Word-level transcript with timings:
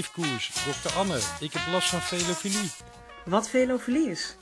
neefkoers. 0.00 0.50
Dokter 0.64 0.92
Anne, 0.92 1.18
ik 1.40 1.52
heb 1.52 1.62
last 1.72 1.88
van 1.88 2.00
velofilie. 2.00 2.70
Wat 3.24 3.48
velofilie 3.48 4.10
is? 4.10 4.36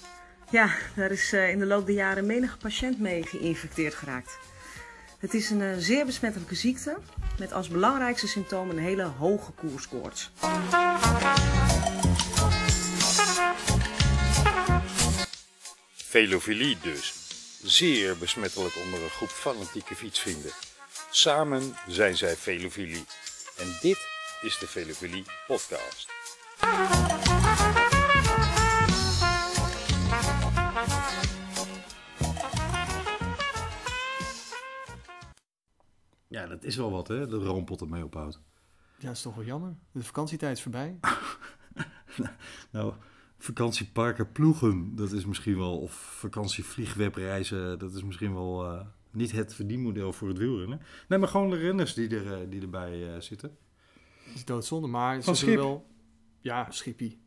Ja, 0.51 0.71
daar 0.97 1.11
is 1.11 1.33
eh, 1.33 1.51
in 1.51 1.59
de 1.59 1.67
loop 1.67 1.87
der 1.87 1.95
jaren 1.95 2.27
menige 2.27 2.57
patiënt 2.57 3.01
mee 3.01 3.23
geïnfecteerd 3.23 3.95
geraakt. 3.95 4.39
Het 5.19 5.35
is 5.35 5.51
een 5.51 5.63
eh, 5.63 5.77
zeer 5.79 6.07
besmettelijke 6.07 6.55
ziekte 6.55 6.97
met 7.39 7.53
als 7.53 7.69
belangrijkste 7.69 8.29
symptoom 8.29 8.71
een 8.71 8.79
hele 8.79 9.03
hoge 9.03 9.53
koerskoorts. 9.53 10.31
Velofilie 15.95 16.77
dus. 16.83 17.15
Zeer 17.63 18.19
besmettelijk 18.19 18.77
onder 18.85 19.03
een 19.03 19.11
groep 19.11 19.29
fanatieke 19.29 19.95
fietsvrienden. 19.95 20.53
Samen 21.11 21.77
zijn 21.89 22.17
zij 22.17 22.37
velofilie. 22.37 23.05
En 23.57 23.77
dit 23.81 24.18
is 24.41 24.59
de 24.59 24.67
Velofilie 24.67 25.25
podcast. 25.47 26.09
Ja, 36.29 36.47
dat 36.47 36.65
is 36.65 36.77
wel 36.77 36.91
wat, 36.91 37.09
hè? 37.09 37.27
De 37.27 37.37
roompot 37.37 37.81
ermee 37.81 38.05
ophoudt. 38.05 38.41
Ja, 38.99 39.07
dat 39.07 39.17
is 39.17 39.23
toch 39.23 39.35
wel 39.35 39.45
jammer. 39.45 39.75
De 39.93 40.03
vakantietijd 40.03 40.57
is 40.57 40.63
voorbij. 40.63 40.99
Nou, 42.71 42.93
vakantieparken 43.39 44.33
ploegen, 44.33 44.97
dat 44.97 45.13
is 45.13 45.25
misschien 45.25 45.57
wel... 45.57 45.79
Of 45.81 45.93
vakantievliegwebreizen, 45.93 47.79
dat 47.79 47.95
is 47.95 48.03
misschien 48.03 48.35
wel 48.35 48.65
eh, 48.65 48.87
niet 49.11 49.33
het 49.33 49.55
verdienmodel 49.55 50.13
voor 50.13 50.29
het 50.29 50.39
wielrennen. 50.39 50.81
Nee, 51.09 51.19
maar 51.19 51.29
gewoon 51.29 51.51
de 51.51 51.57
renners 51.57 51.95
die, 51.95 52.09
er, 52.09 52.33
eh, 52.33 52.51
die 52.51 52.61
erbij 52.61 53.15
eh, 53.15 53.21
zitten. 53.21 53.57
Is 54.35 54.45
doodzonde, 54.45 54.87
maar 54.89 55.23
Van 55.23 55.37
ze 55.37 55.45
Schip. 55.45 55.57
wel... 55.57 55.87
Ja, 56.41 56.71
Schippie. 56.71 57.21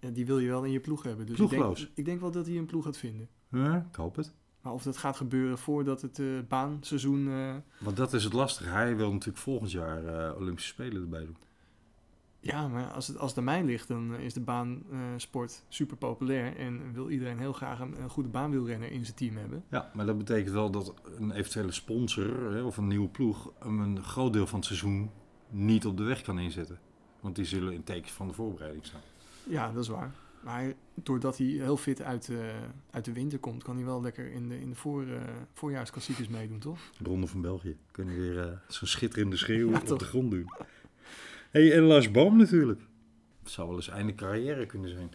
Ja, 0.00 0.10
die 0.10 0.26
wil 0.26 0.38
je 0.38 0.48
wel 0.48 0.64
in 0.64 0.72
je 0.72 0.80
ploeg 0.80 1.02
hebben. 1.02 1.26
Dus 1.26 1.34
ik 1.38 1.48
denk, 1.48 1.62
Ploegloos. 1.62 1.90
ik 1.94 2.04
denk 2.04 2.20
wel 2.20 2.30
dat 2.30 2.46
hij 2.46 2.56
een 2.56 2.66
ploeg 2.66 2.84
gaat 2.84 2.96
vinden. 2.96 3.28
Ja, 3.50 3.86
ik 3.90 3.96
hoop 3.96 4.16
het. 4.16 4.34
Maar 4.60 4.72
of 4.72 4.82
dat 4.82 4.96
gaat 4.96 5.16
gebeuren 5.16 5.58
voordat 5.58 6.02
het 6.02 6.18
eh, 6.18 6.26
baanseizoen... 6.48 7.28
eh, 7.28 7.54
Want 7.80 7.96
dat 7.96 8.12
is 8.12 8.24
het 8.24 8.32
lastige. 8.32 8.68
Hij 8.70 8.96
wil 8.96 9.12
natuurlijk 9.12 9.38
volgend 9.38 9.70
jaar 9.70 10.04
eh, 10.04 10.36
Olympische 10.40 10.70
Spelen 10.70 11.02
erbij 11.02 11.24
doen. 11.24 11.36
ja, 12.40 12.68
maar 12.68 12.90
als 12.92 13.06
het, 13.06 13.18
als 13.18 13.28
het 13.30 13.38
aan 13.38 13.44
mij 13.44 13.64
ligt, 13.64 13.88
dan 13.88 14.14
is 14.14 14.34
de 14.34 14.40
baansport 14.40 15.64
super 15.68 15.96
populair. 15.96 16.56
En 16.56 16.92
wil 16.92 17.10
iedereen 17.10 17.38
heel 17.38 17.52
graag 17.52 17.80
een, 17.80 18.02
een 18.02 18.10
goede 18.10 18.28
baanwielrenner 18.28 18.90
in 18.92 19.04
zijn 19.04 19.16
team 19.16 19.36
hebben. 19.36 19.64
Ja, 19.70 19.90
maar 19.94 20.06
dat 20.06 20.18
betekent 20.18 20.50
wel 20.54 20.70
dat 20.70 20.94
een 21.18 21.30
eventuele 21.30 21.72
sponsor 21.72 22.52
hè, 22.52 22.62
of 22.62 22.76
een 22.76 22.86
nieuwe 22.88 23.08
ploeg... 23.08 23.52
hem 23.58 23.80
een 23.80 24.02
groot 24.02 24.32
deel 24.32 24.46
van 24.46 24.58
het 24.58 24.66
seizoen 24.66 25.10
niet 25.50 25.86
op 25.86 25.96
de 25.96 26.02
weg 26.02 26.22
kan 26.22 26.38
inzetten. 26.38 26.78
Want 27.20 27.36
die 27.36 27.44
zullen 27.44 27.72
in 27.72 27.84
tekens 27.84 28.12
van 28.12 28.28
de 28.28 28.34
voorbereiding 28.34 28.86
staan. 28.86 29.00
Ja, 29.44 29.72
dat 29.72 29.82
is 29.82 29.88
waar. 29.88 30.14
Maar 30.42 30.72
doordat 30.94 31.38
hij 31.38 31.46
heel 31.46 31.76
fit 31.76 32.02
uit, 32.02 32.28
eh, 32.28 32.36
uit 32.90 33.04
de 33.04 33.12
winter 33.12 33.38
komt, 33.38 33.62
kan 33.62 33.76
hij 33.76 33.84
wel 33.84 34.00
lekker 34.02 34.32
in 34.32 34.48
de, 34.48 34.60
in 34.60 34.68
de 34.68 34.74
voor, 34.76 35.06
eh, 35.06 35.20
voorjaarsklassiekers 35.52 36.28
meedoen, 36.28 36.58
toch? 36.58 36.78
De 36.98 37.08
Ronde 37.08 37.26
van 37.26 37.40
België. 37.40 37.76
Kunnen 37.90 38.16
weer 38.16 38.38
eh, 38.48 38.52
zo'n 38.68 38.88
schitterende 38.88 39.36
schreeuw 39.36 39.70
Ja, 39.70 39.76
op 39.78 39.84
toch? 39.84 39.98
de 39.98 40.04
grond 40.04 40.30
doen. 40.30 40.52
hey, 41.50 41.72
en 41.76 41.82
Lars 41.82 42.10
Boom 42.10 42.36
natuurlijk. 42.36 42.80
Het 43.42 43.50
zou 43.50 43.68
wel 43.68 43.76
eens 43.76 43.88
einde 43.88 44.14
carrière 44.14 44.66
kunnen 44.66 44.90
zijn. 44.90 45.10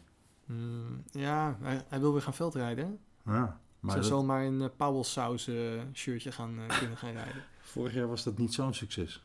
Mm, 0.46 1.04
ja, 1.12 1.58
hij, 1.62 1.84
hij 1.88 2.00
wil 2.00 2.12
weer 2.14 2.22
gaan 2.22 2.34
veldrijden. 2.34 3.00
Ja, 3.26 3.60
maar 3.80 3.92
Zij 3.92 4.00
dat- 4.00 4.10
zal 4.10 4.24
maar 4.24 4.46
een 4.46 4.62
uh, 4.62 4.68
Powell 4.78 5.04
Saus 5.04 5.48
eh, 5.48 5.56
shirtje 5.94 6.32
gaan, 6.32 6.60
kunnen 6.80 6.98
gaan 6.98 7.12
rijden. 7.14 7.44
vorig 7.62 7.94
jaar 7.94 8.08
was 8.08 8.24
dat 8.24 8.38
niet 8.38 8.54
zo'n 8.54 8.74
succes. 8.74 9.24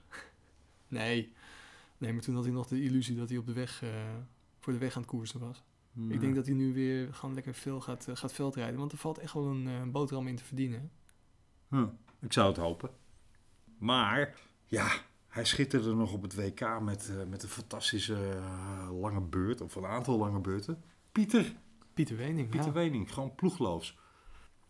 Nee. 0.89 1.33
nee, 1.99 2.13
maar 2.13 2.23
toen 2.23 2.35
had 2.35 2.45
hij 2.45 2.53
nog 2.53 2.67
de 2.67 2.83
illusie 2.83 3.17
dat 3.17 3.29
hij 3.29 3.39
op 3.39 3.47
de 3.47 3.53
weg, 3.53 3.83
eh, 3.83 3.91
voor 4.59 4.73
de 4.73 4.79
weg 4.79 4.97
aan 4.97 5.03
het 5.03 5.11
koersen 5.11 5.41
was. 5.41 5.63
Hmm. 5.93 6.11
Ik 6.11 6.21
denk 6.21 6.35
dat 6.35 6.47
hij 6.47 6.55
nu 6.55 6.73
weer 6.75 7.15
gewoon 7.15 7.35
lekker 7.35 7.55
veel 7.55 7.81
gaat, 7.81 8.09
eh, 8.09 8.17
gaat 8.17 8.33
veldrijden. 8.33 8.79
Want 8.79 8.93
er 8.93 8.99
valt 8.99 9.19
echt 9.19 9.33
wel 9.33 9.47
een 9.47 9.67
eh, 9.67 9.83
boterham 9.83 10.27
in 10.27 10.37
te 10.37 10.45
verdienen. 10.45 10.91
Huh, 11.69 11.89
ik 12.21 12.33
zou 12.33 12.49
het 12.49 12.57
hopen. 12.57 12.91
Maar, 13.79 14.41
ja, 14.67 14.89
hij 15.29 15.45
schitterde 15.45 15.95
nog 15.95 16.13
op 16.13 16.23
het 16.23 16.35
WK 16.35 16.81
met, 16.81 17.13
met 17.29 17.43
een 17.43 17.49
fantastische 17.49 18.41
lange 19.01 19.21
beurt. 19.21 19.61
Of 19.61 19.75
een 19.75 19.87
aantal 19.87 20.19
lange 20.19 20.41
beurten. 20.41 20.83
Pieter, 21.13 21.57
Pieter 21.95 22.17
Wening, 22.17 22.49
Pieter 22.49 22.69
ja. 22.69 22.75
Wening, 22.75 23.13
gewoon 23.13 23.35
ploegloos. 23.35 23.99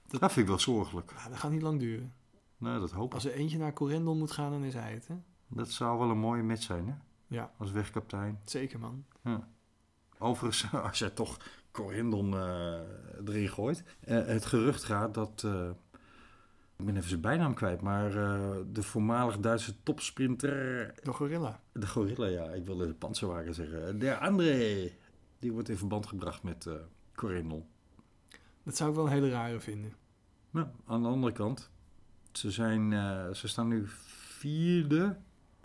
Dat, 0.07 0.21
vind 0.21 0.37
ik 0.37 0.47
wel 0.47 0.59
zorgelijk. 0.59 1.13
Ja, 1.17 1.29
dat 1.29 1.39
gaat 1.39 1.51
niet 1.51 1.63
lang 1.63 1.81
duren. 1.81 2.15
Nou, 2.57 2.81
dat 2.81 2.91
hoop 2.91 3.07
ik. 3.07 3.15
Als 3.15 3.25
er 3.25 3.33
eentje 3.33 3.59
naar 3.59 3.73
Corendon 3.73 4.19
moet 4.19 4.31
gaan, 4.31 4.51
dan 4.51 4.65
is 4.65 4.75
hij 4.75 4.93
het, 4.93 5.09
hè? 5.09 5.15
Dat 5.49 5.71
zou 5.71 5.99
wel 5.99 6.11
een 6.11 6.19
mooie 6.19 6.43
match 6.43 6.63
zijn, 6.63 6.87
hè? 6.89 6.95
Ja, 7.27 7.53
Als 7.57 7.71
wegkapitein. 7.73 8.41
zeker 8.45 8.79
man. 8.79 9.05
Overigens, 10.19 10.73
als 10.89 10.99
jij 10.99 11.11
toch 11.11 11.37
Corindon 11.71 12.35
eh, 12.35 12.81
erin 13.27 13.49
gooit. 13.49 13.85
eh, 14.01 14.27
het 14.27 14.45
gerucht 14.47 14.85
gaat 14.85 15.15
dat. 15.15 15.43
eh, 15.45 15.69
ik 16.77 16.85
ben 16.85 16.97
even 16.97 17.09
zijn 17.09 17.21
bijnaam 17.21 17.55
kwijt, 17.55 17.81
maar 17.81 18.11
de 18.73 18.83
voormalig 18.83 19.39
Duitse 19.39 19.83
topsprinter. 19.83 20.95
De 21.03 21.13
gorilla. 21.13 21.61
De 21.73 21.87
gorilla, 21.87 22.27
ja, 22.27 22.45
ik 22.51 22.65
wilde 22.67 22.87
de 22.87 22.95
panzerwagen 22.95 23.55
zeggen. 23.55 23.99
De 23.99 24.19
André. 24.19 24.91
Die 25.39 25.53
wordt 25.53 25.69
in 25.69 25.77
verband 25.77 26.07
gebracht 26.07 26.43
met 26.43 26.69
Corindon. 27.15 27.67
Dat 28.63 28.77
zou 28.77 28.91
ik 28.91 28.97
wel 28.97 29.05
een 29.07 29.13
hele 29.13 29.31
rare 29.31 29.61
vinden. 29.61 29.93
Nou, 30.51 30.67
aan 30.87 31.03
de 31.03 31.09
andere 31.09 31.33
kant. 31.33 31.71
Ze, 32.33 32.51
zijn, 32.51 32.91
ze 33.37 33.49
staan 33.49 33.69
nu 33.69 33.85
vierde. 33.87 35.17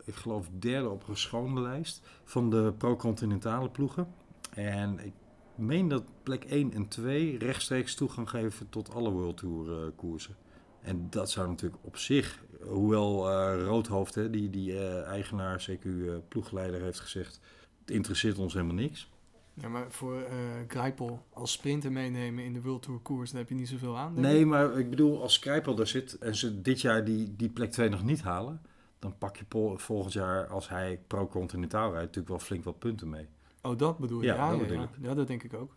Ik 0.06 0.16
geloof 0.16 0.50
derde 0.60 0.90
op 0.90 1.04
een 1.08 1.62
lijst. 1.62 2.02
Van 2.24 2.50
de 2.50 2.74
pro-continentale 2.78 3.70
ploegen. 3.70 4.08
En 4.54 5.00
ik 5.00 5.14
meen 5.56 5.88
dat 5.88 6.04
plek 6.24 6.44
1 6.44 6.74
en 6.74 6.88
2 6.88 7.38
rechtstreeks 7.38 7.96
toegang 7.96 8.30
geven 8.30 8.70
tot 8.70 8.94
alle 8.94 9.10
World 9.10 9.38
Tour 9.38 9.72
eh, 9.72 9.88
koersen. 9.96 10.36
En 10.84 11.08
dat 11.10 11.32
zou 11.32 11.48
natuurlijk 11.48 11.86
op 11.86 11.98
zich, 11.98 12.44
hoewel 12.62 13.30
eh, 13.30 13.64
Roodhoofd, 13.64 14.16
hè, 14.16 14.30
die, 14.30 14.50
die 14.50 14.78
eh, 14.78 15.04
eigenaar, 15.04 15.70
CQ 15.72 15.86
eh, 15.86 16.14
ploegleider, 16.28 16.82
heeft 16.82 17.00
gezegd: 17.00 17.40
het 17.80 17.92
interesseert 17.92 18.38
ons 18.38 18.54
helemaal 18.54 18.76
niks. 18.76 19.12
Ja, 19.54 19.68
maar 19.68 19.92
voor 19.92 20.22
eh 20.22 20.36
Greipel 20.68 21.26
als 21.30 21.52
sprinter 21.52 21.92
meenemen 21.92 22.44
in 22.44 22.54
de 22.54 22.62
World 22.62 22.82
Tour 22.82 23.00
koers, 23.00 23.32
daar 23.32 23.40
heb 23.40 23.50
je 23.50 23.56
niet 23.56 23.68
zoveel 23.68 23.98
aan. 23.98 24.14
Nee, 24.14 24.46
maar 24.46 24.80
ik 24.80 24.90
bedoel, 24.90 25.22
als 25.22 25.40
Krijpel 25.40 25.76
daar 25.76 25.88
zit 25.88 26.18
en 26.18 26.36
ze 26.36 26.62
dit 26.62 26.82
jaar 26.82 27.04
die, 27.04 27.36
die 27.36 27.50
plek 27.50 27.72
2 27.72 27.90
nog 27.90 28.04
niet 28.04 28.22
halen, 28.22 28.62
dan 29.04 29.18
pak 29.18 29.38
je 29.38 29.46
volgend 29.76 30.14
jaar, 30.14 30.48
als 30.48 30.70
hij 30.70 31.00
pro-continentaal 31.08 31.88
rijdt, 31.90 32.06
natuurlijk 32.06 32.28
wel 32.28 32.40
flink 32.40 32.64
wat 32.64 32.80
punten 32.80 33.10
mee. 33.10 33.28
Oh, 33.62 33.78
dat 33.78 33.98
bedoel 33.98 34.22
je? 34.22 34.26
Ja, 34.26 34.36
Ja, 34.36 34.50
dat 34.50 34.60
ja, 34.60 34.66
bedoel 34.66 34.78
ja. 34.78 34.84
ik. 34.84 34.90
Ja, 35.02 35.14
dat 35.14 35.28
denk 35.28 35.44
ik 35.44 35.54
ook. 35.54 35.76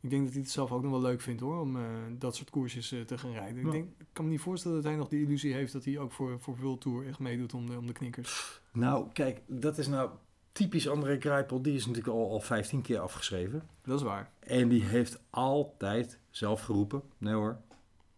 Ik 0.00 0.10
denk 0.10 0.24
dat 0.24 0.32
hij 0.32 0.42
het 0.42 0.50
zelf 0.50 0.72
ook 0.72 0.82
nog 0.82 0.90
wel 0.90 1.00
leuk 1.00 1.20
vindt 1.20 1.40
hoor, 1.40 1.60
om 1.60 1.76
eh, 1.76 1.82
dat 2.18 2.36
soort 2.36 2.50
koersjes 2.50 2.92
eh, 2.92 3.00
te 3.00 3.18
gaan 3.18 3.32
rijden. 3.32 3.66
Ik, 3.66 3.72
denk, 3.72 3.84
ik 3.98 4.06
kan 4.12 4.24
me 4.24 4.30
niet 4.30 4.40
voorstellen 4.40 4.76
dat 4.76 4.86
hij 4.86 4.96
nog 4.96 5.08
de 5.08 5.20
illusie 5.20 5.54
heeft 5.54 5.72
dat 5.72 5.84
hij 5.84 5.98
ook 5.98 6.12
voor, 6.12 6.40
voor 6.40 6.56
World 6.56 6.80
Tour 6.80 7.06
echt 7.06 7.18
meedoet 7.18 7.54
om 7.54 7.66
de, 7.66 7.78
om 7.78 7.86
de 7.86 7.92
knikkers. 7.92 8.60
Nou, 8.72 9.06
kijk, 9.12 9.40
dat 9.46 9.78
is 9.78 9.88
nou 9.88 10.10
typisch 10.52 10.88
André 10.88 11.18
Krijpel. 11.18 11.62
Die 11.62 11.74
is 11.74 11.86
natuurlijk 11.86 12.16
al, 12.16 12.30
al 12.30 12.40
15 12.40 12.82
keer 12.82 12.98
afgeschreven. 12.98 13.62
Dat 13.82 13.98
is 13.98 14.04
waar. 14.04 14.30
En 14.38 14.68
die 14.68 14.82
heeft 14.82 15.20
altijd 15.30 16.18
zelf 16.30 16.60
geroepen: 16.60 17.02
nee 17.18 17.34
hoor, 17.34 17.60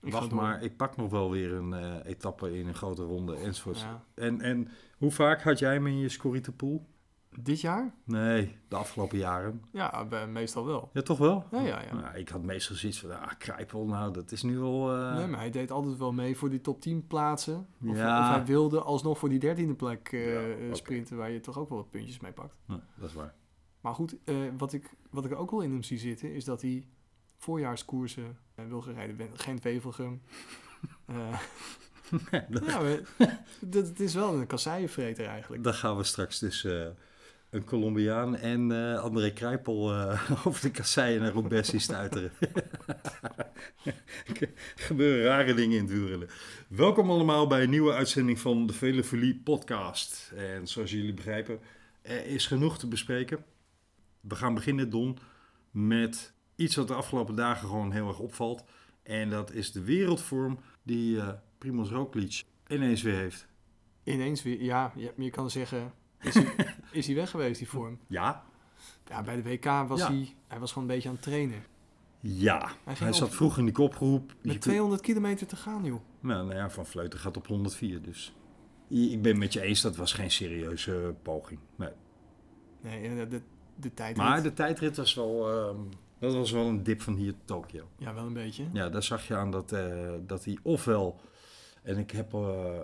Ik 0.02 0.12
wacht 0.12 0.30
maar, 0.30 0.62
ik 0.62 0.76
pak 0.76 0.96
nog 0.96 1.10
wel 1.10 1.30
weer 1.30 1.52
een 1.52 1.72
eh, 1.72 1.94
etappe 2.04 2.58
in 2.58 2.66
een 2.66 2.74
grote 2.74 3.02
ronde 3.02 3.36
enzovoort. 3.36 3.80
Ja. 3.80 4.04
En, 4.14 4.40
en 4.40 4.68
hoe 4.98 5.10
vaak 5.10 5.42
had 5.42 5.58
jij 5.58 5.72
hem 5.72 5.86
in 5.86 5.98
je 5.98 6.08
scorrietenpool? 6.08 6.86
Dit 7.40 7.60
jaar? 7.60 7.94
Nee, 8.04 8.56
de 8.68 8.76
afgelopen 8.76 9.18
jaren. 9.18 9.62
Ja, 9.72 10.06
meestal 10.28 10.66
wel. 10.66 10.90
Ja, 10.92 11.02
toch 11.02 11.18
wel? 11.18 11.44
Ja, 11.50 11.60
ja, 11.60 11.82
ja. 11.82 11.94
Nou, 11.94 12.16
ik 12.16 12.28
had 12.28 12.42
meestal 12.42 12.76
zoiets 12.76 13.00
van, 13.00 13.10
ah, 13.10 13.30
Krijpel, 13.38 13.86
nou, 13.86 14.12
dat 14.12 14.32
is 14.32 14.42
nu 14.42 14.58
wel... 14.58 14.94
eh, 14.96 15.16
Nee, 15.16 15.26
maar 15.26 15.38
hij 15.38 15.50
deed 15.50 15.70
altijd 15.70 15.96
wel 15.98 16.12
mee 16.12 16.36
voor 16.36 16.50
die 16.50 16.60
top 16.60 16.80
10 16.80 17.06
plaatsen. 17.06 17.66
Of, 17.86 17.96
Ja. 17.96 18.20
of 18.28 18.34
hij 18.36 18.44
wilde 18.44 18.80
alsnog 18.80 19.18
voor 19.18 19.28
die 19.28 19.38
dertiende 19.38 19.74
plek 19.74 20.08
eh, 20.12 20.68
Ja, 20.68 20.74
sprinten, 20.74 21.16
waar 21.16 21.30
je 21.30 21.40
toch 21.40 21.58
ook 21.58 21.68
wel 21.68 21.78
wat 21.78 21.90
puntjes 21.90 22.20
mee 22.20 22.32
pakt. 22.32 22.58
Ja, 22.68 22.80
dat 22.98 23.08
is 23.08 23.14
waar. 23.14 23.34
Maar 23.80 23.94
goed, 23.94 24.16
wat, 24.58 24.72
ik, 24.72 24.94
wat 25.10 25.24
ik 25.24 25.34
ook 25.34 25.50
wel 25.50 25.60
in 25.60 25.70
hem 25.70 25.82
zie 25.82 25.98
zitten, 25.98 26.34
is 26.34 26.44
dat 26.44 26.62
hij 26.62 26.86
voorjaarskoersen 27.42 28.38
eh, 28.54 28.64
wil 28.66 28.82
gaan 28.82 28.94
rijden. 28.94 29.16
Ben- 29.16 29.38
Gent-Wevelgem. 29.38 30.20
Eh, 31.06 31.40
ja, 32.30 32.80
maar 32.80 33.00
dat, 33.60 33.86
het 33.86 34.00
is 34.00 34.14
wel 34.14 34.34
een 34.34 34.46
kasseienvreter 34.46 35.26
eigenlijk. 35.26 35.64
Dan 35.64 35.74
gaan 35.74 35.96
we 35.96 36.04
straks 36.04 36.38
dus 36.38 36.64
eh, 36.64 36.86
een 37.50 37.64
Colombiaan 37.64 38.36
en 38.36 38.72
eh, 38.72 39.00
André 39.00 39.30
Krijpel 39.32 39.94
over 40.44 40.60
de 40.60 40.70
kasseien 40.70 41.20
naar 41.20 41.32
Roubaix 41.32 41.68
zien 41.68 41.80
stuiteren. 41.80 42.30
Gebeuren 44.74 45.24
rare 45.24 45.54
dingen 45.54 45.76
in 45.76 45.82
het 45.84 45.92
wielrennen. 45.92 46.28
Welkom 46.68 47.10
allemaal 47.10 47.46
bij 47.46 47.62
een 47.62 47.70
nieuwe 47.70 47.92
uitzending 47.92 48.38
van 48.40 48.66
de 48.66 48.72
Velevolie 48.72 49.40
podcast. 49.44 50.32
En 50.36 50.66
zoals 50.66 50.90
jullie 50.90 51.14
begrijpen, 51.14 51.60
er 52.02 52.26
is 52.26 52.46
genoeg 52.46 52.78
te 52.78 52.88
bespreken. 52.88 53.44
We 54.20 54.34
gaan 54.34 54.54
beginnen, 54.54 54.90
Don, 54.90 55.18
met 55.70 56.32
iets 56.62 56.76
wat 56.76 56.88
de 56.88 56.94
afgelopen 56.94 57.34
dagen 57.34 57.68
gewoon 57.68 57.92
heel 57.92 58.08
erg 58.08 58.18
opvalt. 58.18 58.64
En 59.02 59.30
dat 59.30 59.52
is 59.52 59.72
de 59.72 59.82
wereldvorm 59.82 60.58
die 60.82 61.20
eh 61.20 61.28
Primoz 61.58 61.90
Roglic 61.90 62.42
ineens 62.66 63.02
weer 63.02 63.16
heeft. 63.16 63.46
Ineens 64.04 64.42
weer, 64.42 64.62
ja, 64.62 64.92
je, 64.96 65.12
je 65.16 65.30
kan 65.30 65.50
zeggen, 65.50 65.92
Is 66.20 66.34
hij, 66.34 66.54
is 66.92 67.06
hij 67.06 67.14
weg 67.14 67.30
geweest, 67.30 67.58
die 67.58 67.68
vorm? 67.68 67.98
Ja. 68.06 68.44
Ja, 69.08 69.22
bij 69.22 69.36
de 69.36 69.42
WK 69.42 69.64
was 69.64 70.00
Ja. 70.00 70.06
hij... 70.10 70.34
Hij 70.46 70.60
was 70.60 70.72
gewoon 70.72 70.88
een 70.88 70.94
beetje 70.94 71.08
aan 71.08 71.14
het 71.14 71.24
trainen. 71.24 71.62
Ja. 72.20 72.70
Hij 72.84 73.12
zat 73.12 73.28
op- 73.28 73.34
vroeg 73.34 73.58
in 73.58 73.64
die 73.64 73.74
kopgroep. 73.74 74.26
Met 74.26 74.50
kunt- 74.50 74.60
200 74.62 75.00
kilometer 75.02 75.46
te 75.46 75.56
gaan, 75.56 75.84
joh. 75.84 76.00
Nou, 76.20 76.44
nou 76.46 76.58
ja, 76.58 76.70
Van 76.70 76.86
Vleuten 76.86 77.18
gaat 77.18 77.36
op 77.36 77.46
104, 77.46 78.02
dus... 78.02 78.34
Ik 78.88 79.22
ben 79.22 79.38
met 79.38 79.52
je 79.52 79.60
eens, 79.60 79.80
dat 79.80 79.96
was 79.96 80.12
geen 80.12 80.30
serieuze 80.30 81.14
poging. 81.22 81.60
Nee. 81.76 81.88
Nee, 82.80 83.08
eh, 83.20 83.30
de, 83.30 83.40
de 83.76 83.94
tijd... 83.94 84.16
Maar 84.16 84.42
de 84.42 84.52
tijdrit 84.52 84.96
was 84.96 85.14
wel... 85.14 85.50
ehm, 85.50 85.76
dat 86.22 86.34
was 86.34 86.50
wel 86.50 86.66
een 86.66 86.82
dip 86.82 87.00
van 87.00 87.14
hier 87.14 87.34
Tokio. 87.44 87.88
Ja, 87.98 88.14
wel 88.14 88.26
een 88.26 88.32
beetje. 88.32 88.64
Ja, 88.72 88.88
daar 88.88 89.02
zag 89.02 89.26
je 89.26 89.36
aan 89.36 89.50
dat, 89.50 89.72
eh, 89.72 90.10
dat 90.26 90.44
hij 90.44 90.58
ofwel... 90.62 91.20
En 91.82 91.98
ik 91.98 92.10
heb 92.10 92.34
eh, 92.34 92.78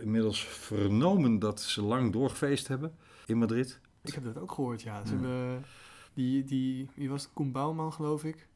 inmiddels 0.00 0.44
vernomen 0.44 1.38
dat 1.38 1.60
ze 1.60 1.82
lang 1.82 2.12
doorgefeest 2.12 2.68
hebben 2.68 2.94
in 3.26 3.38
Madrid. 3.38 3.80
Ik 4.02 4.14
heb 4.14 4.24
dat 4.24 4.38
ook 4.38 4.52
gehoord, 4.52 4.82
ja. 4.82 5.04
Ze 5.06 5.14
Ja. 5.14 5.20
hebben... 5.20 5.64
Die, 6.14 6.44
die, 6.44 6.88
wie 6.94 7.08
was 7.08 7.22
het? 7.22 7.32
Koen 7.32 7.52
Bouwman, 7.52 7.92
geloof 7.92 8.24
ik. 8.24 8.48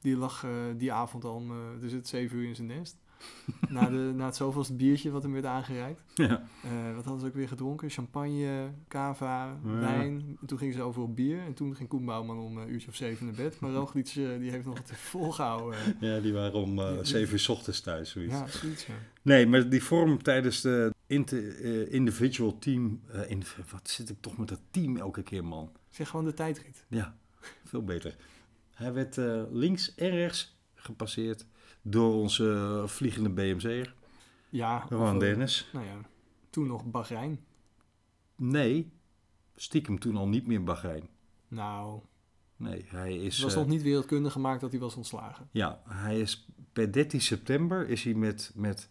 Die 0.00 0.16
lag 0.16 0.44
eh, 0.44 0.50
die 0.76 0.92
avond 0.92 1.24
al 1.24 1.42
dus 1.80 1.92
het 1.92 2.08
zeven 2.08 2.38
uur 2.38 2.48
in 2.48 2.54
zijn 2.54 2.66
nest. 2.68 2.98
na, 3.68 3.88
de, 3.90 4.12
na 4.14 4.24
het 4.26 4.36
zoveelste 4.36 4.74
biertje 4.74 5.10
wat 5.10 5.22
hem 5.22 5.32
werd 5.32 5.44
aangereikt. 5.44 6.00
Ja. 6.14 6.48
Eh, 6.64 6.94
wat 6.94 7.04
hadden 7.04 7.20
ze 7.20 7.26
ook 7.26 7.34
weer 7.34 7.48
gedronken? 7.48 7.90
Champagne, 7.90 8.70
cava, 8.88 9.46
Ja. 9.64 9.78
wijn. 9.78 10.36
En 10.40 10.46
toen 10.46 10.58
gingen 10.58 10.74
ze 10.74 10.82
over 10.82 11.02
op 11.02 11.16
bier. 11.16 11.40
En 11.40 11.54
toen 11.54 11.76
ging 11.76 11.88
Koen 11.88 12.04
Bouwman 12.04 12.38
om 12.38 12.56
een 12.58 12.70
uurtje 12.70 12.88
of 12.88 12.94
zeven 12.94 13.26
naar 13.26 13.34
bed. 13.34 13.60
Maar 13.60 13.70
Roglic 13.70 14.06
eh, 14.08 14.14
die 14.38 14.50
heeft 14.50 14.64
nog 14.64 14.78
het 14.78 14.92
volgehouden. 14.96 15.78
ja, 16.00 16.20
die 16.20 16.32
waren 16.32 16.52
om 16.60 16.78
eh 16.78 16.92
7 17.02 17.32
uur 17.32 17.38
's 17.40 17.48
ochtends 17.48 17.80
thuis. 17.80 18.10
Zoiets. 18.10 18.32
ja, 18.34 18.46
zoiets, 18.46 18.86
ja. 18.86 18.94
Nee, 19.22 19.46
maar 19.46 19.68
die 19.68 19.82
vorm 19.82 20.22
tijdens 20.22 20.60
de 20.60 20.94
inter- 21.06 21.60
eh, 21.60 21.92
individual 21.92 22.58
team... 22.58 23.00
eh, 23.12 23.30
in, 23.30 23.42
wat 23.72 23.88
zit 23.88 24.08
ik 24.10 24.16
toch 24.20 24.36
met 24.38 24.48
dat 24.48 24.60
team 24.70 24.96
elke 24.96 25.22
keer, 25.22 25.44
man? 25.44 25.72
Zeg 25.90 26.08
gewoon 26.08 26.24
de 26.24 26.34
tijdrit. 26.34 26.84
Ja, 26.88 27.16
veel 27.64 27.84
beter. 27.84 28.16
Hij 28.74 28.92
werd 28.92 29.18
eh, 29.18 29.42
links 29.50 29.94
en 29.94 30.10
rechts 30.10 30.56
gepasseerd 30.74 31.46
door 31.82 32.14
onze 32.14 32.82
vliegende 32.86 33.30
BMC'er, 33.30 33.94
Ja, 34.48 34.86
Ron 34.88 35.14
eh, 35.14 35.18
Dennis. 35.18 35.68
Nou 35.72 35.86
ja, 35.86 36.00
toen 36.50 36.66
nog 36.66 36.84
Bahrein. 36.84 37.44
Nee, 38.36 38.92
stiekem 39.56 39.98
toen 39.98 40.16
al 40.16 40.28
niet 40.28 40.46
meer 40.46 40.64
Bahrein. 40.64 41.08
Nou, 41.48 42.00
Nee, 42.58 42.84
hij 42.88 43.16
is... 43.16 43.34
het 43.34 43.44
was 43.44 43.52
eh, 43.52 43.58
nog 43.58 43.68
niet 43.68 43.82
wereldkundig 43.82 44.32
gemaakt 44.32 44.60
dat 44.60 44.70
hij 44.70 44.80
was 44.80 44.94
ontslagen. 44.94 45.48
Ja, 45.50 45.80
hij 45.88 46.20
is 46.20 46.46
per 46.72 46.92
13 46.92 47.20
september 47.20 47.88
is 47.88 48.04
hij 48.04 48.14
met, 48.14 48.52
met 48.54 48.88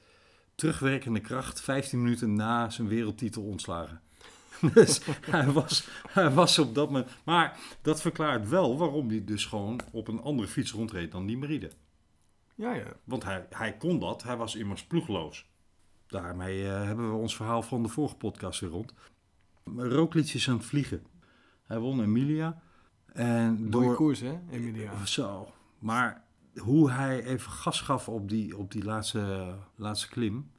terugwerkende 0.56 1.20
kracht 1.20 1.62
15 1.62 2.04
minuten 2.04 2.34
na 2.34 2.70
zijn 2.70 2.88
wereldtitel 2.88 3.44
ontslagen. 3.44 4.02
dus 4.74 5.02
hij 5.22 5.52
was, 5.52 5.88
hij 6.08 6.32
was 6.32 6.60
op 6.60 6.76
dat 6.76 6.90
moment... 6.92 7.10
Maar 7.24 7.60
dat 7.82 8.02
verklaart 8.02 8.50
wel 8.50 8.78
waarom 8.78 9.10
hij 9.10 9.24
dus 9.24 9.46
gewoon 9.46 9.80
op 9.92 10.08
een 10.08 10.22
andere 10.22 10.48
fiets 10.48 10.72
rondreed 10.72 11.12
dan 11.12 11.26
die 11.26 11.38
Meride. 11.38 11.72
Ja, 12.58 12.74
ja. 12.74 12.94
Want 13.04 13.24
hij, 13.24 13.48
hij 13.50 13.78
kon 13.78 14.00
dat, 14.00 14.24
hij 14.24 14.38
was 14.38 14.56
immers 14.56 14.84
ploegloos. 14.84 15.50
Daarmee 16.08 16.68
eh, 16.70 16.84
hebben 16.84 17.12
we 17.12 17.18
ons 17.18 17.36
verhaal 17.36 17.62
van 17.62 17.84
de 17.84 17.90
vorige 17.90 18.16
podcast 18.16 18.60
weer 18.60 18.70
rond. 18.70 18.94
Roglic 19.76 20.34
is 20.34 20.50
aan 20.50 20.58
het 20.58 20.66
vliegen. 20.66 21.04
Hij 21.64 21.80
won 21.80 22.02
Emilia. 22.02 22.62
En 23.14 23.54
Mooie 23.54 23.70
door, 23.70 23.96
koers, 23.96 24.20
hè, 24.20 24.40
Emilia? 24.52 25.06
Zo. 25.06 25.54
Maar 25.80 26.24
hoe 26.56 26.92
hij 26.92 27.24
even 27.24 27.52
gas 27.52 27.82
gaf 27.82 28.10
op 28.10 28.30
die, 28.30 28.58
op 28.58 28.72
die 28.72 28.84
laatste, 28.84 29.56
laatste 29.76 30.10
klim. 30.10 30.52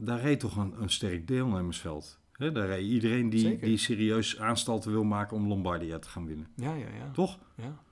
Daar 0.00 0.20
reed 0.20 0.40
toch 0.40 0.56
een, 0.56 0.82
een 0.82 0.90
sterk 0.90 1.26
deelnemersveld. 1.26 2.20
Daar 2.36 2.66
reed 2.66 2.86
iedereen 2.86 3.30
die, 3.30 3.40
Zeker. 3.40 3.66
die 3.66 3.76
serieus 3.76 4.38
aanstalten 4.38 4.90
wil 4.90 5.04
maken 5.04 5.36
om 5.36 5.46
Lombardia 5.46 5.98
te 5.98 6.08
gaan 6.08 6.26
winnen. 6.26 6.46
Ja, 6.56 6.74
ja, 6.74 6.88
ja. 6.88 7.10
Toch? 7.10 7.38
ja. 7.54 7.82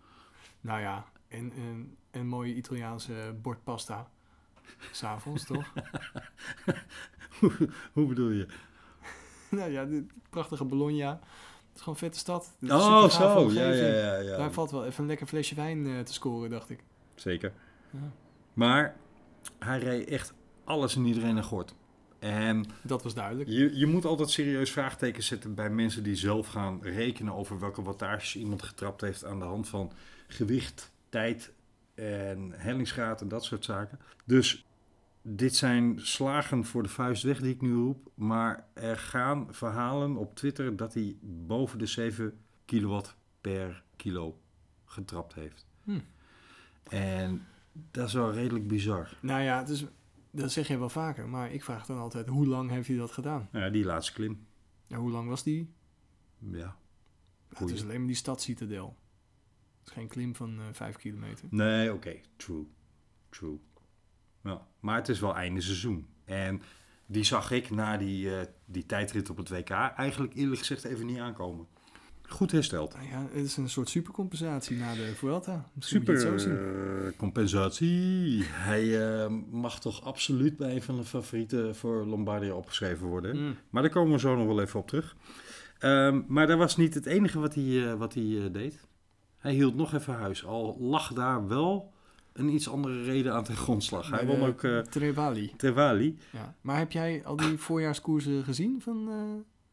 Nou 0.61 0.81
ja, 0.81 1.05
en 1.31 1.53
een, 1.59 1.97
een 2.11 2.27
mooie 2.27 2.55
Italiaanse 2.55 3.35
bordpasta. 3.43 4.11
S'avonds, 4.91 5.45
toch? 5.45 5.73
hoe, 7.39 7.53
hoe 7.93 8.07
bedoel 8.07 8.31
je? 8.31 8.47
nou 9.51 9.71
ja, 9.71 9.85
de 9.85 10.07
prachtige 10.31 10.65
Bologna. 10.65 11.11
Het 11.11 11.75
is 11.75 11.81
gewoon 11.81 11.95
een 11.95 12.01
vette 12.01 12.19
stad. 12.19 12.57
Het 12.61 12.69
is 12.71 12.75
Oh, 12.77 13.09
zo. 13.09 13.51
Ja, 13.53 13.71
ja, 13.71 13.87
ja, 13.87 14.17
ja. 14.17 14.37
Daar 14.37 14.53
valt 14.53 14.71
wel 14.71 14.85
even 14.87 15.01
een 15.03 15.09
lekker 15.09 15.27
flesje 15.27 15.55
wijn 15.55 15.87
eh, 15.87 16.01
te 16.01 16.13
scoren, 16.13 16.51
dacht 16.51 16.71
ik. 16.71 16.81
Zeker. 17.15 17.53
Ja. 17.91 18.13
Maar 18.53 18.97
hij 19.59 19.79
reed 19.79 20.09
echt 20.09 20.33
alles 20.65 20.97
en 20.97 21.05
iedereen 21.05 21.35
naar 21.35 21.45
gort. 21.45 21.75
En 22.19 22.65
Dat 22.83 23.03
was 23.03 23.15
duidelijk. 23.15 23.49
je, 23.49 23.79
je 23.79 23.87
moet 23.87 24.05
altijd 24.05 24.31
serieus 24.31 24.71
vraagtekens 24.71 25.27
zetten 25.27 25.55
bij 25.55 25.71
mensen 25.71 26.03
die 26.03 26.15
zelf 26.17 26.47
gaan 26.47 26.79
rekenen 26.83 27.35
over 27.35 27.59
welke 27.59 27.83
wattages 27.83 28.37
iemand 28.37 28.63
getrapt 28.63 29.01
heeft 29.01 29.25
aan 29.25 29.39
de 29.39 29.45
hand 29.45 29.69
van 29.69 29.93
gewicht, 30.29 30.93
tijd 31.11 31.53
en 31.95 32.53
hellingsgraad 32.57 33.21
en 33.21 33.29
dat 33.29 33.45
soort 33.45 33.65
zaken. 33.65 33.99
Dus 34.25 34.67
dit 35.23 35.57
zijn 35.57 36.01
slagen 36.01 36.65
voor 36.65 36.83
de 36.83 36.89
vuist 36.89 37.23
weg 37.23 37.41
die 37.41 37.55
ik 37.55 37.61
nu 37.61 37.75
roep. 37.75 38.11
Maar 38.15 38.67
er 38.73 38.97
gaan 38.97 39.55
verhalen 39.55 40.17
op 40.17 40.35
Twitter 40.35 40.77
dat 40.77 40.95
hij 40.95 41.17
boven 41.23 41.79
de 41.79 41.87
7 41.87 42.39
kilowatt 42.65 43.17
per 43.41 43.83
kilo 43.97 44.41
getrapt 44.85 45.35
heeft. 45.35 45.67
Hm. 45.85 45.99
En 46.83 47.47
dat 47.91 48.07
is 48.07 48.15
wel 48.15 48.33
redelijk 48.33 48.69
bizar. 48.69 49.17
Nou 49.21 49.43
ja, 49.43 49.63
dus, 49.63 49.85
dat 50.31 50.53
zeg 50.53 50.69
je 50.69 50.79
wel 50.79 50.89
vaker. 50.89 51.29
Maar 51.29 51.53
ik 51.53 51.65
vraag 51.65 51.87
dan 51.87 51.99
altijd, 51.99 52.29
hoe 52.29 52.47
lang 52.47 52.71
heeft 52.71 52.89
hij 52.89 52.97
dat 52.97 53.11
gedaan? 53.11 53.49
Nou 53.53 53.65
ja, 53.65 53.71
die 53.71 53.85
laatste 53.85 54.13
klim. 54.13 54.47
Ja, 54.87 54.97
hoe 54.97 55.11
lang 55.11 55.29
was 55.29 55.43
die? 55.43 55.73
Ja. 56.39 56.77
Het 57.49 57.71
is 57.71 57.83
alleen 57.83 57.99
maar 57.99 58.07
die 58.07 58.17
stadcitadel. 58.17 58.97
Het 59.81 59.89
is 59.89 59.93
geen 59.93 60.09
klim 60.09 60.35
van 60.35 60.59
eh 60.59 60.65
5 60.73 60.97
kilometer. 60.97 61.45
Nee, 61.51 61.93
oké. 61.93 62.15
True. 62.37 62.67
True. 63.29 63.59
Ja. 64.45 64.67
Maar 64.81 64.97
het 64.97 65.09
is 65.09 65.21
wel 65.21 65.35
einde 65.37 65.61
seizoen. 65.61 66.07
En 66.25 66.63
die 67.07 67.25
zag 67.25 67.51
ik 67.51 67.71
na 67.71 67.97
die, 67.97 68.35
eh, 68.37 68.47
die 68.65 68.87
tijdrit 68.87 69.31
op 69.31 69.37
het 69.37 69.49
WK 69.49 69.71
eigenlijk 69.71 70.35
eerlijk 70.35 70.59
gezegd 70.59 70.85
even 70.85 71.07
niet 71.07 71.19
aankomen. 71.19 71.67
Goed 72.23 72.53
hersteld. 72.53 72.95
Nou 72.95 73.07
ja, 73.09 73.27
het 73.33 73.45
is 73.45 73.57
een 73.57 73.69
soort 73.69 73.89
supercompensatie 73.89 74.77
na 74.77 74.95
de 74.95 75.13
Vuelta. 75.17 75.71
Misschien 75.75 75.99
moet 75.99 76.09
je 76.09 76.17
Super 76.19 76.33
het 76.33 76.43
zo 76.43 76.49
zien. 76.49 76.59
eh, 77.13 77.19
compensatie. 77.19 78.43
Hij 78.45 79.09
eh, 79.25 79.33
mag 79.51 79.81
toch 79.81 80.05
absoluut 80.05 80.57
bij 80.57 80.75
een 80.75 80.83
van 80.83 80.97
de 80.97 81.05
favorieten 81.05 81.77
voor 81.77 82.05
Lombardia 82.07 82.55
opgeschreven 82.55 83.07
worden. 83.07 83.37
Mm. 83.37 83.57
Maar 83.71 83.83
daar 83.83 83.91
komen 83.91 84.13
we 84.13 84.19
zo 84.19 84.37
nog 84.37 84.47
wel 84.47 84.61
even 84.61 84.81
op 84.81 84.89
terug. 84.89 85.17
Ehm, 85.79 86.23
maar 86.27 86.47
dat 86.47 86.59
was 86.59 86.77
niet 86.77 86.95
het 86.95 87.07
enige 87.07 87.39
wat 87.39 87.55
hij, 87.55 87.97
wat 87.97 88.15
hij 88.15 88.51
deed. 88.51 88.89
Hij 89.41 89.53
hield 89.53 89.75
nog 89.75 89.95
even 89.95 90.15
huis. 90.15 90.45
Al 90.47 90.77
lag 90.81 91.13
daar 91.13 91.49
wel 91.49 91.93
een 92.33 92.49
iets 92.49 92.69
andere 92.69 93.03
reden 93.03 93.35
aan 93.35 93.45
ten 93.45 93.57
grondslag. 93.57 94.11
Hij 94.11 94.27
won 94.27 94.39
de 94.41 94.47
ook 94.47 94.63
eh 94.65 94.79
Trevali. 94.79 95.53
Trevali. 95.57 96.19
Ja. 96.33 96.55
Maar 96.61 96.79
heb 96.79 96.93
jij 96.93 97.23
al 97.25 97.37
die 97.37 97.59
voorjaarskoersen 97.59 98.45
gezien 98.45 98.81
van, 98.83 99.09
eh, 99.09 99.15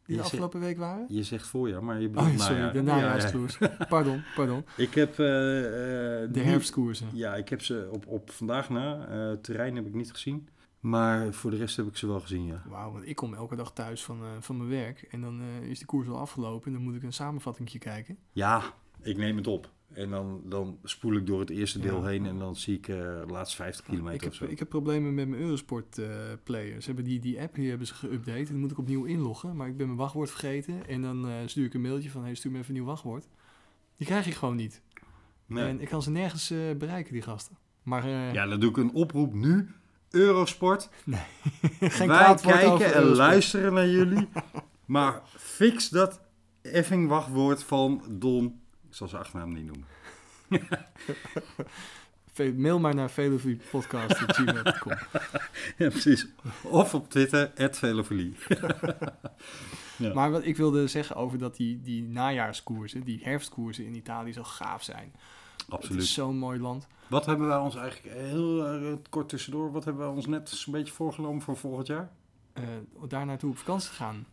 die 0.05 0.15
Je 0.15 0.21
de 0.21 0.21
afgelopen 0.27 0.59
week 0.59 0.77
waren? 0.77 1.05
Je 1.09 1.23
zegt 1.23 1.47
voorjaar, 1.47 1.83
maar 1.83 2.01
je 2.01 2.09
bedoelt 2.09 2.31
Oh, 2.33 2.37
sorry, 2.39 2.55
najaar. 2.55 2.73
de 2.73 2.83
Ja, 2.83 2.95
ja. 2.95 3.01
najaarskoers. 3.01 3.57
Pardon, 3.89 4.23
pardon. 4.35 4.65
Ik 4.77 4.93
heb... 4.93 5.19
eh, 5.19 6.23
eh, 6.23 6.31
De 6.33 6.39
herfstkoersen. 6.39 7.07
Ja, 7.13 7.35
ik 7.35 7.49
heb 7.49 7.61
ze 7.61 7.89
op, 7.91 8.07
op 8.07 8.31
vandaag 8.31 8.69
na. 8.69 9.07
eh, 9.07 9.37
terrein 9.37 9.75
heb 9.75 9.85
ik 9.87 9.93
niet 9.93 10.11
gezien. 10.11 10.47
Maar 10.79 11.33
voor 11.33 11.51
de 11.51 11.57
rest 11.57 11.75
heb 11.77 11.87
ik 11.87 11.97
ze 11.97 12.07
wel 12.07 12.19
gezien, 12.19 12.45
ja. 12.45 12.63
Wauw, 12.69 12.91
want 12.91 13.07
ik 13.07 13.15
kom 13.15 13.33
elke 13.33 13.55
dag 13.55 13.73
thuis 13.73 14.03
van, 14.03 14.21
eh, 14.21 14.27
van 14.39 14.57
mijn 14.57 14.69
werk. 14.69 15.01
En 15.11 15.21
dan 15.21 15.41
eh, 15.41 15.69
is 15.69 15.79
de 15.79 15.85
koers 15.85 16.07
al 16.07 16.17
afgelopen. 16.17 16.67
En 16.67 16.73
dan 16.73 16.81
moet 16.81 16.95
ik 16.95 17.03
een 17.03 17.13
samenvattingje 17.13 17.79
kijken. 17.79 18.17
Ja, 18.31 18.61
ik 19.07 19.17
neem 19.17 19.37
het 19.37 19.47
op. 19.47 19.69
En 19.93 20.09
dan, 20.09 20.41
dan 20.45 20.77
spoel 20.83 21.13
ik 21.15 21.25
door 21.27 21.39
het 21.39 21.49
eerste 21.49 21.79
deel 21.79 22.01
Ja. 22.01 22.07
heen 22.07 22.25
en 22.25 22.39
dan 22.39 22.55
zie 22.55 22.77
ik 22.77 22.87
eh, 22.87 22.95
de 22.97 23.23
laatste 23.27 23.55
50 23.55 23.85
kilometer 23.85 24.13
ik, 24.15 24.21
heb, 24.21 24.31
of 24.31 24.37
zo. 24.37 24.45
ik 24.45 24.59
heb 24.59 24.69
problemen 24.69 25.13
met 25.13 25.27
mijn 25.27 25.41
Eurosport 25.41 25.97
eh 25.97 26.09
player. 26.43 26.81
Ze 26.81 26.87
hebben 26.87 27.03
die, 27.05 27.19
die 27.19 27.41
app 27.41 27.55
hier 27.55 27.69
hebben 27.69 27.87
ze 27.87 27.93
geüpdate. 27.93 28.37
En 28.37 28.45
dan 28.45 28.59
moet 28.59 28.71
ik 28.71 28.77
opnieuw 28.77 29.03
inloggen. 29.03 29.55
Maar 29.55 29.67
ik 29.67 29.77
ben 29.77 29.85
mijn 29.85 29.97
wachtwoord 29.97 30.29
vergeten. 30.29 30.87
En 30.87 31.01
dan 31.01 31.27
eh, 31.27 31.33
stuur 31.45 31.65
ik 31.65 31.73
een 31.73 31.81
mailtje 31.81 32.09
van... 32.09 32.23
Hey, 32.23 32.35
stuur 32.35 32.51
me 32.51 32.57
even 32.57 32.69
een 32.69 32.75
nieuw 32.75 32.85
wachtwoord. 32.85 33.27
Die 33.97 34.07
krijg 34.07 34.27
ik 34.27 34.33
gewoon 34.33 34.55
niet. 34.55 34.81
Nee. 35.45 35.63
En 35.67 35.81
ik 35.81 35.87
kan 35.87 36.01
ze 36.01 36.11
nergens 36.11 36.53
bereiken, 36.77 37.13
die 37.13 37.21
gasten. 37.21 37.57
Maar 37.83 38.07
Ja, 38.09 38.45
dan 38.47 38.59
doe 38.59 38.69
ik 38.69 38.77
een 38.77 38.93
oproep 38.93 39.33
nu. 39.33 39.69
Eurosport. 40.09 40.89
geen 41.79 42.07
Wij 42.07 42.35
kijken 42.35 42.93
en 42.93 43.03
luisteren 43.03 43.73
naar 43.73 43.87
jullie. 43.87 44.27
maar 44.85 45.21
fix 45.37 45.89
dat 45.89 46.21
effing 46.61 47.07
wachtwoord 47.07 47.63
van 47.63 48.03
Don. 48.09 48.59
Ik 48.89 48.95
zal 48.95 49.07
zijn 49.07 49.21
achternaam 49.21 49.53
niet 49.53 49.65
noemen. 49.65 49.85
Mail 52.61 52.79
maar 52.79 52.95
naar 52.95 53.09
velofipodcast.gmail.com 53.09 54.91
Ja, 55.77 55.89
precies. 55.89 56.27
Of 56.63 56.93
op 56.93 57.09
Twitter, 57.09 57.51
@velofilie. 57.71 58.35
Ja. 59.97 60.13
Maar 60.13 60.31
wat 60.31 60.45
ik 60.45 60.57
wilde 60.57 60.87
zeggen 60.87 61.15
over 61.15 61.37
dat 61.37 61.55
die, 61.55 61.81
die 61.81 62.03
najaarskoersen, 62.03 63.03
die 63.03 63.19
herfstkoersen 63.23 63.85
in 63.85 63.95
Italië 63.95 64.33
zo 64.33 64.43
gaaf 64.43 64.83
zijn. 64.83 65.11
Het 65.57 65.69
Absoluut. 65.69 66.01
is 66.01 66.13
zo'n 66.13 66.37
mooi 66.37 66.59
land. 66.59 66.87
Wat 67.07 67.25
hebben 67.25 67.47
wij 67.47 67.57
ons 67.57 67.75
eigenlijk 67.75 68.15
heel 68.15 68.65
eh, 68.65 68.93
kort 69.09 69.29
tussendoor, 69.29 69.71
wat 69.71 69.85
hebben 69.85 70.05
wij 70.05 70.15
ons 70.15 70.25
net 70.25 70.63
een 70.65 70.71
beetje 70.71 70.93
voorgenomen 70.93 71.41
voor 71.41 71.57
volgend 71.57 71.87
jaar? 71.87 72.11
Eh 72.53 72.63
daar 73.07 73.25
naartoe 73.25 73.49
op 73.49 73.57
vakantie 73.57 73.89
te 73.89 73.95
gaan. 73.95 74.25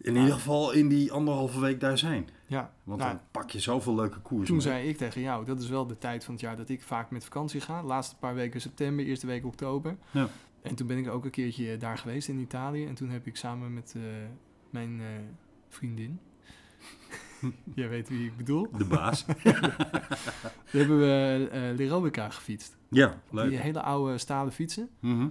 In 0.00 0.16
ieder 0.16 0.32
geval 0.34 0.72
in 0.72 0.88
die 0.88 1.12
anderhalve 1.12 1.60
week 1.60 1.80
daar 1.80 1.98
zijn. 1.98 2.28
Ja, 2.46 2.72
Want 2.84 2.98
nou, 3.00 3.12
dan 3.12 3.20
pak 3.30 3.50
je 3.50 3.60
zoveel 3.60 3.94
leuke 3.94 4.18
koers. 4.20 4.46
toen 4.46 4.56
mee. 4.56 4.64
zei 4.66 4.88
ik 4.88 4.96
tegen 4.96 5.20
jou, 5.20 5.44
dat 5.44 5.60
is 5.60 5.68
wel 5.68 5.86
de 5.86 5.98
tijd 5.98 6.24
van 6.24 6.34
het 6.34 6.42
jaar 6.42 6.56
dat 6.56 6.68
ik 6.68 6.82
vaak 6.82 7.10
met 7.10 7.24
vakantie 7.24 7.60
ga. 7.60 7.82
Laatste 7.82 8.16
paar 8.16 8.34
weken 8.34 8.60
september, 8.60 9.04
eerste 9.04 9.26
week 9.26 9.44
oktober. 9.46 9.96
Ja. 10.10 10.28
En 10.62 10.74
toen 10.74 10.86
ben 10.86 10.98
ik 10.98 11.08
ook 11.08 11.24
een 11.24 11.30
keertje 11.30 11.76
daar 11.76 11.98
geweest 11.98 12.28
in 12.28 12.38
Italië. 12.38 12.86
En 12.86 12.94
toen 12.94 13.10
heb 13.10 13.26
ik 13.26 13.36
samen 13.36 13.74
met 13.74 13.92
eh, 13.96 14.02
mijn 14.70 15.00
eh, 15.00 15.06
vriendin, 15.68 16.20
jij 17.74 17.88
weet 17.88 18.08
wie 18.08 18.26
ik 18.26 18.36
bedoel, 18.36 18.68
De 18.76 18.84
baas. 18.84 19.24
hebben 20.70 20.98
we 20.98 21.48
eh 21.52 21.76
Lerobica 21.76 22.30
gefietst. 22.30 22.76
ja, 22.88 23.20
leuk. 23.30 23.48
Die 23.50 23.58
hele 23.58 23.82
oude 23.82 24.18
stalen 24.18 24.52
fietsen. 24.52 24.88
Mhm. 25.00 25.28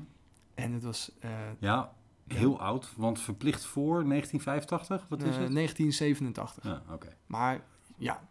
En 0.55 0.71
het 0.71 0.83
was 0.83 1.11
eh, 1.19 1.29
Ja, 1.59 1.93
heel 2.33 2.59
oud. 2.61 2.93
Want 2.97 3.19
verplicht 3.19 3.65
voor 3.65 4.03
1985, 4.03 5.07
wat 5.09 5.19
is 5.19 5.35
eh, 5.35 5.41
het? 5.41 5.53
1987. 5.53 6.63
Ja, 6.63 6.81
oké. 6.93 7.07
Maar 7.27 7.61
ja, 7.97 8.21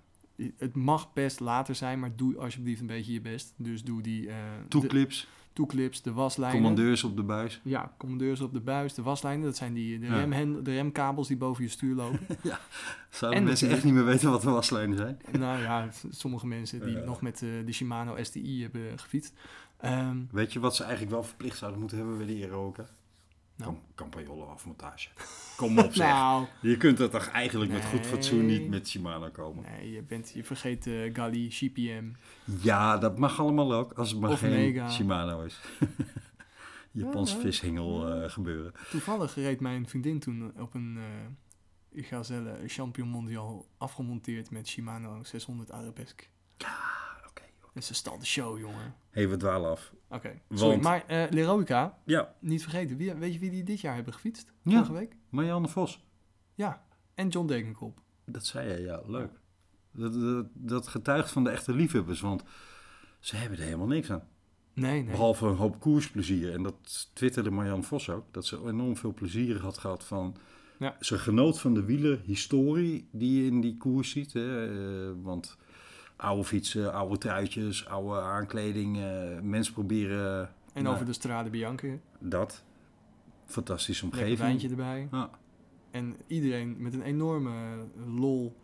het 0.56 0.74
mag 0.74 1.12
best 1.12 1.40
later 1.40 1.74
zijn, 1.74 1.98
maar 1.98 2.16
doe 2.16 2.36
alsjeblieft 2.38 2.80
een 2.80 2.86
beetje 2.86 3.12
je 3.12 3.20
best. 3.20 3.54
Dus 3.56 3.82
doe 3.84 4.02
die 4.02 4.28
eh, 4.28 4.34
de 4.62 4.68
Toeclips, 4.68 5.28
toeclips, 5.52 6.02
de 6.02 6.12
waslijnen. 6.12 6.56
commandeurs 6.60 7.04
op 7.04 7.16
de 7.16 7.22
buis. 7.22 7.60
Ja, 7.64 7.94
commandeurs 7.98 8.40
op 8.40 8.52
de 8.52 8.60
buis, 8.60 8.94
de 8.94 9.02
waslijnen. 9.02 9.44
Dat 9.44 9.56
zijn 9.56 9.72
die, 9.74 9.98
de, 9.98 10.06
Ja. 10.06 10.14
remhen, 10.18 10.64
de 10.64 10.72
remkabels 10.74 11.28
die 11.28 11.36
boven 11.36 11.62
je 11.64 11.70
stuur 11.70 11.94
lopen. 11.94 12.20
Zouden 13.10 13.40
En 13.40 13.46
mensen 13.46 13.68
echt 13.70 13.84
niet 13.84 13.94
meer 13.94 14.04
weten 14.04 14.30
wat 14.30 14.42
de 14.42 14.50
waslijnen 14.50 14.96
zijn? 14.96 15.18
nou 15.38 15.60
ja, 15.62 15.88
sommige 16.10 16.46
mensen 16.46 16.80
die 16.80 16.96
Ja. 16.96 17.04
nog 17.04 17.20
met 17.20 17.42
eh, 17.42 17.48
de 17.64 17.72
Shimano 17.72 18.22
STI 18.22 18.62
hebben 18.62 18.98
gefietst. 18.98 19.32
Ehm, 19.76 20.16
Weet 20.30 20.52
je 20.52 20.60
wat 20.60 20.76
ze 20.76 20.82
eigenlijk 20.82 21.12
wel 21.12 21.22
verplicht 21.24 21.58
zouden 21.58 21.80
moeten 21.80 21.98
hebben 21.98 22.16
bij 22.16 22.26
de 22.26 22.34
Eroca? 22.34 22.86
Nou. 23.58 23.76
Afmontage. 24.48 25.08
Kom 25.56 25.78
op 25.78 25.94
zeg. 25.94 26.06
nou, 26.06 26.46
Je 26.60 26.76
kunt 26.76 26.96
dat 26.98 27.10
toch 27.10 27.26
eigenlijk 27.28 27.72
met 27.72 27.84
goed 27.84 28.06
fatsoen 28.06 28.46
niet 28.46 28.68
met 28.68 28.88
Shimano 28.88 29.30
komen? 29.30 29.64
nee, 29.64 29.92
je, 29.92 30.02
bent, 30.02 30.30
je 30.34 30.44
vergeet 30.44 30.86
eh 30.86 31.14
Gali, 31.14 31.48
CPM. 31.48 32.12
Ja, 32.60 32.98
dat 32.98 33.18
mag 33.18 33.40
allemaal 33.40 33.72
ook, 33.72 33.92
als 33.92 34.10
het 34.10 34.20
maar 34.20 34.30
Of 34.30 34.38
geen 34.38 34.50
Mega. 34.50 34.90
Shimano 34.90 35.42
is. 35.42 35.60
Japans 36.90 37.30
Ja, 37.30 37.36
ja. 37.36 37.42
vishengel 37.42 38.08
eh, 38.14 38.30
gebeuren. 38.30 38.72
Toevallig 38.90 39.34
reed 39.34 39.60
mijn 39.60 39.88
vriendin 39.88 40.18
toen 40.18 40.52
op 40.60 40.74
een 40.74 40.98
eh 40.98 42.04
Gazelle 42.04 42.58
Champion 42.66 43.08
Mondial 43.08 43.68
afgemonteerd 43.78 44.50
met 44.50 44.68
Shimano 44.68 45.22
600 45.24 45.72
Arabesque. 45.72 46.24
Oké. 47.28 47.42
En 47.74 47.82
ze 47.82 47.94
stal 47.94 48.18
de 48.18 48.26
show, 48.26 48.58
jongen. 48.58 48.94
Hey, 49.10 49.28
we 49.28 49.36
dwalen 49.36 49.70
af. 49.70 49.92
Oké, 50.10 50.40
sorry. 50.50 50.80
Maar 50.80 51.04
eh 51.06 51.30
Leroica, 51.30 51.98
Ja, 52.04 52.34
niet 52.40 52.62
vergeten. 52.62 52.96
Wie, 52.96 53.14
weet 53.14 53.32
je 53.32 53.38
wie 53.38 53.50
die 53.50 53.64
dit 53.64 53.80
jaar 53.80 53.94
hebben 53.94 54.12
gefietst? 54.12 54.52
Ja. 54.62 54.72
Vorige 54.72 54.92
week? 54.92 55.16
Marianne 55.28 55.68
Vos. 55.68 56.06
Ja. 56.54 56.86
En 57.14 57.28
John 57.28 57.46
Degenkop. 57.46 58.00
Dat 58.24 58.46
zei 58.46 58.68
je, 58.72 58.80
ja, 58.82 59.02
leuk. 59.06 59.30
Dat, 59.90 60.12
dat, 60.12 60.46
dat 60.52 60.88
getuigt 60.88 61.30
van 61.30 61.44
de 61.44 61.50
echte 61.50 61.72
liefhebbers, 61.72 62.20
want 62.20 62.42
ze 63.20 63.36
hebben 63.36 63.58
er 63.58 63.64
helemaal 63.64 63.86
niks 63.86 64.10
aan. 64.10 64.22
Nee, 64.72 65.02
nee. 65.02 65.10
Behalve 65.10 65.46
een 65.46 65.56
hoop 65.56 65.80
koersplezier. 65.80 66.52
En 66.52 66.62
dat 66.62 67.10
twitterde 67.14 67.50
Marjan 67.50 67.84
Vos 67.84 68.10
ook. 68.10 68.24
Dat 68.30 68.46
ze 68.46 68.66
enorm 68.66 68.96
veel 68.96 69.14
plezier 69.14 69.60
had 69.60 69.78
gehad 69.78 70.04
van... 70.04 70.36
Ja. 70.78 70.96
Ze 71.00 71.18
genoot 71.18 71.60
van 71.60 71.74
de 71.74 71.84
wielerhistorie 71.84 73.08
die 73.12 73.42
je 73.42 73.50
in 73.50 73.60
die 73.60 73.76
koers 73.76 74.10
ziet. 74.10 74.32
Hè. 74.32 74.68
Eh, 74.68 75.14
want 75.22 75.56
oude 76.18 76.44
fietsen, 76.44 76.92
oude 76.92 77.18
truitjes, 77.18 77.86
oude 77.86 78.20
aankleding. 78.20 78.96
eh, 78.98 79.40
mensen 79.42 79.72
proberen 79.72 80.50
En 80.72 80.82
Nou. 80.82 80.94
over 80.94 81.06
de 81.06 81.12
Strade 81.12 81.50
Bianche. 81.50 81.98
dat. 82.18 82.64
Fantastische 83.46 84.02
Lekker 84.04 84.20
omgeving. 84.22 84.46
wijntje 84.48 84.68
erbij. 84.68 85.08
Ja. 85.12 85.30
En 85.90 86.16
iedereen 86.26 86.76
met 86.78 86.94
een 86.94 87.02
enorme 87.02 87.50
lol 88.06 88.56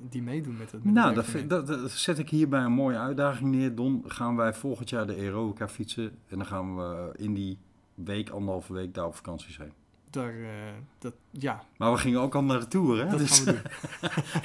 die 0.00 0.22
meedoen 0.22 0.56
met 0.56 0.72
het. 0.72 0.84
Met 0.84 0.94
Nou, 0.94 1.14
dat, 1.14 1.24
vind- 1.24 1.50
dat, 1.50 1.66
dat 1.66 1.90
zet 1.90 2.18
ik 2.18 2.30
hierbij 2.30 2.60
een 2.62 2.72
mooie 2.72 2.98
uitdaging 2.98 3.50
neer. 3.54 3.74
Don, 3.74 4.02
gaan 4.06 4.36
wij 4.36 4.54
volgend 4.54 4.90
jaar 4.90 5.06
de 5.06 5.14
Aerobica 5.14 5.68
fietsen. 5.68 6.04
En 6.28 6.36
dan 6.38 6.46
gaan 6.46 6.76
we 6.76 7.12
in 7.16 7.34
die 7.34 7.58
week, 7.94 8.28
anderhalve 8.30 8.72
week, 8.72 8.94
daar 8.94 9.06
op 9.06 9.14
vakantie 9.14 9.52
zijn. 9.52 9.72
Daar, 10.10 10.34
eh, 10.34 10.72
dat, 10.98 11.14
ja, 11.30 11.64
Maar 11.76 11.92
we 11.92 11.98
gingen 11.98 12.20
ook 12.20 12.34
al 12.34 12.42
naar 12.44 12.60
de 12.60 12.68
Tour, 12.68 12.98
hè? 13.04 13.10
dat 13.10 13.18
Dus- 13.18 13.38
gaan 13.40 13.54
we 13.54 13.60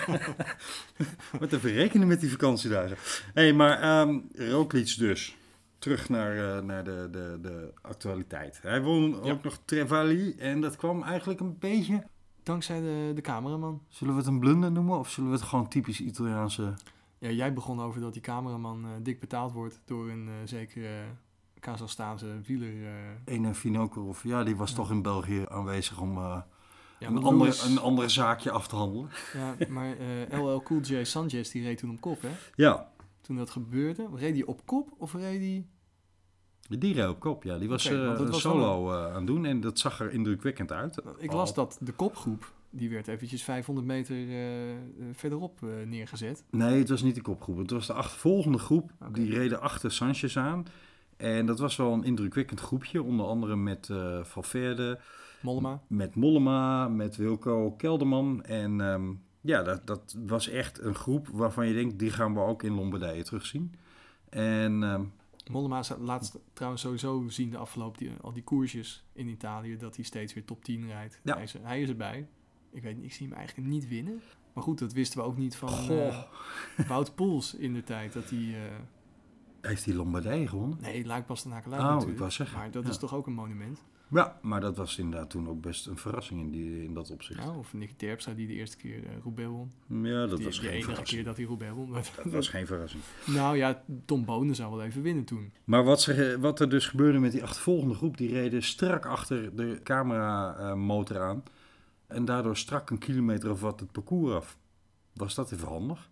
doen. 0.07 0.45
Moet 1.39 1.53
even 1.53 1.71
rekenen 1.71 2.07
met 2.07 2.19
die 2.19 2.29
vakantiedagen. 2.29 2.97
Hé, 3.33 3.41
hey, 3.41 3.53
maar 3.53 3.79
ehm 3.79 4.19
Roglic 4.35 4.97
dus. 4.97 5.35
Terug 5.79 6.09
naar, 6.09 6.57
eh, 6.57 6.63
naar 6.63 6.83
de, 6.83 7.07
de, 7.11 7.37
de 7.41 7.73
actualiteit. 7.81 8.59
Hij 8.61 8.81
won 8.81 9.19
Ja. 9.23 9.31
ook 9.31 9.43
nog 9.43 9.59
Trevali. 9.65 10.35
En 10.37 10.61
dat 10.61 10.75
kwam 10.75 11.03
eigenlijk 11.03 11.39
een 11.39 11.55
beetje... 11.59 12.03
Dankzij 12.43 12.79
de, 12.81 13.11
de 13.15 13.21
cameraman. 13.21 13.81
Zullen 13.89 14.13
we 14.13 14.19
het 14.19 14.29
een 14.29 14.39
blunder 14.39 14.71
noemen? 14.71 14.99
Of 14.99 15.09
zullen 15.09 15.29
we 15.29 15.35
het 15.35 15.45
gewoon 15.45 15.67
typisch 15.67 16.01
Italiaanse... 16.01 16.73
Ja, 17.17 17.29
jij 17.29 17.53
begon 17.53 17.81
over 17.81 18.01
dat 18.01 18.13
die 18.13 18.21
cameraman 18.21 18.83
eh, 18.85 18.89
dik 19.01 19.19
betaald 19.19 19.51
wordt 19.51 19.81
door 19.85 20.09
een 20.09 20.27
eh, 20.27 20.33
zekere 20.45 20.85
uh, 20.85 21.01
Kazachstaanse 21.61 22.25
wieler. 22.45 22.85
eh, 22.85 23.33
Ene 23.33 23.53
Vinokorov. 23.53 24.23
Ja, 24.23 24.43
die 24.43 24.55
was 24.55 24.69
Ja. 24.69 24.75
toch 24.75 24.91
in 24.91 25.01
België 25.01 25.45
aanwezig 25.49 25.99
om 25.99 26.17
eh, 26.17 26.41
ja, 26.99 27.07
een, 27.07 27.23
andere, 27.23 27.53
een 27.65 27.77
andere 27.79 28.09
zaakje 28.09 28.51
af 28.51 28.67
te 28.67 28.75
handelen. 28.75 29.09
Ja, 29.33 29.55
maar 29.69 29.95
eh, 30.29 30.39
LL 30.43 30.61
Cool 30.63 30.81
J 30.81 31.03
Sanchez 31.03 31.51
die 31.51 31.63
reed 31.63 31.77
toen 31.77 31.89
op 31.91 32.01
kop, 32.01 32.21
hè? 32.21 32.29
Ja, 32.55 32.89
Toen 33.21 33.35
dat 33.35 33.49
gebeurde, 33.49 34.07
reed 34.15 34.33
hij 34.33 34.45
op 34.45 34.65
kop 34.65 34.89
of 34.97 35.13
reed 35.13 35.39
hij... 35.39 35.65
die 36.79 36.93
reed 36.93 37.07
op 37.09 37.19
kop. 37.19 37.43
Ja, 37.43 37.57
die 37.57 37.69
was 37.69 37.85
eh, 37.85 37.97
dat 38.17 38.19
wel 38.29 38.33
solo 38.33 38.91
eh, 38.91 39.05
aan 39.05 39.15
het 39.15 39.27
doen. 39.27 39.45
En 39.45 39.59
dat 39.61 39.79
zag 39.79 39.99
er 39.99 40.11
indrukwekkend 40.11 40.71
uit. 40.71 41.01
Ik 41.17 41.31
las 41.31 41.53
dat 41.53 41.77
de 41.81 41.91
kopgroep, 41.91 42.51
die 42.69 42.89
werd 42.89 43.07
eventjes 43.07 43.43
500 43.43 43.87
meter 43.87 44.15
eh, 44.15 44.71
eh, 44.71 44.77
verderop 45.13 45.63
eh, 45.63 45.69
neergezet. 45.87 46.43
Nee, 46.51 46.79
het 46.79 46.89
was 46.89 47.01
niet 47.01 47.15
de 47.15 47.21
kopgroep. 47.21 47.57
Het 47.57 47.71
was 47.71 47.87
de 47.87 47.93
achtervolgende 47.93 48.57
groep. 48.57 48.91
Die 49.11 49.29
reden 49.33 49.61
achter 49.61 49.91
Sanchez 49.91 50.37
aan. 50.37 50.65
En 51.21 51.45
dat 51.45 51.59
was 51.59 51.75
wel 51.75 51.93
een 51.93 52.03
indrukwekkend 52.03 52.59
groepje. 52.59 53.03
Onder 53.03 53.25
andere 53.25 53.55
met 53.55 53.89
eh 53.89 54.23
Valverde, 54.23 54.99
Mollema. 55.41 55.81
met 55.87 56.15
Mollema, 56.15 56.87
met 56.87 57.15
Wilco 57.15 57.71
Kelderman. 57.71 58.43
En 58.43 58.81
ehm, 58.81 59.13
ja, 59.41 59.63
dat, 59.63 59.87
dat 59.87 60.17
was 60.25 60.47
echt 60.47 60.81
een 60.81 60.95
groep 60.95 61.27
waarvan 61.27 61.67
je 61.67 61.73
denkt, 61.73 61.99
die 61.99 62.09
gaan 62.09 62.33
we 62.33 62.39
ook 62.39 62.63
in 62.63 62.73
Lombardije 62.73 63.23
terugzien. 63.23 63.75
En 64.29 64.83
ehm, 64.83 65.03
Mollema 65.51 65.83
laat 65.99 66.39
trouwens 66.53 66.81
sowieso 66.81 67.25
zien 67.27 67.49
de 67.49 67.57
afgelopen 67.57 67.99
die, 67.99 68.11
al 68.21 68.33
die 68.33 68.43
koersjes 68.43 69.03
in 69.13 69.27
Italië 69.27 69.77
dat 69.77 69.95
hij 69.95 70.05
steeds 70.05 70.33
weer 70.33 70.45
top 70.45 70.63
10 70.63 70.87
rijdt. 70.87 71.19
Ja. 71.23 71.33
Hij, 71.33 71.43
is, 71.43 71.55
hij 71.61 71.81
is 71.81 71.89
erbij. 71.89 72.27
Ik 72.71 72.83
weet 72.83 72.95
niet, 72.95 73.05
ik 73.05 73.13
zie 73.13 73.27
hem 73.27 73.35
eigenlijk 73.35 73.67
niet 73.67 73.87
winnen. 73.87 74.21
Maar 74.53 74.63
goed, 74.63 74.79
dat 74.79 74.93
wisten 74.93 75.19
we 75.19 75.25
ook 75.25 75.37
niet 75.37 75.55
van 75.55 75.89
eh, 75.89 76.23
Wout 76.87 77.15
Poels 77.15 77.55
in 77.55 77.73
de 77.73 77.83
tijd. 77.83 78.13
Dat 78.13 78.29
hij, 78.29 78.39
eh, 78.39 78.75
heeft 79.61 79.85
hij 79.85 79.93
Lombardije 79.93 80.47
gewonnen? 80.47 80.77
nee, 80.81 81.05
Luik 81.05 81.25
Bastenakeluik 81.25 81.81
Oh, 81.81 81.87
ik 81.87 81.93
natuurlijk. 81.93 82.19
wou 82.19 82.31
zeggen. 82.31 82.57
Maar 82.57 82.71
dat 82.71 82.83
ja. 82.83 82.89
is 82.89 82.97
toch 82.97 83.13
ook 83.15 83.27
een 83.27 83.33
monument. 83.33 83.83
Ja, 84.13 84.39
maar 84.41 84.61
dat 84.61 84.77
was 84.77 84.97
inderdaad 84.97 85.29
toen 85.29 85.49
ook 85.49 85.61
best 85.61 85.87
een 85.87 85.97
verrassing 85.97 86.39
in, 86.39 86.51
die, 86.51 86.83
in 86.83 86.93
dat 86.93 87.11
opzicht. 87.11 87.43
Ja, 87.43 87.51
of 87.57 87.73
Nick 87.73 87.91
Terpstra 87.97 88.33
die 88.33 88.47
de 88.47 88.53
eerste 88.53 88.77
keer 88.77 89.05
eh 89.05 89.11
Roubaix 89.23 89.49
won. 89.49 89.71
Ja, 90.03 90.25
dat 90.27 90.37
die, 90.37 90.45
was 90.45 90.55
die 90.55 90.63
geen 90.63 90.71
enige 90.71 90.89
verrassing. 90.89 91.07
keer 91.09 91.23
dat 91.23 91.37
hij 91.37 91.45
Roubaix 91.45 91.73
won. 91.75 91.89
Maar- 91.89 92.11
Dat 92.23 92.33
was 92.33 92.47
geen 92.47 92.65
verrassing. 92.67 93.03
nou 93.25 93.57
ja, 93.57 93.83
Tom 94.05 94.25
Bonen 94.25 94.55
zou 94.55 94.71
wel 94.75 94.83
even 94.85 95.01
winnen 95.01 95.23
toen. 95.23 95.51
Maar 95.63 95.83
wat, 95.83 96.01
ze, 96.01 96.37
wat 96.39 96.59
er 96.59 96.69
dus 96.69 96.87
gebeurde 96.87 97.19
met 97.19 97.31
die 97.31 97.43
achtervolgende 97.43 97.93
groep, 97.93 98.17
die 98.17 98.29
reden 98.33 98.63
strak 98.63 99.05
achter 99.05 99.55
de 99.55 99.79
cameramotor 99.83 101.19
aan. 101.21 101.43
En 102.07 102.25
daardoor 102.25 102.57
strak 102.57 102.89
een 102.89 102.97
kilometer 102.97 103.51
of 103.51 103.61
wat 103.61 103.79
het 103.79 103.91
parcours 103.91 104.33
af. 104.35 104.57
Was 105.13 105.35
dat 105.35 105.51
even 105.51 105.67
handig? 105.67 106.09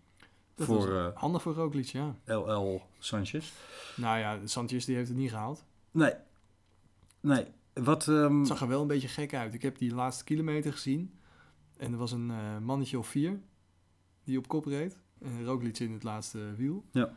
Dat 0.60 0.68
voor 0.68 0.90
was 0.90 1.12
eh, 1.12 1.20
handig 1.20 1.42
voor 1.42 1.54
Roglic, 1.54 1.86
ja. 1.86 2.16
LL 2.24 2.82
Sanchez? 2.98 3.52
Nou 3.96 4.18
ja, 4.18 4.38
Sanchez 4.44 4.84
die 4.84 4.96
heeft 4.96 5.08
het 5.08 5.16
niet 5.16 5.30
gehaald. 5.30 5.64
Nee. 5.90 6.12
Nee. 7.20 7.44
Wat, 7.72 8.08
ehm, 8.08 8.38
Het 8.38 8.46
zag 8.46 8.60
er 8.60 8.68
wel 8.68 8.80
een 8.80 8.86
beetje 8.86 9.08
gek 9.08 9.34
uit. 9.34 9.54
Ik 9.54 9.62
heb 9.62 9.78
die 9.78 9.94
laatste 9.94 10.24
kilometer 10.24 10.72
gezien. 10.72 11.14
En 11.76 11.92
er 11.92 11.98
was 11.98 12.12
een 12.12 12.30
eh, 12.30 12.58
mannetje 12.58 12.98
of 12.98 13.06
vier 13.06 13.40
die 14.24 14.38
op 14.38 14.48
kop 14.48 14.64
reed. 14.64 14.98
En 15.20 15.44
Roglic 15.44 15.78
in 15.78 15.92
het 15.92 16.02
laatste 16.02 16.54
wiel. 16.56 16.84
Ja. 16.92 17.12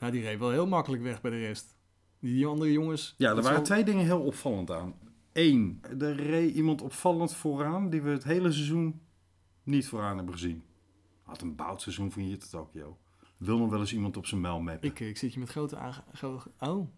Nou, 0.00 0.12
die 0.12 0.22
reed 0.22 0.38
wel 0.38 0.50
heel 0.50 0.66
makkelijk 0.66 1.02
weg 1.02 1.20
bij 1.20 1.30
de 1.30 1.38
rest. 1.38 1.76
Die 2.18 2.46
andere 2.46 2.72
jongens... 2.72 3.14
ja, 3.18 3.30
er 3.36 3.42
waren 3.42 3.62
twee 3.62 3.84
dingen 3.84 4.04
heel 4.04 4.22
opvallend 4.22 4.70
aan. 4.70 4.94
Eén, 5.32 5.80
er 5.98 6.14
reed 6.14 6.54
iemand 6.54 6.82
opvallend 6.82 7.34
vooraan 7.34 7.90
die 7.90 8.02
we 8.02 8.10
het 8.10 8.24
hele 8.24 8.52
seizoen 8.52 9.00
niet 9.62 9.88
vooraan 9.88 10.16
hebben 10.16 10.34
gezien. 10.34 10.62
Had 11.26 11.42
een 11.42 11.54
boutseizoen 11.56 12.12
van 12.12 12.22
hier 12.22 12.38
tot 12.38 12.50
Tokio. 12.50 12.98
Wil 13.36 13.58
nog 13.58 13.70
wel 13.70 13.80
eens 13.80 13.92
iemand 13.92 14.16
op 14.16 14.26
zijn 14.26 14.40
mijl 14.40 14.60
mappen. 14.60 14.88
Ik, 14.88 15.00
ik 15.00 15.16
zit 15.16 15.32
je 15.32 15.38
met 15.38 15.48
grote 15.50 15.78
gro- 16.12 16.42
Oh. 16.58 16.88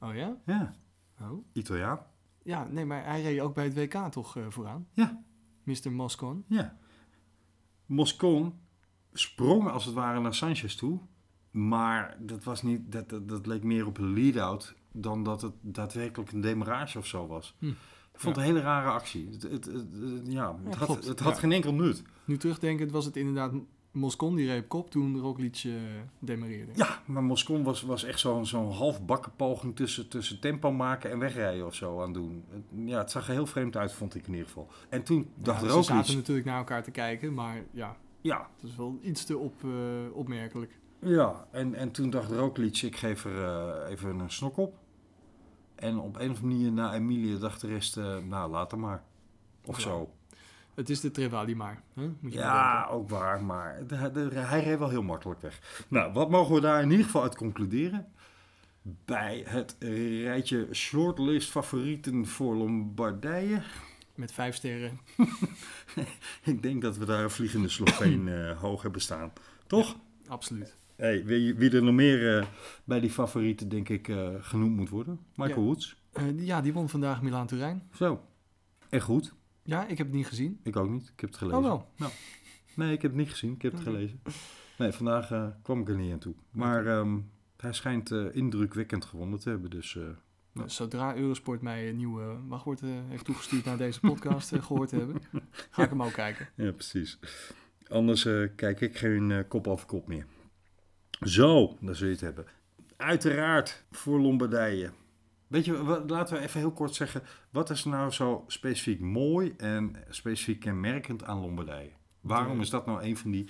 Oh 0.00 0.14
ja? 0.14 0.36
Ja, 0.46 0.74
Oh. 1.20 1.44
Italiaan. 1.52 1.98
Ja, 2.42 2.64
nee, 2.64 2.84
maar 2.84 3.04
hij 3.04 3.22
reed 3.22 3.40
ook 3.40 3.54
bij 3.54 3.64
het 3.64 3.74
WK 3.74 3.94
toch 4.12 4.36
eh, 4.36 4.44
vooraan? 4.48 4.86
Ja. 4.92 5.22
Mr. 5.62 5.92
Moscon. 5.92 6.44
Ja. 6.46 6.76
Moscon 7.86 8.54
sprong 9.12 9.68
als 9.68 9.84
het 9.84 9.94
ware 9.94 10.20
naar 10.20 10.34
Sanchez 10.34 10.74
toe. 10.74 10.98
Maar 11.50 12.16
dat, 12.20 12.44
was 12.44 12.62
niet, 12.62 12.92
dat, 12.92 13.08
dat, 13.08 13.28
dat 13.28 13.46
leek 13.46 13.62
meer 13.62 13.86
op 13.86 13.98
een 13.98 14.12
lead-out 14.12 14.74
dan 14.92 15.22
dat 15.22 15.42
het 15.42 15.54
daadwerkelijk 15.60 16.32
een 16.32 16.40
demarrage 16.40 16.98
of 16.98 17.06
zo 17.06 17.26
was. 17.26 17.56
Hm. 17.58 17.72
Ik 18.12 18.20
vond 18.20 18.36
het 18.36 18.44
een 18.44 18.50
hele 18.52 18.64
rare 18.64 18.90
actie. 18.90 19.28
Het, 19.30 19.42
het, 19.42 19.68
ja, 20.24 20.56
het 20.64 20.74
had, 20.74 21.04
het 21.04 21.20
had 21.20 21.38
geen 21.38 21.52
enkel 21.52 21.72
nut. 21.74 22.02
Nu 22.24 22.36
terugdenkend 22.36 22.90
was 22.90 23.04
het 23.04 23.16
inderdaad 23.16 23.52
Moscon 23.90 24.34
die 24.36 24.46
reep 24.46 24.68
kop 24.68 24.90
toen 24.90 25.18
Roglic 25.20 25.62
eh 25.64 25.72
demareerde. 26.18 26.72
Ja, 26.74 27.02
maar 27.04 27.22
Moscon 27.22 27.62
was, 27.62 27.82
was 27.82 28.04
echt 28.04 28.20
zo'n 28.20 28.46
zo'n 28.46 28.70
halfbakken 28.72 29.32
poging 29.36 29.76
tussen, 29.76 30.08
tussen 30.08 30.40
tempo 30.40 30.72
maken 30.72 31.10
en 31.10 31.18
wegrijden 31.18 31.66
of 31.66 31.74
zo 31.74 32.02
aan 32.02 32.12
doen. 32.12 32.44
Het- 32.50 32.88
Ja, 32.88 32.98
het 32.98 33.10
zag 33.10 33.26
er 33.26 33.32
heel 33.32 33.46
vreemd 33.46 33.76
uit, 33.76 33.92
vond 33.92 34.14
ik 34.14 34.26
in 34.26 34.32
ieder 34.32 34.46
geval. 34.46 34.68
En 34.88 35.02
toen 35.02 35.30
dacht 35.36 35.60
Ja, 35.60 35.66
er 35.66 35.72
ze 35.72 35.82
zaten 35.82 36.14
natuurlijk 36.16 36.46
naar 36.46 36.58
elkaar 36.58 36.82
te 36.82 36.90
kijken, 36.90 37.34
maar 37.34 37.62
ja, 37.70 37.96
Ja, 38.20 38.48
het 38.60 38.70
is 38.70 38.76
wel 38.76 38.98
iets 39.02 39.24
te 39.24 39.38
op, 39.38 39.64
eh, 39.64 39.70
opmerkelijk. 40.16 40.78
ja. 40.98 41.46
En, 41.50 41.74
en 41.74 41.90
toen 41.90 42.10
dacht 42.10 42.30
Roglic, 42.30 42.82
ik 42.82 42.96
geef 42.96 43.24
er 43.24 43.44
eh, 43.44 43.90
even 43.90 44.18
een 44.18 44.30
snok 44.30 44.56
op. 44.56 44.74
En 45.82 45.98
op 45.98 46.16
een 46.16 46.30
of 46.30 46.36
andere 46.36 46.46
manier 46.46 46.72
na 46.72 46.94
Emilia 46.94 47.38
dacht 47.38 47.60
de 47.60 47.66
rest, 47.66 47.96
eh, 47.96 48.16
nou 48.28 48.50
later 48.50 48.78
maar. 48.78 49.02
Of 49.64 49.76
Ja. 49.76 49.82
zo. 49.82 50.12
Het 50.74 50.90
is 50.90 51.00
de 51.00 51.10
Trevali 51.10 51.54
maar, 51.56 51.82
hè? 51.94 52.10
moet 52.20 52.32
je 52.32 52.38
Ja, 52.38 52.86
ook 52.90 53.08
waar, 53.08 53.42
maar 53.44 53.86
de, 53.86 54.10
de- 54.12 54.38
hij 54.38 54.62
reed 54.64 54.78
wel 54.78 54.88
heel 54.88 55.02
makkelijk 55.02 55.40
weg. 55.40 55.84
Nou, 55.88 56.12
wat 56.12 56.30
mogen 56.30 56.54
we 56.54 56.60
daar 56.60 56.82
in 56.82 56.90
ieder 56.90 57.04
geval 57.06 57.22
uit 57.22 57.36
concluderen? 57.36 58.06
Bij 59.04 59.44
het 59.46 59.76
rijtje 60.22 60.68
shortlist 60.72 61.50
favorieten 61.50 62.26
voor 62.26 62.54
Lombardije. 62.54 63.62
Met 64.14 64.32
vijf 64.32 64.54
sterren. 64.54 64.98
Ik 66.42 66.62
denk 66.62 66.82
dat 66.82 66.96
we 66.96 67.04
daar 67.04 67.22
een 67.22 67.30
vliegende 67.30 67.68
Sloveen 67.68 68.28
eh 68.28 68.60
hoog 68.60 68.82
hebben 68.82 69.00
staan. 69.00 69.32
Toch? 69.66 69.96
Absoluut. 70.28 70.76
Hey, 71.02 71.24
wie, 71.24 71.54
wie 71.54 71.70
er 71.70 71.82
nog 71.82 71.94
meer 71.94 72.38
eh, 72.38 72.46
bij 72.84 73.00
die 73.00 73.10
favorieten, 73.10 73.68
denk 73.68 73.88
ik, 73.88 74.08
eh, 74.08 74.28
genoemd 74.40 74.76
moet 74.76 74.88
worden? 74.88 75.20
Michael 75.34 75.60
Ja. 75.60 75.64
Woods. 75.66 75.96
Eh, 76.12 76.46
ja, 76.46 76.60
die 76.60 76.72
won 76.72 76.88
vandaag 76.88 77.22
Milaan-Turijn. 77.22 77.82
Zo. 77.92 78.20
En 78.88 79.00
goed. 79.00 79.34
Ja, 79.62 79.86
ik 79.86 79.98
heb 79.98 80.06
het 80.06 80.16
niet 80.16 80.26
gezien. 80.26 80.60
Ik 80.62 80.76
ook 80.76 80.90
niet. 80.90 81.02
Ik 81.14 81.20
heb 81.20 81.30
het 81.30 81.38
gelezen. 81.38 81.58
Oh 81.58 81.64
wel. 81.64 82.10
Nee, 82.74 82.92
ik 82.92 83.02
heb 83.02 83.10
het 83.10 83.20
niet 83.20 83.30
gezien. 83.30 83.52
Ik 83.52 83.62
heb 83.62 83.72
het 83.72 83.80
gelezen. 83.80 84.20
Nee, 84.78 84.92
vandaag 84.92 85.54
kwam 85.62 85.80
ik 85.80 85.88
er 85.88 85.96
niet 85.96 86.12
aan 86.12 86.18
toe. 86.18 86.34
Maar 86.50 86.86
ehm, 86.86 87.18
hij 87.56 87.72
schijnt 87.72 88.10
indrukwekkend 88.10 89.04
gewonnen 89.04 89.38
te 89.38 89.48
hebben. 89.48 89.70
Dus. 89.70 89.98
Dus 90.52 90.74
zodra 90.74 91.16
Eurosport 91.16 91.62
mij 91.62 91.88
een 91.88 91.96
nieuwe 91.96 92.36
wachtwoord 92.48 92.80
heeft 93.08 93.24
toegestuurd 93.24 93.64
naar 93.64 93.76
deze 93.76 94.00
podcast 94.00 94.52
eh, 94.52 94.62
gehoord 94.62 94.90
hebben, 94.90 95.22
ga 95.70 95.82
ik 95.82 95.90
hem 95.90 96.02
ook 96.02 96.12
kijken. 96.12 96.48
ja, 96.54 96.72
precies. 96.72 97.18
Anders 97.88 98.22
kijk 98.56 98.80
ik 98.80 98.96
geen 98.98 99.44
kop 99.48 99.66
over 99.66 99.86
kop 99.86 100.06
meer. 100.08 100.26
Zo, 101.22 101.76
daar 101.80 101.94
zul 101.94 102.06
je 102.06 102.12
het 102.12 102.20
hebben. 102.20 102.46
Uiteraard 102.96 103.84
voor 103.90 104.20
Lombardije. 104.20 104.92
Weet 105.46 105.64
je, 105.64 105.82
wat, 105.84 106.10
laten 106.10 106.36
we 106.36 106.42
even 106.42 106.60
heel 106.60 106.72
kort 106.72 106.94
zeggen. 106.94 107.22
Wat 107.50 107.70
is 107.70 107.84
nou 107.84 108.10
zo 108.10 108.44
specifiek 108.46 109.00
mooi 109.00 109.54
en 109.56 109.96
specifiek 110.08 110.60
kenmerkend 110.60 111.24
aan 111.24 111.40
Lombardije? 111.40 111.90
Waarom 112.20 112.60
is 112.60 112.70
dat 112.70 112.86
nou 112.86 113.02
een 113.02 113.16
van 113.16 113.30
die 113.30 113.48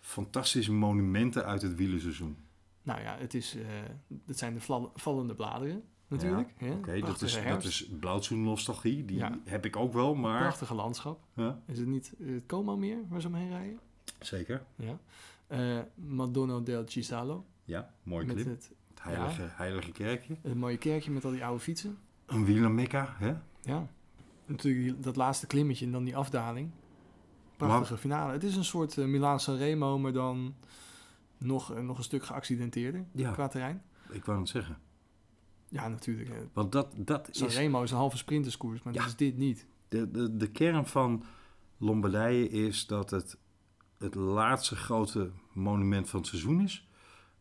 fantastische 0.00 0.72
monumenten 0.72 1.44
uit 1.44 1.62
het 1.62 1.74
wielerseizoen? 1.74 2.36
Nou 2.82 3.00
ja, 3.00 3.16
het, 3.18 3.34
is, 3.34 3.56
eh, 3.56 3.62
het 4.26 4.38
zijn 4.38 4.54
de 4.54 4.88
vallende 4.94 5.34
bladeren 5.34 5.82
natuurlijk. 6.08 6.52
hè? 6.56 6.70
Oké, 6.72 7.00
dat, 7.00 7.22
is, 7.22 7.42
dat 7.48 7.64
is 7.64 7.88
blauwzoen-nostalgie. 8.00 9.04
Die 9.04 9.16
Ja. 9.16 9.38
heb 9.44 9.64
ik 9.64 9.76
ook 9.76 9.92
wel, 9.92 10.14
maar... 10.14 10.40
prachtige 10.40 10.74
landschap. 10.74 11.20
Ja, 11.34 11.60
Is 11.66 11.78
het 11.78 11.86
niet 11.88 12.12
eh, 12.20 12.26
het 12.34 12.46
Como 12.46 12.76
meer 12.76 12.98
waar 13.08 13.20
ze 13.20 13.26
omheen 13.26 13.48
rijden? 13.50 13.78
zeker. 14.20 14.62
Ja. 14.76 14.98
Eh, 15.46 15.78
Madonna 15.94 16.60
del 16.60 16.82
Cisalo. 16.86 17.44
Ja, 17.64 17.94
mooi 18.02 18.26
met 18.26 18.34
clip. 18.34 18.46
het, 18.46 18.70
Het 18.88 19.02
heilige, 19.02 19.42
heilige 19.50 19.92
kerkje. 19.92 20.36
het 20.42 20.54
mooie 20.54 20.76
kerkje 20.78 21.10
met 21.10 21.24
al 21.24 21.30
die 21.30 21.44
oude 21.44 21.60
fietsen. 21.60 21.98
Een 22.26 22.44
wielermekka, 22.44 23.14
hè? 23.18 23.34
Ja. 23.62 23.86
Natuurlijk 24.46 25.02
dat 25.02 25.16
laatste 25.16 25.46
klimmetje 25.46 25.86
en 25.86 25.92
dan 25.92 26.04
die 26.04 26.16
afdaling. 26.16 26.70
Prachtige 27.56 27.96
finale. 27.98 28.32
Het 28.32 28.44
is 28.44 28.56
een 28.56 28.64
soort 28.64 28.96
uh, 28.96 29.06
Milaan 29.06 29.40
Sanremo, 29.40 29.98
maar 29.98 30.12
dan 30.12 30.54
nog, 31.38 31.74
eh, 31.74 31.82
nog 31.82 31.98
een 31.98 32.04
stuk 32.04 32.24
geaccidenteerder 32.24 33.04
Ja. 33.12 33.30
qua 33.32 33.48
terrein. 33.48 33.82
Ik 34.10 34.24
wou 34.24 34.38
het 34.38 34.48
zeggen. 34.48 34.78
Ja, 35.68 35.88
natuurlijk. 35.88 36.28
eh, 36.28 36.36
Want 36.52 36.72
dat, 36.72 36.92
dat 36.96 37.28
is 37.28 37.38
Sanremo 37.38 37.82
is 37.82 37.90
een 37.90 37.96
halve 37.96 38.16
sprinterskoers, 38.16 38.82
maar 38.82 38.92
Ja. 38.94 38.98
dat 39.00 39.08
is 39.08 39.16
dit 39.16 39.36
niet. 39.36 39.66
de, 39.88 40.10
de, 40.10 40.36
de 40.36 40.50
kern 40.50 40.86
van 40.86 41.24
Lombardije 41.78 42.48
is 42.48 42.86
dat 42.86 43.10
het 43.10 43.36
het 43.98 44.14
laatste 44.14 44.76
grote 44.76 45.30
monument 45.52 46.08
van 46.08 46.20
het 46.20 46.28
seizoen 46.28 46.60
is. 46.60 46.88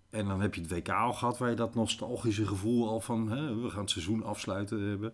En 0.10 0.28
dan 0.28 0.42
heb 0.42 0.56
je 0.56 0.62
het 0.62 0.72
WK 0.72 0.90
al 0.90 1.14
gehad, 1.14 1.38
waar 1.38 1.50
je 1.50 1.56
dat 1.56 1.76
nostalgische 1.76 2.48
gevoel 2.48 2.90
al 2.90 3.00
van 3.00 3.30
hè, 3.30 3.56
we 3.62 3.70
gaan 3.70 3.82
het 3.82 3.90
seizoen 3.90 4.24
afsluiten 4.24 4.82
hebben, 4.82 5.14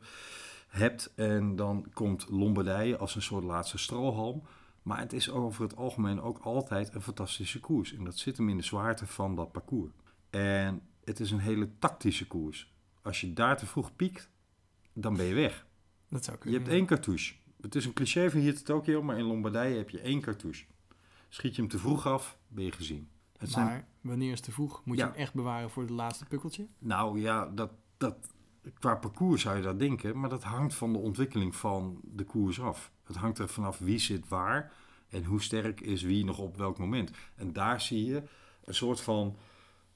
hebt. 0.68 1.14
En 1.16 1.56
dan 1.56 1.86
komt 1.94 2.26
Lombardije 2.30 2.98
als 2.98 3.16
een 3.16 3.22
soort 3.22 3.44
laatste 3.44 3.78
strohalm. 3.78 4.44
Maar 4.82 5.00
het 5.00 5.14
is 5.14 5.30
over 5.30 5.64
het 5.64 5.76
algemeen 5.76 6.22
ook 6.22 6.38
altijd 6.38 6.94
een 6.94 7.02
fantastische 7.02 7.60
koers. 7.60 7.94
En 7.94 8.04
dat 8.04 8.18
zit 8.18 8.38
hem 8.38 8.50
in 8.50 8.58
de 8.58 8.64
zwaarte 8.64 9.08
van 9.08 9.36
dat 9.36 9.52
parcours. 9.52 9.92
En 10.30 10.82
het 11.04 11.20
is 11.20 11.32
een 11.32 11.40
hele 11.40 11.70
tactische 11.80 12.28
koers. 12.28 12.74
Als 13.02 13.22
je 13.22 13.34
daar 13.34 13.58
te 13.58 13.66
vroeg 13.66 13.96
piekt, 13.96 14.30
dan 14.94 15.16
ben 15.16 15.26
je 15.26 15.34
weg. 15.34 15.66
Dat 16.10 16.24
zou 16.24 16.36
Je 16.36 16.42
kunnen. 16.42 16.62
hebt 16.62 16.74
één 16.74 16.86
cartouche. 16.86 17.34
Het 17.62 17.76
is 17.76 17.86
een 17.86 17.94
cliché 17.94 18.30
van 18.30 18.40
hier 18.40 18.56
te 18.56 18.64
Tokio, 18.64 19.02
maar 19.04 19.18
in 19.18 19.26
Lombardije 19.26 19.78
heb 19.78 19.90
je 19.90 20.00
één 20.00 20.22
cartouche. 20.22 20.66
Schiet 21.34 21.56
je 21.56 21.62
hem 21.62 21.70
te 21.72 21.80
vroeg 21.80 22.08
af, 22.08 22.38
ben 22.48 22.64
je 22.64 22.72
gezien. 22.72 23.10
Het 23.38 23.52
zijn, 23.52 23.66
Maar 23.66 23.88
wanneer 24.02 24.32
is 24.32 24.42
te 24.42 24.52
vroeg? 24.52 24.82
Moet 24.86 24.98
Ja. 24.98 25.06
je 25.06 25.12
hem 25.12 25.20
echt 25.20 25.34
bewaren 25.34 25.70
voor 25.70 25.82
het 25.84 25.92
laatste 25.92 26.26
pukkeltje? 26.26 26.68
nou 26.78 27.20
ja, 27.20 27.46
dat, 27.46 27.72
dat, 27.98 28.16
qua 28.80 28.96
parcours 28.96 29.42
zou 29.42 29.58
je 29.58 29.64
dat 29.64 29.80
denken, 29.80 30.20
maar 30.20 30.30
dat 30.30 30.44
hangt 30.44 30.74
van 30.76 30.94
de 30.94 31.00
ontwikkeling 31.00 31.56
van 31.56 32.00
de 32.04 32.24
koers 32.24 32.62
af. 32.62 32.92
Het 33.04 33.16
hangt 33.16 33.40
er 33.40 33.50
vanaf 33.50 33.80
wie 33.80 34.00
zit 34.00 34.28
waar 34.28 34.72
en 35.10 35.24
hoe 35.24 35.42
sterk 35.42 35.82
is 35.82 36.02
wie 36.02 36.26
nog 36.26 36.38
op 36.40 36.58
welk 36.58 36.78
moment. 36.78 37.12
En 37.36 37.54
daar 37.54 37.82
zie 37.82 38.06
je 38.06 38.24
een 38.64 38.74
soort 38.76 39.02
van 39.02 39.38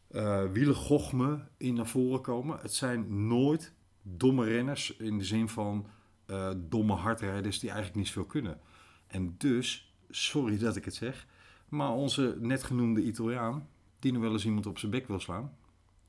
eh 0.07 0.43
wielergochme 0.51 1.47
in 1.57 1.73
naar 1.73 1.87
voren 1.87 2.21
komen. 2.21 2.59
Het 2.59 2.73
zijn 2.73 3.27
nooit 3.27 3.73
domme 4.01 4.45
renners 4.45 4.95
in 4.97 5.17
de 5.17 5.23
zin 5.23 5.49
van 5.49 5.87
eh, 6.25 6.51
domme 6.57 6.93
hardrijders 6.93 7.59
die 7.59 7.69
eigenlijk 7.69 7.97
niet 7.99 8.07
zoveel 8.07 8.25
kunnen. 8.25 8.59
En 9.07 9.35
dus, 9.37 9.94
sorry 10.09 10.57
dat 10.57 10.75
ik 10.75 10.85
het 10.85 10.95
zeg, 10.95 11.27
maar 11.69 11.91
onze 11.91 12.37
net 12.39 12.63
genoemde 12.63 13.03
Italiaan, 13.03 13.67
die 13.99 14.11
nog 14.11 14.21
wel 14.21 14.31
eens 14.31 14.45
iemand 14.45 14.65
op 14.65 14.77
zijn 14.77 14.91
bek 14.91 15.07
wil 15.07 15.19
slaan, 15.19 15.57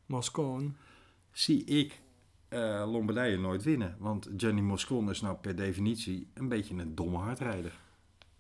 Moscone. 0.07 0.71
zie 1.33 1.65
ik 1.65 2.01
eh, 2.49 2.85
Lombardije 2.93 3.39
nooit 3.39 3.63
winnen. 3.63 3.97
Want 3.99 4.29
Gianni 4.37 4.61
Moscon 4.63 5.11
is 5.11 5.21
nou 5.21 5.37
per 5.37 5.57
definitie 5.57 6.29
een 6.35 6.49
beetje 6.49 6.75
een 6.75 6.95
domme 6.95 7.19
hardrijder. 7.19 7.79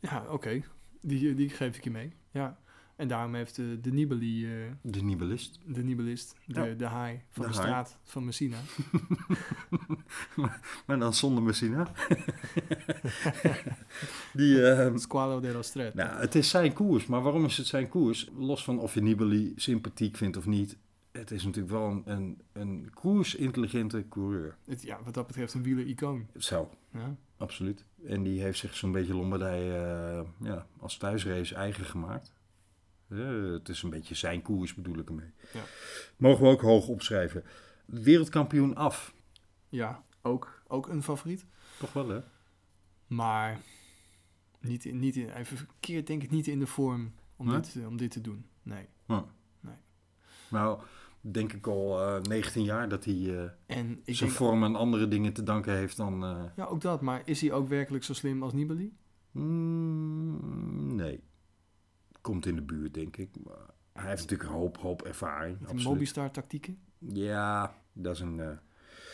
Ja, 0.00 0.24
oké. 0.30 0.62
Die, 1.00 1.34
die 1.34 1.48
geef 1.48 1.76
ik 1.76 1.84
je 1.84 1.90
mee. 1.90 2.12
Ja. 2.30 2.58
En 2.96 3.08
daarom 3.08 3.34
heeft 3.34 3.56
de, 3.56 3.78
de 3.80 3.92
Nibali, 3.92 4.46
eh, 4.46 4.52
De 4.82 5.02
nibelist. 5.02 5.60
de 5.66 5.84
Nibelist, 5.84 6.34
de, 6.46 6.60
Ja. 6.60 6.74
de 6.74 6.84
haai 6.84 7.20
van 7.30 7.42
De 7.44 7.50
de, 7.50 7.56
haai. 7.56 7.66
straat 7.68 7.98
van 8.04 8.24
Messina. 8.24 8.56
Maar 10.86 10.98
dan 10.98 11.14
zonder 11.14 11.42
Messina. 11.42 11.88
die, 14.32 14.70
eh, 14.70 14.96
Squalo 14.96 15.40
della 15.40 15.62
Stret. 15.62 15.94
nou, 15.94 16.20
het 16.20 16.34
is 16.34 16.50
zijn 16.50 16.72
koers. 16.72 17.06
Maar 17.06 17.22
waarom 17.22 17.44
is 17.44 17.56
het 17.56 17.66
zijn 17.66 17.88
koers? 17.88 18.28
Los 18.36 18.64
van 18.64 18.78
of 18.78 18.94
je 18.94 19.02
Nibali 19.02 19.52
sympathiek 19.56 20.16
vindt 20.16 20.36
of 20.36 20.46
niet. 20.46 20.76
Het 21.12 21.30
is 21.30 21.44
natuurlijk 21.44 21.72
wel 21.72 21.88
een, 21.90 22.02
een, 22.04 22.40
een 22.52 22.90
koersintelligente 22.94 24.04
coureur. 24.08 24.56
Het, 24.66 24.82
ja, 24.82 24.98
wat 25.04 25.14
dat 25.14 25.26
betreft 25.26 25.54
een 25.54 25.62
wieler-icoon. 25.62 26.26
Zo, 26.38 26.70
Ja. 26.92 27.16
absoluut. 27.36 27.84
En 28.06 28.22
die 28.22 28.40
heeft 28.40 28.58
zich 28.58 28.76
zo'n 28.76 28.92
beetje 28.92 29.14
Lombardije 29.14 29.72
eh, 29.76 30.46
ja, 30.48 30.66
als 30.78 30.96
thuisrace 30.96 31.54
eigen 31.54 31.84
gemaakt. 31.84 32.32
Eh, 33.08 33.52
het 33.52 33.68
is 33.68 33.82
een 33.82 33.90
beetje 33.90 34.14
zijn 34.14 34.42
koers, 34.42 34.74
bedoel 34.74 34.98
ik 34.98 35.08
ermee. 35.08 35.30
Ja. 35.52 35.62
Mogen 36.16 36.42
we 36.44 36.50
ook 36.50 36.60
hoog 36.60 36.88
opschrijven. 36.88 37.44
Wereldkampioen 37.84 38.74
af. 38.74 39.14
ja, 39.68 40.04
ook, 40.22 40.62
ook 40.68 40.88
een 40.88 41.02
favoriet. 41.02 41.46
Toch 41.78 41.92
wel, 41.92 42.08
hè? 42.08 42.20
Maar 43.06 43.60
niet, 44.60 44.84
in- 44.84 44.98
niet 44.98 45.16
in, 45.16 45.30
even 45.30 45.56
verkeerd 45.56 46.06
denk 46.06 46.22
ik 46.22 46.30
niet 46.30 46.46
in 46.46 46.58
de 46.58 46.66
vorm 46.66 47.12
om, 47.36 47.46
Nee? 47.46 47.60
dit, 47.60 47.76
eh, 47.76 47.86
om 47.86 47.96
dit 47.96 48.10
te 48.10 48.20
doen. 48.20 48.46
Nee. 48.62 48.86
Nou, 50.50 50.80
denk 51.20 51.52
ik 51.52 51.66
al 51.66 52.00
eh 52.16 52.22
19 52.22 52.62
jaar 52.64 52.88
dat 52.88 53.04
hij 53.04 53.14
eh, 53.38 53.50
En 53.66 54.00
zijn 54.04 54.30
vorm 54.30 54.64
aan 54.64 54.76
andere 54.76 55.08
dingen 55.08 55.32
te 55.32 55.42
danken 55.42 55.76
heeft 55.76 55.96
dan... 55.96 56.24
eh, 56.24 56.44
ja, 56.56 56.64
ook 56.64 56.80
dat. 56.80 57.00
Maar 57.00 57.22
is 57.24 57.40
hij 57.40 57.52
ook 57.52 57.68
werkelijk 57.68 58.04
zo 58.04 58.12
slim 58.12 58.42
als 58.42 58.52
Nibali? 58.52 58.92
mm, 59.30 60.94
nee. 60.94 61.20
Komt 62.26 62.46
in 62.46 62.54
de 62.54 62.62
buurt, 62.62 62.94
denk 62.94 63.16
ik. 63.16 63.30
Maar 63.44 63.56
hij 63.92 64.08
heeft 64.08 64.20
natuurlijk 64.22 64.48
een 64.50 64.56
hoop, 64.56 64.76
hoop 64.76 65.02
ervaring. 65.02 65.60
Met. 65.60 65.82
Mobistar-tactieken? 65.84 66.78
Ja, 66.98 67.74
dat 67.92 68.14
is 68.14 68.20
een... 68.20 68.40
eh, 68.40 68.48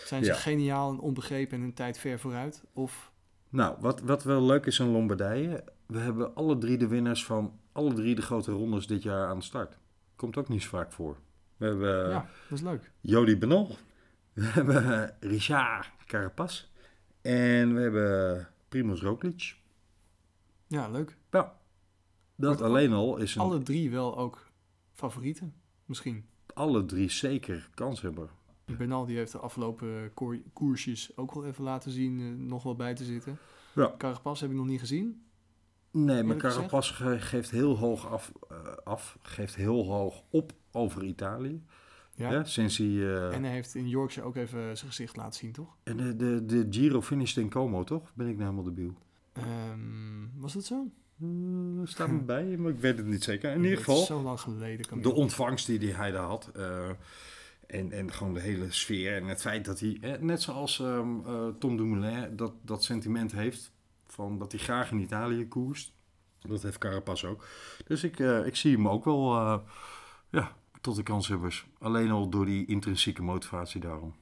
Zijn 0.04 0.24
ze 0.24 0.30
Ja. 0.30 0.36
geniaal 0.36 0.90
en 0.92 0.98
onbegrepen 0.98 1.58
en 1.58 1.64
een 1.64 1.74
tijd 1.74 1.98
ver 1.98 2.18
vooruit? 2.18 2.64
Of 2.72 3.12
Nou, 3.48 3.76
wat, 3.80 4.00
wat 4.00 4.24
wel 4.24 4.42
leuk 4.42 4.66
is 4.66 4.80
aan 4.80 4.88
Lombardije, 4.88 5.64
we 5.86 5.98
hebben 5.98 6.34
alle 6.34 6.58
drie 6.58 6.78
de 6.78 6.86
winnaars 6.86 7.24
van 7.24 7.58
alle 7.72 7.92
drie 7.92 8.14
de 8.14 8.22
grote 8.22 8.50
rondes 8.52 8.86
dit 8.86 9.02
jaar 9.02 9.28
aan 9.28 9.38
de 9.38 9.44
start. 9.44 9.78
Komt 10.16 10.36
ook 10.36 10.48
niet 10.48 10.62
zo 10.62 10.68
vaak 10.68 10.92
voor. 10.92 11.16
We 11.56 11.66
hebben 11.66 12.08
ja, 12.10 12.26
dat 12.48 12.58
is 12.58 12.64
leuk. 12.64 12.90
Jody 13.00 13.38
Benol, 13.38 13.68
we 14.32 14.42
hebben 14.44 15.14
Richard 15.20 15.90
Carapaz 16.06 16.64
En 17.22 17.74
we 17.74 17.80
hebben 17.80 18.48
Primoz 18.68 19.02
Roglic. 19.02 19.56
Ja, 20.66 20.88
leuk. 20.88 21.16
Ja, 21.30 21.60
dat 22.42 22.58
Wordt 22.58 22.62
alleen 22.72 22.92
al 22.92 23.16
is 23.16 23.34
een, 23.34 23.40
alle... 23.40 23.50
Alle 23.54 23.62
drie 23.62 23.90
wel 23.90 24.16
ook 24.18 24.50
favorieten, 24.92 25.54
misschien. 25.84 26.24
drie 26.86 27.10
zeker 27.10 27.68
kans 27.74 28.00
hebben. 28.02 28.28
Bernal 28.78 29.06
die 29.06 29.16
heeft 29.16 29.32
de 29.32 29.38
afgelopen 29.38 30.12
koersjes 30.52 31.16
ook 31.16 31.34
wel 31.34 31.46
even 31.46 31.64
laten 31.64 31.90
zien 31.90 32.20
eh, 32.20 32.46
nog 32.48 32.62
wel 32.62 32.74
bij 32.74 32.94
te 32.94 33.04
zitten. 33.04 33.38
Ja. 33.74 33.94
Carapaz 33.98 34.40
heb 34.40 34.50
ik 34.50 34.56
nog 34.56 34.66
niet 34.66 34.80
gezien. 34.80 35.22
Nee, 35.90 36.22
maar? 36.22 36.36
Carapaz 36.36 36.90
ge- 36.90 37.20
geeft 37.20 37.50
heel 37.50 37.76
hoog 37.78 38.10
af, 38.10 38.32
eh, 38.48 38.56
af, 38.84 39.18
geeft 39.22 39.54
heel 39.54 39.84
hoog 39.86 40.22
op 40.30 40.52
over 40.72 41.04
Italië. 41.04 41.62
Ja. 42.14 42.44
Sinds 42.44 42.76
hij... 42.78 42.86
eh, 42.86 43.34
En 43.34 43.42
hij 43.42 43.52
heeft 43.52 43.74
in 43.74 43.88
Yorkshire 43.88 44.28
ook 44.28 44.36
even 44.36 44.76
zijn 44.76 44.90
gezicht 44.90 45.16
laten 45.16 45.38
zien, 45.40 45.52
toch? 45.52 45.76
en 45.82 45.96
de, 45.96 46.16
de, 46.16 46.44
de 46.46 46.66
Giro 46.70 47.02
finished 47.02 47.36
in 47.44 47.50
Como, 47.50 47.84
toch? 47.84 48.12
Ben 48.14 48.26
ik 48.28 48.36
nou 48.36 48.50
helemaal 48.50 48.74
debiel? 48.74 48.94
Ehm, 49.32 50.40
was 50.40 50.52
dat 50.52 50.64
zo? 50.64 50.90
Eh, 51.22 51.86
staat 51.86 52.08
me 52.10 52.18
bij, 52.18 52.44
maar 52.56 52.70
ik 52.70 52.78
weet 52.80 52.96
het 52.96 53.06
niet 53.06 53.24
zeker. 53.24 53.50
In 53.52 53.62
ieder 53.62 53.78
geval, 53.78 54.04
zo 54.04 54.22
lang 54.22 54.40
geleden. 54.40 55.02
De 55.02 55.12
ontvangst 55.12 55.66
die, 55.66 55.78
die 55.78 55.94
hij 55.94 56.10
daar 56.10 56.24
had. 56.24 56.50
eh, 56.54 56.88
en, 57.66 57.92
en 57.92 58.12
gewoon 58.12 58.34
de 58.34 58.40
hele 58.40 58.70
sfeer. 58.72 59.16
En 59.16 59.26
het 59.26 59.40
feit 59.40 59.64
dat 59.64 59.80
hij, 59.80 59.98
eh, 60.00 60.20
net 60.20 60.42
zoals 60.42 60.80
ehm, 60.80 61.26
eh, 61.26 61.46
Tom 61.58 61.76
Dumoulin, 61.76 62.36
dat, 62.36 62.52
dat 62.62 62.84
sentiment 62.84 63.32
heeft. 63.32 63.72
Van 64.06 64.38
dat 64.38 64.52
hij 64.52 64.60
graag 64.60 64.90
in 64.90 65.00
Italië 65.00 65.48
koerst. 65.48 65.92
Dat 66.40 66.62
heeft 66.62 66.78
Carapaz 66.78 67.24
ook. 67.24 67.46
Dus 67.86 68.04
ik, 68.04 68.18
ik 68.18 68.56
zie 68.56 68.76
hem 68.76 68.88
ook 68.88 69.04
wel 69.04 69.34
ja, 70.30 70.56
tot 70.80 70.96
de 70.96 71.02
kanshebbers. 71.02 71.66
Alleen 71.78 72.10
al 72.10 72.28
door 72.28 72.44
die 72.46 72.66
intrinsieke 72.66 73.22
motivatie 73.22 73.80
daarom. 73.80 74.14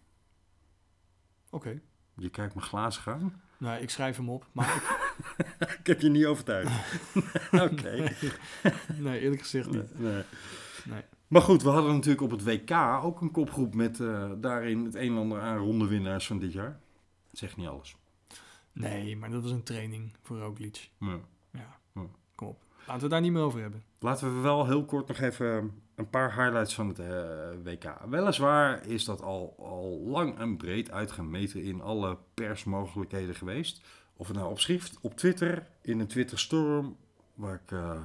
Oké. 1.50 1.80
Je 2.16 2.28
kijkt 2.30 2.54
me 2.54 2.60
glazig 2.60 3.08
aan. 3.08 3.42
Nou, 3.58 3.82
ik 3.82 3.90
schrijf 3.90 4.16
hem 4.16 4.30
op. 4.30 4.46
Maar 4.52 4.74
ik, 4.76 4.82
Ik 5.78 5.86
heb 5.86 6.00
je 6.00 6.08
niet 6.08 6.24
overtuigd. 6.26 6.70
Oké. 7.52 8.08
nee, 8.98 9.20
eerlijk 9.20 9.40
gezegd 9.42 9.70
niet. 9.70 9.98
Nee. 9.98 10.22
Nee. 10.84 11.02
Maar 11.28 11.42
goed, 11.42 11.62
we 11.62 11.68
hadden 11.68 11.92
natuurlijk 11.94 12.22
op 12.22 12.30
het 12.30 12.44
WK 12.44 12.70
ook 13.02 13.20
een 13.20 13.30
kopgroep 13.30 13.74
met 13.74 14.00
eh, 14.00 14.30
daarin 14.36 14.84
het 14.84 14.94
een 14.94 15.10
en 15.10 15.16
ander 15.16 15.40
aan 15.40 15.56
rondewinnaars 15.58 16.26
van 16.26 16.38
dit 16.38 16.52
jaar. 16.52 16.80
Zegt 17.32 17.56
niet 17.56 17.66
alles. 17.68 17.96
Nee, 18.72 19.16
maar 19.16 19.30
dat 19.30 19.42
was 19.42 19.50
een 19.50 19.62
training 19.62 20.12
voor 20.22 20.38
Roglic. 20.38 20.90
Ja. 20.98 21.18
Ja, 21.52 21.78
Ja. 21.94 22.00
kom 22.34 22.48
op. 22.48 22.62
Laten 22.78 22.94
we 22.94 23.00
het 23.00 23.10
daar 23.10 23.20
niet 23.20 23.32
meer 23.32 23.42
over 23.42 23.60
hebben. 23.60 23.82
Laten 23.98 24.34
we 24.34 24.40
wel 24.40 24.66
heel 24.66 24.84
kort 24.84 25.08
nog 25.08 25.18
even 25.18 25.72
een 25.94 26.10
paar 26.10 26.34
highlights 26.36 26.74
van 26.74 26.88
het 26.88 26.98
eh, 26.98 27.28
WK. 27.64 27.96
Weliswaar 28.08 28.86
is 28.86 29.04
dat 29.04 29.22
al, 29.22 29.54
al 29.58 30.00
lang 30.06 30.38
en 30.38 30.56
breed 30.56 30.90
uitgemeten 30.90 31.62
in 31.62 31.80
alle 31.80 32.18
persmogelijkheden 32.34 33.34
geweest. 33.34 33.80
Of 34.20 34.28
het 34.28 34.36
nou 34.36 34.50
op 34.50 34.60
schrift, 34.60 34.98
op 35.00 35.16
Twitter, 35.16 35.66
in 35.82 36.00
een 36.00 36.06
Twitterstorm, 36.06 36.96
waar 37.34 37.54
ik, 37.64 37.72
eh, 37.72 38.00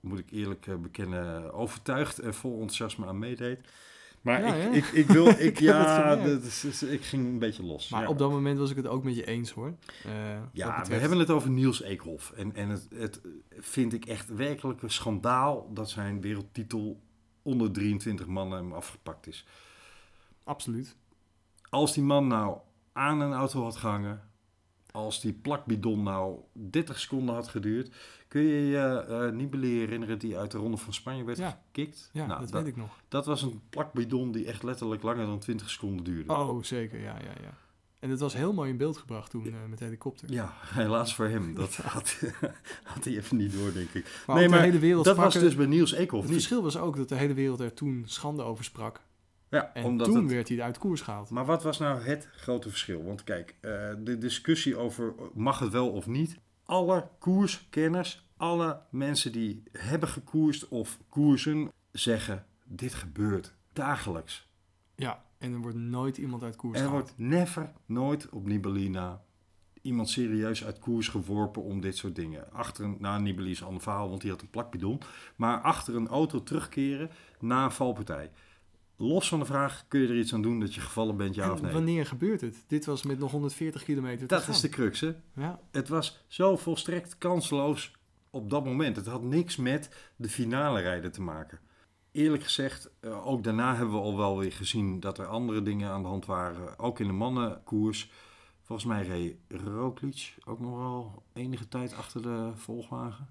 moet 0.00 0.18
ik 0.18 0.30
eerlijk 0.30 0.66
eh, 0.66 0.74
bekennen, 0.76 1.52
overtuigd 1.52 2.18
en 2.18 2.34
vol 2.34 2.52
enthousiasme 2.52 3.06
aan 3.06 3.18
meedeed. 3.18 3.60
Maar 4.20 4.40
Ja, 4.42 4.54
ik, 4.54 4.62
ja. 4.62 4.70
ik, 4.70 4.84
ik 4.86 5.06
wil, 5.06 5.28
ik, 5.48 5.58
ja, 5.58 6.16
dat 6.16 6.42
is- 6.42 6.64
is- 6.64 6.82
ik 6.82 7.02
ging 7.04 7.26
een 7.26 7.38
beetje 7.38 7.62
los. 7.62 7.88
Maar 7.88 8.02
ja. 8.02 8.08
op 8.08 8.18
dat 8.18 8.30
moment 8.30 8.58
was 8.58 8.70
ik 8.70 8.76
het 8.76 8.86
ook 8.86 9.04
met 9.04 9.16
je 9.16 9.26
eens 9.26 9.50
hoor. 9.50 9.74
Eh, 10.04 10.12
Ja, 10.52 10.84
we 10.88 10.94
hebben 10.94 11.18
het 11.18 11.30
over 11.30 11.50
Niels 11.50 11.82
Eekhoff. 11.82 12.30
En, 12.32 12.54
en 12.54 12.68
het, 12.68 12.88
het 12.94 13.20
vind 13.50 13.92
ik 13.92 14.04
echt 14.04 14.34
werkelijk 14.34 14.82
een 14.82 14.90
schandaal 14.90 15.70
dat 15.74 15.90
zijn 15.90 16.20
wereldtitel 16.20 17.00
onder 17.42 17.72
23 17.72 18.26
mannen 18.26 18.58
hem 18.58 18.72
afgepakt 18.72 19.26
is. 19.26 19.46
Absoluut. 20.44 20.96
Als 21.70 21.94
die 21.94 22.02
man 22.04 22.26
nou 22.26 22.58
aan 22.92 23.20
een 23.20 23.32
auto 23.32 23.62
had 23.62 23.76
gehangen, 23.76 24.25
als 24.96 25.20
die 25.20 25.32
plakbidon 25.32 26.02
nou 26.02 26.38
30 26.52 26.98
seconden 26.98 27.34
had 27.34 27.48
geduurd, 27.48 27.90
kun 28.28 28.42
je 28.42 28.66
je 28.66 29.04
eh, 29.08 29.30
Nibali 29.32 29.78
herinneren 29.78 30.18
die 30.18 30.38
uit 30.38 30.50
de 30.50 30.58
Ronde 30.58 30.76
van 30.76 30.92
Spanje 30.94 31.24
werd 31.24 31.38
Ja. 31.38 31.62
gekikt? 31.66 32.10
Ja, 32.12 32.26
Nou, 32.26 32.40
dat 32.40 32.50
dat, 32.50 32.62
weet 32.62 32.70
ik 32.70 32.76
nog. 32.76 33.00
dat 33.08 33.26
was 33.26 33.42
een 33.42 33.60
plakbidon 33.70 34.32
die 34.32 34.46
echt 34.46 34.62
letterlijk 34.62 35.02
langer 35.02 35.26
dan 35.26 35.38
20 35.38 35.70
seconden 35.70 36.04
duurde. 36.04 36.32
Oh, 36.32 36.62
zeker. 36.62 36.98
Ja, 37.00 37.16
ja, 37.18 37.30
ja. 37.42 37.54
En 37.98 38.10
het 38.10 38.20
was 38.20 38.34
heel 38.34 38.52
mooi 38.52 38.70
in 38.70 38.76
beeld 38.76 38.96
gebracht 38.96 39.30
toen 39.30 39.46
eh, 39.46 39.52
met 39.68 39.78
de 39.78 39.84
helikopter. 39.84 40.32
Ja, 40.32 40.52
helaas 40.82 41.14
voor 41.14 41.26
hem. 41.26 41.54
Dat 41.54 41.76
had, 41.94 42.20
had 42.94 43.04
hij 43.04 43.16
even 43.16 43.36
niet 43.36 43.52
door, 43.52 43.72
denk 43.72 43.88
ik. 43.90 44.22
Maar 44.26 44.36
nee, 44.36 44.44
ook 44.44 44.50
de 44.50 44.56
maar 44.56 44.64
hele 44.66 44.78
wereld 44.78 45.04
dat 45.04 45.14
sprak 45.16 45.32
was 45.32 45.42
dus 45.42 45.54
bij 45.56 45.66
Niels 45.66 45.92
Eekhoff 45.92 46.22
Het 46.22 46.32
niet. 46.32 46.32
verschil 46.32 46.62
was 46.62 46.76
ook 46.76 46.96
dat 46.96 47.08
de 47.08 47.14
hele 47.14 47.34
wereld 47.34 47.60
er 47.60 47.74
toen 47.74 48.02
schande 48.06 48.42
over 48.42 48.64
sprak. 48.64 49.00
Ja, 49.50 49.74
En 49.74 49.84
omdat 49.84 50.06
toen 50.06 50.22
het- 50.22 50.32
werd 50.32 50.48
hij 50.48 50.62
uit 50.62 50.78
koers 50.78 51.00
gehaald. 51.00 51.30
Maar 51.30 51.44
wat 51.44 51.62
was 51.62 51.78
nou 51.78 52.00
het 52.02 52.28
grote 52.36 52.68
verschil? 52.68 53.04
Want 53.04 53.24
kijk, 53.24 53.54
eh, 53.60 53.70
de 53.98 54.18
discussie 54.18 54.76
over 54.76 55.14
mag 55.34 55.58
het 55.58 55.72
wel 55.72 55.90
of 55.90 56.06
niet. 56.06 56.38
Alle 56.64 57.08
koerskenners, 57.18 58.28
alle 58.36 58.80
mensen 58.90 59.32
die 59.32 59.62
hebben 59.72 60.08
gekoerst 60.08 60.68
of 60.68 60.98
koersen, 61.08 61.70
zeggen 61.92 62.46
dit 62.64 62.94
gebeurt 62.94 63.54
dagelijks. 63.72 64.48
Ja, 64.94 65.24
en 65.38 65.52
er 65.52 65.58
wordt 65.58 65.76
nooit 65.76 66.16
iemand 66.18 66.42
uit 66.42 66.56
koers 66.56 66.78
Er 66.78 66.84
gehaald. 66.84 67.02
wordt 67.02 67.18
never, 67.18 67.72
nooit 67.86 68.28
op 68.28 68.46
Nibali 68.46 68.88
na 68.88 69.22
iemand 69.82 70.08
serieus 70.08 70.64
uit 70.64 70.78
koers 70.78 71.08
geworpen 71.08 71.62
om 71.62 71.80
dit 71.80 71.96
soort 71.96 72.14
dingen. 72.14 72.52
Achter 72.52 72.84
een, 72.84 72.96
nou 72.98 73.22
Nibali 73.22 73.50
is 73.50 73.60
een 73.60 73.66
ander 73.66 73.82
verhaal, 73.82 74.08
want 74.08 74.20
die 74.20 74.30
had 74.30 74.40
een 74.42 74.50
plakbidon. 74.50 75.00
Maar 75.36 75.60
achter 75.60 75.94
een 75.96 76.08
auto 76.08 76.42
terugkeren 76.42 77.10
na 77.40 77.64
een 77.64 77.70
valpartij. 77.72 78.30
Los 78.96 79.28
van 79.28 79.38
de 79.38 79.44
vraag, 79.44 79.84
kun 79.88 80.00
je 80.00 80.08
er 80.08 80.18
iets 80.18 80.34
aan 80.34 80.42
doen 80.42 80.60
dat 80.60 80.74
je 80.74 80.80
gevallen 80.80 81.16
bent, 81.16 81.34
ja 81.34 81.44
En 81.44 81.50
of 81.50 81.62
nee? 81.62 81.72
wanneer 81.72 82.06
gebeurt 82.06 82.40
het? 82.40 82.64
Dit 82.66 82.84
was 82.84 83.02
met 83.02 83.18
nog 83.18 83.30
140 83.30 83.84
kilometer 83.84 84.18
te 84.26 84.34
Dat 84.34 84.42
gaan. 84.42 84.54
is 84.54 84.60
de 84.60 84.68
crux, 84.68 85.00
hè? 85.00 85.14
Ja, 85.34 85.60
Het 85.70 85.88
was 85.88 86.24
zo 86.26 86.56
volstrekt 86.56 87.18
kansloos 87.18 87.92
op 88.30 88.50
dat 88.50 88.64
moment. 88.64 88.96
Het 88.96 89.06
had 89.06 89.22
niks 89.22 89.56
met 89.56 90.10
de 90.16 90.28
finale 90.28 90.80
rijden 90.80 91.12
te 91.12 91.22
maken. 91.22 91.58
Eerlijk 92.12 92.42
gezegd, 92.42 92.90
eh, 93.00 93.26
ook 93.26 93.44
daarna 93.44 93.76
hebben 93.76 93.94
we 93.94 94.00
al 94.00 94.16
wel 94.16 94.38
weer 94.38 94.52
gezien 94.52 95.00
dat 95.00 95.18
er 95.18 95.26
andere 95.26 95.62
dingen 95.62 95.90
aan 95.90 96.02
de 96.02 96.08
hand 96.08 96.26
waren. 96.26 96.78
Ook 96.78 97.00
in 97.00 97.06
de 97.06 97.12
mannenkoers. 97.12 98.10
Volgens 98.62 98.88
mij 98.88 99.02
reed 99.02 99.36
Roglic 99.48 100.34
ook 100.44 100.60
nog 100.60 100.76
wel 100.78 101.22
enige 101.32 101.68
tijd 101.68 101.94
achter 101.94 102.22
de 102.22 102.50
volgwagen. 102.54 103.28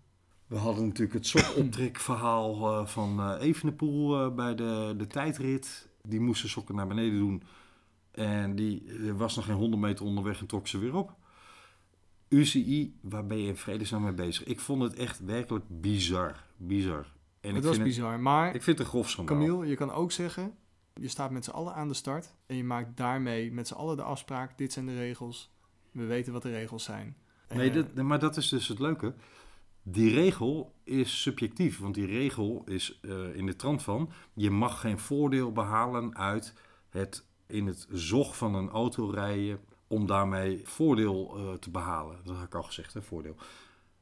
We 0.47 0.58
hadden 0.58 0.86
natuurlijk 0.86 1.13
het 1.13 1.27
sokoptrekverhaal 1.27 2.79
eh, 2.79 2.86
van 2.86 3.19
eh 3.19 3.47
Evenepoel 3.47 4.19
eh, 4.19 4.36
bij 4.36 4.55
de, 4.55 4.93
de 4.97 5.08
tijdrit. 5.08 5.88
Die 6.01 6.19
moest 6.19 6.39
zijn 6.39 6.51
sokken 6.51 6.75
naar 6.75 6.88
beneden 6.88 7.19
doen. 7.19 7.43
En 8.12 8.55
die 8.55 8.84
was 9.15 9.36
nog 9.36 9.45
geen 9.45 9.55
100 9.55 9.81
meter 9.81 10.05
onderweg 10.05 10.39
en 10.39 10.45
trok 10.45 10.67
ze 10.67 10.77
weer 10.77 10.95
op. 10.95 11.15
UCI, 12.29 12.97
waar 13.01 13.25
ben 13.25 13.38
je 13.38 13.47
in 13.47 13.58
vredesnaam 13.58 14.01
mee 14.01 14.13
bezig? 14.13 14.43
Ik 14.43 14.60
vond 14.60 14.81
het 14.81 14.93
echt 14.93 15.19
werkelijk 15.19 15.65
bizar. 15.67 16.43
Bizar. 16.58 17.05
En 17.39 17.55
het 17.55 17.63
was 17.63 17.77
bizar. 17.77 18.19
Maar 18.19 18.55
ik 18.55 18.63
vind 18.63 18.77
het 18.77 18.79
een 18.79 18.93
grof 18.93 19.10
schandaal. 19.10 19.38
Camille, 19.38 19.65
je 19.67 19.75
kan 19.75 19.91
ook 19.91 20.12
zeggen, 20.12 20.55
je 20.93 21.08
staat 21.08 21.31
met 21.31 21.43
z'n 21.43 21.51
allen 21.51 21.73
aan 21.73 21.88
de 21.88 21.93
start 21.93 22.34
en 22.45 22.55
je 22.55 22.63
maakt 22.63 22.97
daarmee 22.97 23.51
met 23.51 23.67
z'n 23.67 23.73
allen 23.73 23.95
de 23.95 24.03
afspraak, 24.03 24.58
dit 24.58 24.73
zijn 24.73 24.86
de 24.86 24.95
regels, 24.95 25.53
we 25.91 26.05
weten 26.05 26.34
wat 26.34 26.41
de 26.41 26.51
regels 26.51 26.84
zijn. 26.84 27.15
Nee, 27.53 27.71
dat, 27.71 27.93
nee, 27.93 28.03
maar 28.03 28.19
dat 28.19 28.38
is 28.38 28.49
dus 28.49 28.67
het 28.67 28.79
leuke. 28.79 29.13
Die 29.88 30.13
regel 30.13 30.76
is 30.84 31.21
subjectief, 31.21 31.80
want 31.80 31.93
die 31.93 32.06
regel 32.06 32.63
is 32.65 33.00
eh, 33.02 33.36
in 33.36 33.45
de 33.45 33.56
trant 33.56 33.84
van... 33.84 34.10
je 34.34 34.52
mag 34.52 34.80
geen 34.80 35.00
voordeel 35.00 35.52
behalen 35.52 36.17
uit 36.17 36.54
het 36.89 37.26
in 37.48 37.67
het 37.67 37.88
zog 37.91 38.38
van 38.38 38.56
een 38.56 38.69
auto 38.69 39.10
rijden... 39.10 39.60
om 39.88 40.06
daarmee 40.06 40.62
voordeel 40.63 41.36
eh, 41.36 41.54
te 41.54 41.69
behalen. 41.69 42.17
Dat 42.24 42.36
had 42.36 42.45
ik 42.45 42.56
al 42.56 42.63
gezegd, 42.63 42.93
hè, 42.93 43.02
voordeel. 43.02 43.36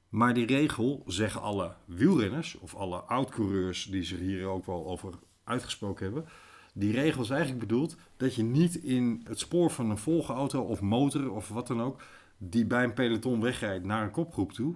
Maar 0.10 0.34
die 0.34 0.46
regel 0.46 1.04
zeggen 1.06 1.42
alle 1.42 1.76
wielrenners 1.86 2.60
of 2.60 2.76
alle 2.76 2.98
oud-coureurs... 2.98 3.86
die 3.86 4.04
zich 4.04 4.20
hier 4.20 4.48
ook 4.48 4.66
wel 4.66 4.86
over 4.88 5.14
uitgesproken 5.44 6.06
hebben... 6.06 6.26
Die 6.74 6.92
regel 6.92 7.22
is 7.22 7.30
eigenlijk 7.30 7.60
bedoeld 7.60 7.96
dat 8.18 8.36
je 8.36 8.44
niet 8.44 8.76
in 8.76 9.22
het 9.24 9.40
spoor 9.40 9.72
van 9.72 9.90
een 9.90 9.98
volgauto 9.98 10.62
of 10.62 10.82
motor 10.82 11.32
of 11.32 11.50
wat 11.50 11.68
dan 11.68 11.82
ook 11.82 12.02
die 12.38 12.66
bij 12.66 12.84
een 12.84 12.94
peloton 12.94 13.42
wegrijdt 13.42 13.86
naar 13.86 14.04
een 14.04 14.12
kopgroep 14.12 14.52
toe, 14.52 14.76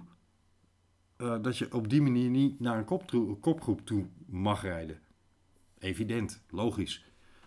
eh, 1.18 1.36
dat 1.42 1.58
je 1.58 1.74
op 1.74 1.88
die 1.88 2.02
manier 2.02 2.30
niet 2.30 2.60
naar 2.60 2.78
een 2.78 2.84
koptro- 2.84 3.36
kopgroep 3.36 3.86
toe 3.86 4.06
mag 4.26 4.62
rijden. 4.62 5.00
Evident, 5.78 6.42
logisch. 6.50 7.04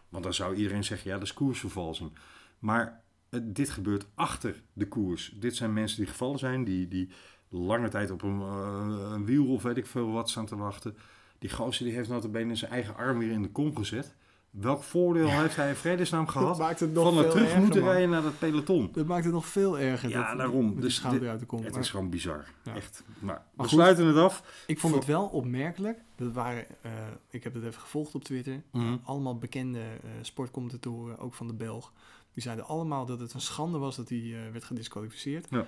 Want 0.09 0.23
dan 0.23 0.33
zou 0.33 0.55
iedereen 0.55 0.83
zeggen, 0.83 1.09
ja, 1.09 1.17
dat 1.17 1.27
is 1.27 1.33
koersvervalsing. 1.33 2.11
Maar 2.59 3.03
eh, 3.29 3.39
dit 3.43 3.69
gebeurt 3.69 4.07
achter 4.15 4.61
de 4.73 4.87
koers. 4.87 5.33
Dit 5.39 5.55
zijn 5.55 5.73
mensen 5.73 5.97
die 5.97 6.07
gevallen 6.07 6.39
zijn, 6.39 6.63
die, 6.63 6.87
die 6.87 7.09
lange 7.49 7.89
tijd 7.89 8.11
op 8.11 8.21
een, 8.21 8.41
eh, 8.41 9.21
wiel 9.21 9.47
of 9.47 9.63
weet 9.63 9.77
ik 9.77 9.85
veel 9.85 10.11
wat 10.11 10.29
staan 10.29 10.45
te 10.45 10.55
wachten. 10.55 10.97
Die 11.39 11.49
gozer 11.49 11.85
die 11.85 11.93
heeft 11.93 12.09
notabene 12.09 12.55
zijn 12.55 12.71
eigen 12.71 12.95
arm 12.95 13.19
weer 13.19 13.31
in 13.31 13.41
de 13.41 13.51
kom 13.51 13.75
gezet. 13.75 14.15
Welk 14.51 14.83
voordeel 14.83 15.29
heeft 15.29 15.55
hij 15.55 15.69
in 15.69 15.75
vredesnaam 15.75 16.25
Dat 16.25 16.33
gehad 16.33 16.57
maakt 16.57 16.79
het 16.79 16.93
nog 16.93 17.03
van 17.03 17.17
het 17.17 17.31
terug 17.31 17.57
moeten 17.57 17.81
rijden 17.83 18.09
naar 18.09 18.21
dat 18.21 18.39
peloton? 18.39 18.89
Dat 18.93 19.05
maakt 19.05 19.23
het 19.23 19.33
nog 19.33 19.45
veel 19.45 19.79
erger. 19.79 20.09
Ja, 20.09 20.27
dat, 20.27 20.37
daarom. 20.37 20.81
Dus 20.81 21.05
uit 21.05 21.39
de 21.39 21.45
kont. 21.45 21.63
Het 21.63 21.71
Maar 21.71 21.81
is 21.81 21.89
gewoon 21.89 22.09
bizar. 22.09 22.45
Ja. 22.63 22.75
Echt. 22.75 23.03
Maar, 23.19 23.45
we 23.53 23.61
goed. 23.61 23.69
sluiten 23.69 24.05
het 24.05 24.15
af. 24.15 24.63
ik 24.67 24.79
vond 24.79 24.95
het 24.95 25.05
wel 25.05 25.25
opmerkelijk. 25.25 25.99
Dat 26.15 26.33
waren, 26.33 26.65
eh, 26.81 26.91
ik 27.29 27.43
heb 27.43 27.53
het 27.53 27.63
even 27.63 27.81
gevolgd 27.81 28.15
op 28.15 28.23
Twitter. 28.23 28.63
Mhm. 28.71 28.97
Allemaal 29.03 29.37
bekende 29.37 29.79
eh, 29.79 30.09
sportcommentatoren, 30.21 31.19
ook 31.19 31.33
van 31.33 31.47
de 31.47 31.53
Belg. 31.53 31.93
Die 32.33 32.43
zeiden 32.43 32.65
allemaal 32.65 33.05
dat 33.05 33.19
het 33.19 33.33
een 33.33 33.41
schande 33.41 33.77
was 33.77 33.95
dat 33.95 34.09
hij 34.09 34.17
eh, 34.17 34.51
werd 34.51 34.63
gedisqualificeerd. 34.63 35.47
Ja. 35.49 35.65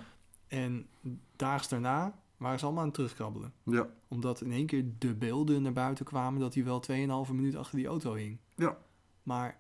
En 0.48 0.88
daags 1.36 1.70
daarna 1.70 2.14
waren 2.38 2.60
ze 2.60 2.66
allemaal 2.66 2.82
aan 2.82 2.90
het 2.90 2.98
terugkrabbelen. 2.98 3.54
Ja. 3.64 3.88
Omdat 4.08 4.42
in 4.42 4.52
één 4.52 4.66
keer 4.66 4.86
de 4.98 5.14
beelden 5.14 5.62
naar 5.62 5.74
buiten 5.74 6.06
kwamen 6.06 6.40
dat 6.40 6.54
hij 6.54 6.64
wel 6.64 6.84
2,5 7.28 7.32
minuut 7.34 7.56
achter 7.56 7.78
die 7.78 7.88
auto 7.88 8.14
hing. 8.14 8.38
Ja. 8.56 8.78
Maar 9.24 9.58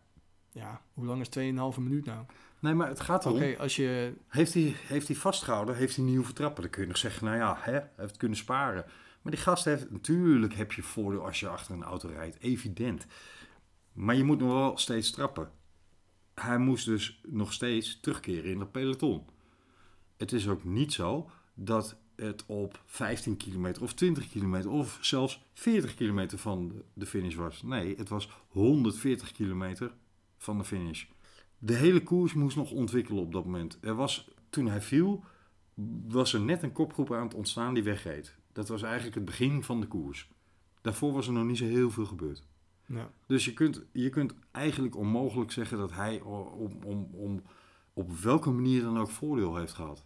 ja, 0.51 0.81
hoe 0.93 1.05
lang 1.05 1.21
is 1.21 1.73
2,5 1.75 1.79
minuut 1.81 2.05
nou? 2.05 2.25
Nee, 2.59 2.73
maar 2.73 2.87
het 2.87 2.99
gaat 2.99 3.25
Oké, 3.25 3.43
erom. 3.43 3.59
als 3.59 3.75
je... 3.75 4.13
Heeft 4.27 4.53
hij, 4.53 4.75
heeft 4.87 5.07
hij 5.07 5.15
vastgehouden, 5.15 5.75
heeft 5.75 5.95
hij 5.95 6.05
niet 6.05 6.15
hoeven 6.15 6.33
trappen. 6.33 6.61
Dan 6.61 6.71
kun 6.71 6.81
je 6.81 6.87
nog 6.87 6.97
zeggen, 6.97 7.25
nou 7.25 7.37
ja, 7.37 7.57
hè, 7.59 7.71
hij 7.71 7.89
heeft 7.95 8.17
kunnen 8.17 8.37
sparen. 8.37 8.85
Maar 9.21 9.31
die 9.31 9.41
gast 9.41 9.65
heeft, 9.65 9.91
natuurlijk 9.91 10.53
heb 10.53 10.71
je 10.71 10.83
voordeel 10.83 11.25
als 11.25 11.39
je 11.39 11.47
achter 11.47 11.73
een 11.73 11.83
auto 11.83 12.07
rijdt. 12.07 12.39
Evident. 12.39 13.05
Maar 13.93 14.15
je 14.15 14.23
moet 14.23 14.39
nog 14.39 14.51
wel 14.51 14.77
steeds 14.77 15.11
trappen. 15.11 15.51
Hij 16.33 16.57
moest 16.57 16.85
dus 16.85 17.21
nog 17.27 17.53
steeds 17.53 17.99
terugkeren 17.99 18.51
in 18.51 18.59
dat 18.59 18.71
peloton. 18.71 19.25
Het 20.17 20.31
is 20.31 20.47
ook 20.47 20.63
niet 20.63 20.93
zo 20.93 21.29
dat 21.53 21.97
het 22.23 22.43
op 22.45 22.81
15 22.85 23.37
kilometer 23.37 23.81
of 23.83 23.93
20 23.93 24.29
kilometer 24.29 24.69
of 24.69 24.97
zelfs 25.01 25.45
40 25.53 25.95
kilometer 25.95 26.37
van 26.37 26.71
de- 26.93 27.05
finish 27.05 27.35
was. 27.35 27.61
Nee, 27.63 27.95
het 27.97 28.09
was 28.09 28.29
140 28.47 29.31
kilometer 29.31 29.93
van 30.37 30.57
de 30.57 30.63
finish. 30.63 31.05
De 31.57 31.73
hele 31.73 32.03
koers 32.03 32.33
moest 32.33 32.55
nog 32.55 32.71
ontwikkelen 32.71 33.21
op 33.23 33.31
dat 33.31 33.45
moment. 33.45 33.77
Er 33.81 33.95
was, 33.95 34.29
toen 34.49 34.67
hij 34.67 34.81
viel, 34.81 35.23
was 36.07 36.33
er 36.33 36.41
net 36.41 36.63
een 36.63 36.71
kopgroep 36.71 37.13
aan 37.13 37.23
het 37.23 37.33
ontstaan 37.33 37.73
die 37.73 37.83
wegreed. 37.83 38.35
Dat 38.51 38.67
was 38.67 38.81
eigenlijk 38.81 39.15
het 39.15 39.25
begin 39.25 39.63
van 39.63 39.79
de 39.81 39.87
koers. 39.87 40.29
Daarvoor 40.81 41.13
was 41.13 41.27
er 41.27 41.33
nog 41.33 41.45
niet 41.45 41.57
zo 41.57 41.65
heel 41.65 41.91
veel 41.91 42.05
gebeurd. 42.05 42.43
Ja. 42.85 43.11
Dus 43.27 43.45
je 43.45 43.53
kunt, 43.53 43.81
je 43.91 44.09
kunt 44.09 44.33
eigenlijk 44.51 44.95
onmogelijk 44.95 45.51
zeggen 45.51 45.77
dat 45.77 45.91
hij 45.91 46.21
om, 46.21 46.71
om, 46.83 47.07
om, 47.11 47.41
op 47.93 48.11
welke 48.11 48.49
manier 48.49 48.81
dan 48.81 48.97
ook 48.99 49.09
voordeel 49.09 49.55
heeft 49.55 49.73
gehad. 49.73 50.05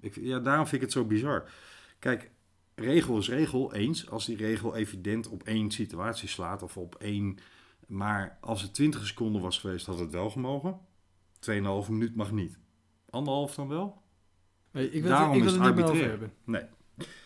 Ik, 0.00 0.16
ja, 0.16 0.38
daarom 0.38 0.66
vind 0.66 0.76
ik 0.76 0.80
het 0.80 0.92
zo 0.92 1.04
bizar. 1.04 1.50
Kijk, 1.98 2.30
regel 2.74 3.18
is 3.18 3.28
regel, 3.28 3.74
eens. 3.74 4.10
Als 4.10 4.26
die 4.26 4.36
regel 4.36 4.76
evident 4.76 5.28
op 5.28 5.42
één 5.42 5.70
situatie 5.70 6.28
slaat 6.28 6.62
of 6.62 6.76
op 6.76 6.94
één... 6.94 7.38
Maar 7.86 8.38
als 8.40 8.62
het 8.62 8.74
20 8.74 9.06
seconden 9.06 9.42
was 9.42 9.58
geweest, 9.58 9.86
had 9.86 9.98
het 9.98 10.12
wel 10.12 10.30
gemogen. 10.30 10.78
2,5 11.50 11.52
minuut 11.88 12.14
mag 12.14 12.32
niet. 12.32 12.58
Anderhalf 13.10 13.54
dan 13.54 13.68
wel? 13.68 14.02
Nee, 14.70 14.90
ik 14.90 15.02
wil, 15.02 15.10
Daarom 15.10 15.36
ik 15.36 15.42
wil 15.42 15.52
is 15.52 15.58
het 15.58 15.76
niet 15.76 15.92
meer 15.92 16.08
hebben. 16.08 16.32
Nee. 16.44 16.62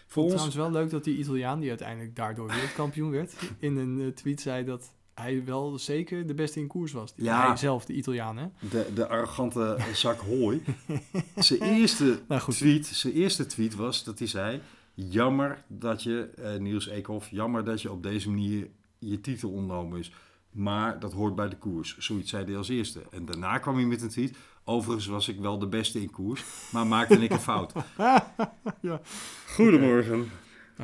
Voor 0.07 0.23
ons, 0.23 0.33
Trouwens 0.33 0.57
wel 0.57 0.71
leuk 0.71 0.91
dat 0.91 1.05
die 1.05 1.19
Italiaan, 1.19 1.61
die 1.61 1.69
uiteindelijk 1.69 2.17
daardoor 2.17 2.47
wereldkampioen 2.47 3.11
werd, 3.11 3.35
in 3.59 3.77
een 3.77 4.01
eh, 4.01 4.09
tweet 4.09 4.41
zei 4.41 4.65
dat 4.65 4.95
hij 5.21 5.45
wel 5.45 5.79
zeker 5.79 6.27
de 6.27 6.35
beste 6.35 6.61
in 6.61 6.67
koers 6.67 6.93
was. 6.93 7.15
Die- 7.15 7.25
Ja. 7.25 7.47
Hij 7.47 7.57
zelf, 7.57 7.85
de 7.85 7.93
Italiaan, 7.93 8.37
hè? 8.39 8.47
de, 8.71 8.87
de 8.95 9.09
arrogante 9.09 9.77
zak 9.95 10.21
hooi. 10.21 10.63
zijn, 11.37 11.61
eerste 11.63 12.21
Nou 12.29 12.41
goed. 12.41 12.57
tweet, 12.57 12.87
zijn 12.87 13.13
eerste 13.13 13.47
tweet 13.47 13.75
was 13.75 14.05
dat 14.05 14.19
hij 14.19 14.29
zei... 14.29 14.61
Jammer 14.95 15.65
dat 15.67 16.03
je, 16.03 16.31
eh, 16.37 16.57
Niels 16.61 16.89
Eekhoff, 16.89 17.29
jammer 17.31 17.65
dat 17.65 17.83
je 17.83 17.91
op 17.93 18.03
deze 18.03 18.31
manier 18.31 18.69
je 18.99 19.21
titel 19.21 19.51
ontnomen 19.51 19.99
is. 19.99 20.13
Maar 20.51 20.99
dat 21.01 21.13
hoort 21.13 21.35
bij 21.35 21.49
de 21.49 21.57
koers. 21.57 21.99
Zoiets 21.99 22.31
zei 22.31 22.45
hij 22.45 22.57
als 22.57 22.69
eerste. 22.69 23.01
En 23.11 23.25
daarna 23.25 23.59
kwam 23.59 23.75
hij 23.75 23.85
met 23.85 24.03
een 24.03 24.09
tweet. 24.09 24.37
Overigens 24.65 25.07
was 25.07 25.29
ik 25.29 25.39
wel 25.41 25.59
de 25.59 25.67
beste 25.67 26.01
in 26.03 26.11
koers, 26.11 26.45
maar 26.73 26.87
maakte 26.87 27.15
ik 27.23 27.31
een 27.31 27.39
fout. 27.41 27.73
Ja. 28.81 29.01
Goedemorgen. 29.47 30.31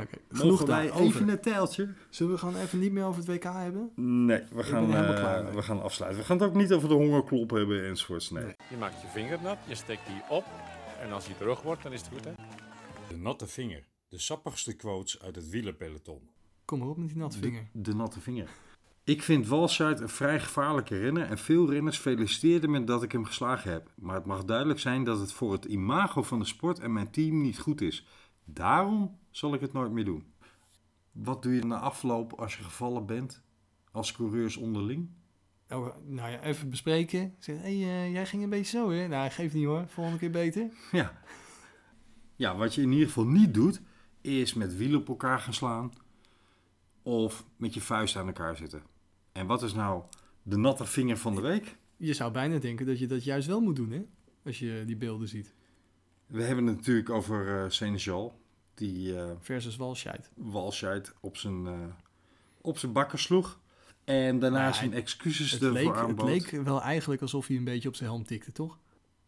Oké, 0.02 0.06
Genoeg 0.28 0.40
genoeg 0.40 0.62
wij 0.62 0.86
daarover. 0.86 1.06
even 1.06 1.28
een 1.28 1.40
tijltje? 1.40 1.88
Zullen 2.10 2.32
we 2.32 2.38
gewoon 2.38 2.56
even 2.56 2.78
niet 2.78 2.92
meer 2.92 3.04
over 3.04 3.20
het 3.20 3.28
WK 3.28 3.42
hebben? 3.44 3.90
Nee, 4.26 4.42
we 4.52 4.62
gaan, 4.62 4.94
eh, 4.94 5.54
we 5.54 5.62
gaan 5.62 5.82
afsluiten. 5.82 6.20
We 6.20 6.26
gaan 6.26 6.38
het 6.38 6.46
ook 6.48 6.54
niet 6.54 6.72
over 6.72 6.88
de 6.88 6.94
hongerklop 6.94 7.50
hebben 7.50 7.84
enzovoorts. 7.86 8.30
Nee. 8.30 8.44
Nee. 8.44 8.54
Je 8.70 8.76
maakt 8.76 9.00
je 9.00 9.08
vinger 9.08 9.38
nat, 9.42 9.58
je 9.68 9.74
steekt 9.74 10.06
die 10.06 10.22
op 10.28 10.44
en 11.00 11.12
als 11.12 11.26
die 11.26 11.36
droog 11.38 11.62
wordt, 11.62 11.82
dan 11.82 11.92
is 11.92 12.00
het 12.00 12.10
goed 12.12 12.24
hè. 12.24 12.32
De 13.08 13.16
natte 13.16 13.46
vinger. 13.46 13.84
De 14.08 14.18
sappigste 14.18 14.72
quotes 14.76 15.22
uit 15.22 15.36
het 15.36 15.48
wielerpeloton. 15.48 16.28
Kom 16.64 16.78
maar 16.78 16.88
op 16.88 16.96
met 16.96 17.08
die 17.08 17.16
natte 17.16 17.38
vinger. 17.38 17.68
De, 17.72 17.80
de 17.90 17.94
natte 17.94 18.20
vinger. 18.20 18.48
Ik 19.04 19.22
vind 19.22 19.46
Walscheid 19.48 20.00
een 20.00 20.08
vrij 20.08 20.40
gevaarlijke 20.40 20.98
renner 20.98 21.26
en 21.26 21.38
veel 21.38 21.70
renners 21.70 21.98
feliciteerden 21.98 22.70
me 22.70 22.84
dat 22.84 23.02
ik 23.02 23.12
hem 23.12 23.24
geslagen 23.24 23.70
heb. 23.72 23.90
Maar 23.96 24.14
het 24.14 24.24
mag 24.26 24.44
duidelijk 24.44 24.78
zijn 24.80 25.04
dat 25.04 25.20
het 25.20 25.32
voor 25.32 25.52
het 25.52 25.64
imago 25.64 26.22
van 26.22 26.38
de 26.38 26.44
sport 26.44 26.78
en 26.78 26.92
mijn 26.92 27.10
team 27.10 27.40
niet 27.42 27.58
goed 27.58 27.80
is. 27.80 28.06
Daarom 28.44 29.18
zal 29.36 29.54
ik 29.54 29.60
het 29.60 29.72
nooit 29.72 29.92
meer 29.92 30.04
doen. 30.04 30.24
Wat 31.12 31.42
doe 31.42 31.54
je 31.54 31.64
na 31.64 31.78
afloop 31.78 32.32
als 32.32 32.56
je 32.56 32.62
gevallen 32.62 33.06
bent 33.06 33.42
als 33.90 34.12
coureurs 34.12 34.56
onderling? 34.56 35.08
Oh, 35.68 35.96
nou 36.04 36.30
ja, 36.30 36.42
even 36.42 36.70
bespreken. 36.70 37.34
Zeg, 37.38 37.60
hey, 37.60 37.76
jij 38.10 38.26
ging 38.26 38.42
een 38.42 38.50
beetje 38.50 38.78
zo, 38.78 38.90
hè? 38.90 39.08
Nou, 39.08 39.30
geeft 39.30 39.54
niet 39.54 39.64
hoor. 39.64 39.84
Volgende 39.88 40.18
keer 40.18 40.30
beter. 40.30 40.70
Ja. 40.92 41.20
ja, 42.36 42.56
wat 42.56 42.74
je 42.74 42.82
in 42.82 42.92
ieder 42.92 43.06
geval 43.06 43.26
niet 43.26 43.54
doet, 43.54 43.80
is 44.20 44.54
met 44.54 44.76
wielen 44.76 45.00
op 45.00 45.08
elkaar 45.08 45.40
gaan 45.40 45.54
slaan 45.54 45.92
of 47.02 47.44
met 47.56 47.74
je 47.74 47.80
vuist 47.80 48.16
aan 48.16 48.26
elkaar 48.26 48.56
zitten. 48.56 48.82
En 49.32 49.46
wat 49.46 49.62
is 49.62 49.74
nou 49.74 50.02
de 50.42 50.56
natte 50.56 50.84
vinger 50.84 51.16
van 51.16 51.34
de 51.34 51.40
week? 51.40 51.76
Je 51.96 52.12
zou 52.12 52.32
bijna 52.32 52.58
denken 52.58 52.86
dat 52.86 52.98
je 52.98 53.06
dat 53.06 53.24
juist 53.24 53.46
wel 53.46 53.60
moet 53.60 53.76
doen, 53.76 53.90
hè? 53.90 54.04
Als 54.44 54.58
je 54.58 54.82
die 54.86 54.96
beelden 54.96 55.28
ziet. 55.28 55.54
We 56.26 56.42
hebben 56.42 56.66
het 56.66 56.76
natuurlijk 56.76 57.10
over 57.10 57.62
eh 57.62 57.70
Senegal, 57.70 58.44
die 58.76 59.18
eh 59.20 59.30
Versus 59.40 59.76
Walscheid. 59.76 60.30
Walscheid 60.34 61.14
op 61.20 61.36
zijn, 61.36 61.66
eh, 61.66 61.72
op 62.60 62.78
zijn 62.78 62.92
bakken 62.92 63.18
sloeg. 63.18 63.58
En 64.04 64.38
daarna 64.38 64.60
Nou, 64.62 64.74
zijn 64.74 64.92
excuses 64.92 65.50
Het 65.50 65.62
ervoor 65.62 65.76
leek, 65.78 65.86
het 65.88 65.96
aanbood. 65.96 66.28
leek 66.28 66.50
wel 66.50 66.82
eigenlijk 66.82 67.22
alsof 67.22 67.46
hij 67.46 67.56
een 67.56 67.64
beetje 67.64 67.88
op 67.88 67.94
zijn 67.94 68.08
helm 68.10 68.24
tikte, 68.24 68.52
toch? 68.52 68.78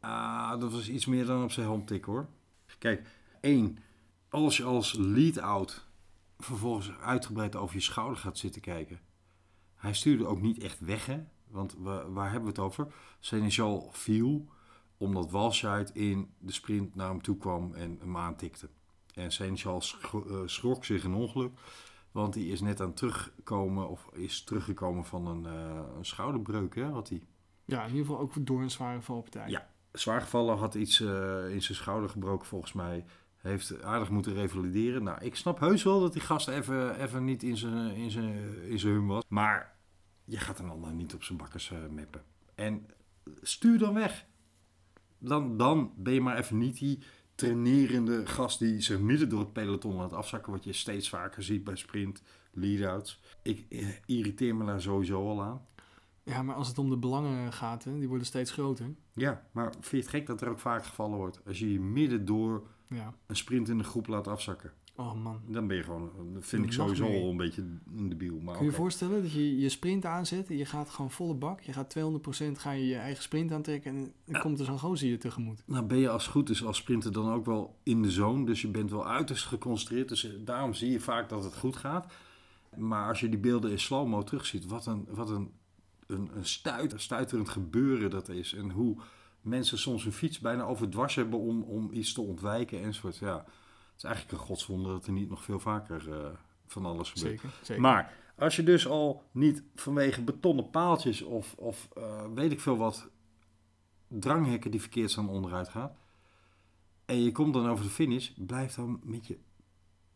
Ah, 0.00 0.60
dat 0.60 0.72
was 0.72 0.88
iets 0.88 1.06
meer 1.06 1.26
dan 1.26 1.42
op 1.42 1.50
zijn 1.52 1.66
helm 1.66 1.84
tik 1.84 2.04
hoor. 2.04 2.28
Kijk, 2.78 3.06
één, 3.40 3.78
als 4.28 4.56
je 4.56 4.64
als 4.64 4.92
lead-out 4.98 5.86
vervolgens 6.38 6.90
uitgebreid 6.98 7.56
over 7.56 7.74
je 7.74 7.80
schouder 7.82 8.16
gaat 8.18 8.38
zitten 8.38 8.60
kijken. 8.60 9.00
Hij 9.74 9.94
stuurde 9.94 10.26
ook 10.26 10.40
niet 10.40 10.62
echt 10.62 10.80
weg, 10.80 11.06
hè? 11.06 11.24
Want 11.48 11.74
wa- 11.78 12.08
waar 12.10 12.24
hebben 12.30 12.42
we 12.42 12.48
het 12.48 12.58
over? 12.58 12.86
Senegal 13.20 13.88
viel 13.92 14.48
omdat 14.96 15.30
Walscheid 15.30 15.90
in 15.94 16.30
de 16.38 16.52
sprint 16.52 16.94
naar 16.94 17.08
hem 17.08 17.22
toe 17.22 17.36
kwam 17.36 17.74
en 17.74 17.96
hem 18.00 18.16
aantikte. 18.16 18.68
En 19.18 19.32
Senegal 19.32 19.80
schro- 19.80 20.26
eh, 20.28 20.46
schrok 20.46 20.84
zich 20.84 21.04
een 21.04 21.14
ongeluk, 21.14 21.58
want 22.12 22.34
hij 22.34 22.44
is 22.44 22.60
net 22.60 22.80
aan 22.80 22.94
terugkomen 22.94 23.88
of 23.88 24.08
is 24.12 24.44
teruggekomen 24.44 25.04
van 25.04 25.26
een, 25.26 25.46
eh, 25.46 25.80
een 25.96 26.04
schouderbreuk, 26.04 26.74
hè? 26.74 26.84
Had 26.84 27.08
hij. 27.08 27.22
Ja, 27.64 27.82
in 27.82 27.90
ieder 27.90 28.06
geval 28.06 28.20
ook 28.20 28.46
door 28.46 28.62
een 28.62 28.70
zware 28.70 29.02
valpartij. 29.02 29.48
Ja. 29.48 29.70
Zwaar 29.92 30.20
gevallen, 30.20 30.56
had 30.56 30.74
iets 30.74 31.00
eh, 31.00 31.50
in 31.50 31.62
zijn 31.62 31.78
schouder 31.78 32.10
gebroken 32.10 32.46
volgens 32.46 32.72
mij. 32.72 33.04
Heeft 33.36 33.82
aardig 33.82 34.10
moeten 34.10 34.34
revalideren. 34.34 35.02
Nou, 35.02 35.24
ik 35.24 35.36
snap 35.36 35.60
heus 35.60 35.82
wel 35.82 36.00
dat 36.00 36.12
die 36.12 36.22
gast 36.22 36.48
even, 36.48 37.00
even 37.00 37.24
niet 37.24 37.42
in 37.42 37.56
zijn, 37.56 37.94
in, 37.94 38.10
zijn, 38.10 38.62
in 38.64 38.78
zijn 38.78 38.92
hum 38.92 39.06
was. 39.06 39.24
Maar 39.28 39.76
je 40.24 40.36
gaat 40.38 40.58
een 40.58 40.70
ander 40.70 40.92
niet 40.92 41.14
op 41.14 41.22
zijn 41.22 41.38
bakkers 41.38 41.70
eh 41.70 41.78
meppen. 41.90 42.22
En 42.54 42.86
stuur 43.42 43.78
dan 43.78 43.94
weg. 43.94 44.26
Dan, 45.18 45.56
dan 45.56 45.92
ben 45.96 46.12
je 46.12 46.20
maar 46.20 46.38
even 46.38 46.58
niet 46.58 46.78
die 46.78 47.02
trainerende 47.38 48.26
gast 48.26 48.58
die 48.58 48.80
zich 48.80 48.98
midden 49.00 49.28
door 49.28 49.38
het 49.40 49.52
peloton 49.52 49.94
laat 49.94 50.12
afzakken. 50.12 50.52
Wat 50.52 50.64
je 50.64 50.72
steeds 50.72 51.08
vaker 51.08 51.42
ziet 51.42 51.64
bij 51.64 51.76
sprint, 51.76 52.22
lead-outs. 52.52 53.20
Ik 53.42 53.66
eh, 53.68 53.88
irriteer 54.06 54.56
me 54.56 54.64
daar 54.64 54.80
sowieso 54.82 55.28
al 55.28 55.42
aan. 55.42 55.60
Ja, 56.22 56.42
maar 56.42 56.54
als 56.54 56.68
het 56.68 56.78
om 56.78 56.90
de 56.90 56.96
belangen 56.96 57.52
gaat, 57.52 57.84
hè, 57.84 57.98
die 57.98 58.08
worden 58.08 58.26
steeds 58.26 58.50
groter. 58.50 58.94
Ja, 59.14 59.46
maar 59.52 59.70
vind 59.72 59.90
je 59.90 59.96
het 59.96 60.08
gek 60.08 60.26
dat 60.26 60.40
er 60.40 60.48
ook 60.48 60.58
vaak 60.58 60.84
gevallen 60.84 61.16
wordt? 61.18 61.40
Als 61.46 61.58
je 61.58 61.72
je 61.72 61.80
midden 61.80 62.24
door 62.24 62.66
Ja. 62.88 63.14
een 63.26 63.36
sprint 63.36 63.68
in 63.68 63.78
de 63.78 63.84
groep 63.84 64.06
laat 64.06 64.26
afzakken. 64.28 64.72
Oh 64.98 65.14
man. 65.14 65.40
Dan 65.46 65.66
ben 65.66 65.76
je 65.76 65.82
gewoon, 65.82 66.10
dat 66.34 66.44
vind 66.44 66.64
ik 66.64 66.72
sowieso 66.72 67.04
al 67.04 67.30
een 67.30 67.36
beetje 67.36 67.64
een 67.96 68.08
debiel. 68.08 68.40
Maar 68.40 68.54
Kun 68.56 68.64
je 68.64 68.70
je 68.70 68.76
voorstellen 68.76 69.22
dat 69.22 69.32
je 69.32 69.58
je 69.58 69.68
sprint 69.68 70.04
aanzet 70.04 70.50
en 70.50 70.56
je 70.56 70.64
gaat 70.64 70.90
gewoon 70.90 71.10
volle 71.10 71.34
bak. 71.34 71.60
Je 71.60 71.72
gaat 71.72 71.94
200% 71.98 72.52
ga 72.52 72.70
je 72.70 72.86
je 72.86 72.96
eigen 72.96 73.22
sprint 73.22 73.52
aantrekken 73.52 73.96
en 73.96 74.12
dan 74.24 74.40
komt 74.40 74.58
er 74.58 74.64
zo'n 74.64 74.78
gozer 74.78 75.08
je 75.08 75.18
tegemoet. 75.18 75.62
Nou 75.66 75.84
ben 75.84 75.98
je 75.98 76.08
als 76.08 76.26
goed 76.26 76.50
is 76.50 76.64
als 76.64 76.76
sprinter 76.76 77.12
dan 77.12 77.32
ook 77.32 77.46
wel 77.46 77.78
in 77.82 78.02
de 78.02 78.10
zone. 78.10 78.46
Dus 78.46 78.60
je 78.60 78.68
bent 78.68 78.90
wel 78.90 79.06
uiterst 79.06 79.46
geconcentreerd. 79.46 80.08
Dus 80.08 80.24
eh, 80.24 80.32
daarom 80.40 80.74
zie 80.74 80.90
je 80.90 81.00
vaak 81.00 81.28
dat 81.28 81.44
het 81.44 81.56
goed 81.56 81.76
gaat. 81.76 82.12
Maar 82.76 83.08
als 83.08 83.20
je 83.20 83.28
die 83.28 83.38
beelden 83.38 83.70
in 83.70 83.78
slow-mo 83.78 84.22
terugziet, 84.22 84.66
wat 84.66 84.86
een, 84.86 85.06
wat 85.10 85.30
een, 85.30 85.50
een, 86.06 86.30
een 86.34 86.46
stuit, 86.46 86.92
een 86.92 87.00
stuiterend 87.00 87.48
gebeuren 87.48 88.10
dat 88.10 88.28
is. 88.28 88.54
En 88.54 88.70
hoe 88.70 88.96
mensen 89.40 89.78
soms 89.78 90.02
hun 90.02 90.12
fiets 90.12 90.38
bijna 90.38 90.62
overdwars 90.62 91.14
hebben 91.14 91.38
om, 91.38 91.62
om 91.62 91.88
iets 91.92 92.12
te 92.12 92.20
ontwijken 92.20 92.82
enzovoort. 92.82 93.16
Ja, 93.16 93.44
is 93.98 94.04
eigenlijk 94.04 94.32
een 94.32 94.46
godswonder 94.46 94.92
dat 94.92 95.06
er 95.06 95.12
niet 95.12 95.28
nog 95.28 95.42
veel 95.42 95.60
vaker 95.60 96.12
eh, 96.12 96.30
van 96.66 96.86
alles 96.86 97.10
gebeurt. 97.10 97.40
Zeker. 97.40 97.58
zeker. 97.62 97.82
Maar 97.82 98.12
Als 98.36 98.56
je 98.56 98.62
dus 98.62 98.86
al 98.86 99.22
niet 99.32 99.62
vanwege 99.74 100.22
betonnen 100.22 100.70
paaltjes 100.70 101.22
of, 101.22 101.54
of 101.56 101.88
eh, 101.96 102.24
weet 102.34 102.52
ik 102.52 102.60
veel 102.60 102.76
wat 102.76 103.08
dranghekken 104.08 104.70
die 104.70 104.80
verkeerd 104.80 105.10
staan 105.10 105.28
onderuit 105.28 105.68
gaat. 105.68 105.96
En 107.04 107.22
je 107.22 107.32
komt 107.32 107.54
dan 107.54 107.68
over 107.68 107.84
de 107.84 107.90
finish, 107.90 108.30
blijf 108.36 108.74
dan 108.74 109.00
met 109.02 109.26
je 109.26 109.38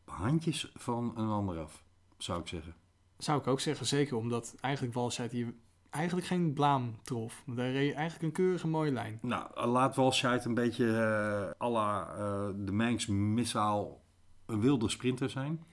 handjes 0.04 0.72
van 0.74 1.12
een 1.16 1.28
ander 1.28 1.58
af, 1.58 1.84
zou 2.16 2.40
ik 2.40 2.48
zeggen. 2.48 2.74
Zou 3.18 3.40
ik 3.40 3.46
ook 3.46 3.60
zeggen, 3.60 3.86
zeker 3.86 4.16
omdat 4.16 4.54
eigenlijk 4.60 4.94
Walscheid 4.94 5.32
hier 5.32 5.54
eigenlijk 5.92 6.26
geen 6.26 6.52
blaam 6.52 6.94
trof. 7.02 7.42
Hij 7.54 7.72
reed 7.72 7.94
eigenlijk 7.94 8.22
een 8.22 8.44
keurige 8.44 8.68
mooie 8.68 8.92
lijn. 8.92 9.18
Nou, 9.22 9.66
laat 9.66 9.96
Walscheid 9.96 10.44
een 10.44 10.54
beetje 10.54 10.86
eh 10.86 11.66
à 11.66 11.70
la 11.70 12.14
eh, 12.18 12.48
de 12.56 12.72
Manx 12.72 13.06
Missaal 13.06 14.00
een 14.46 14.60
wilde 14.60 14.88
sprinter 14.88 15.30
zijn. 15.30 15.64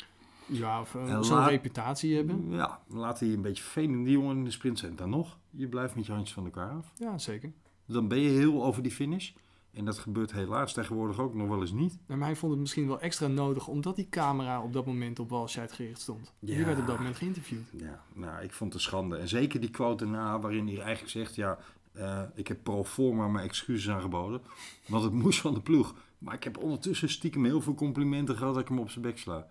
Ja, 0.45 0.81
of 0.81 0.95
eh, 0.95 1.21
zo'n 1.21 1.47
reputatie 1.47 2.15
hebben. 2.15 2.49
Ja, 2.49 2.79
laat 2.87 3.19
hij 3.19 3.29
een 3.29 3.41
beetje 3.41 3.63
vervelend 3.63 4.05
die 4.05 4.13
jongen 4.13 4.37
in 4.37 4.43
de 4.43 4.51
sprint 4.51 4.79
zijn. 4.79 4.95
Dan 4.95 5.09
nog, 5.09 5.37
je 5.49 5.67
blijft 5.67 5.95
met 5.95 6.05
je 6.05 6.11
handjes 6.11 6.33
van 6.33 6.45
elkaar 6.45 6.71
af. 6.71 6.91
Ja, 6.95 7.17
zeker. 7.17 7.51
Dan 7.85 8.07
ben 8.07 8.19
je 8.19 8.29
heel 8.29 8.63
over 8.63 8.83
die 8.83 8.91
finish. 8.91 9.31
En 9.73 9.85
dat 9.85 9.97
gebeurt 9.99 10.31
helaas 10.31 10.73
tegenwoordig 10.73 11.19
ook 11.19 11.33
nog 11.33 11.47
wel 11.47 11.61
eens 11.61 11.71
niet. 11.71 11.97
Maar 12.07 12.19
hij 12.19 12.35
vond 12.35 12.51
het 12.51 12.61
misschien 12.61 12.87
wel 12.87 12.99
extra 12.99 13.27
nodig 13.27 13.67
omdat 13.67 13.95
die 13.95 14.09
camera 14.09 14.61
op 14.63 14.73
dat 14.73 14.85
moment 14.85 15.19
op 15.19 15.29
Walscheid 15.29 15.71
gericht 15.71 16.01
stond. 16.01 16.33
Die 16.39 16.57
Ja. 16.57 16.65
werd 16.65 16.79
op 16.79 16.87
dat 16.87 16.97
moment 16.97 17.15
geïnterviewd. 17.15 17.69
Ja, 17.77 18.03
nou, 18.13 18.43
ik 18.43 18.53
vond 18.53 18.73
het 18.73 18.81
schande. 18.81 19.17
En 19.17 19.27
zeker 19.27 19.59
die 19.59 19.69
quote 19.69 20.05
na, 20.05 20.39
waarin 20.39 20.67
hij 20.67 20.79
eigenlijk 20.79 21.09
zegt... 21.11 21.35
ja, 21.35 21.57
eh, 21.91 22.21
ik 22.35 22.47
heb 22.47 22.63
pro 22.63 22.83
forma 22.83 23.27
mijn 23.27 23.45
excuses 23.45 23.89
aangeboden. 23.93 24.41
Want 24.87 25.03
het 25.03 25.13
moest 25.23 25.41
van 25.41 25.53
de 25.53 25.61
ploeg. 25.61 25.95
Maar 26.17 26.33
ik 26.33 26.43
heb 26.43 26.57
ondertussen 26.57 27.09
stiekem 27.09 27.45
heel 27.45 27.61
veel 27.61 27.75
complimenten 27.75 28.37
gehad... 28.37 28.53
dat 28.53 28.63
ik 28.63 28.69
hem 28.69 28.79
op 28.79 28.89
zijn 28.89 29.05
bek 29.05 29.17
sla. 29.17 29.47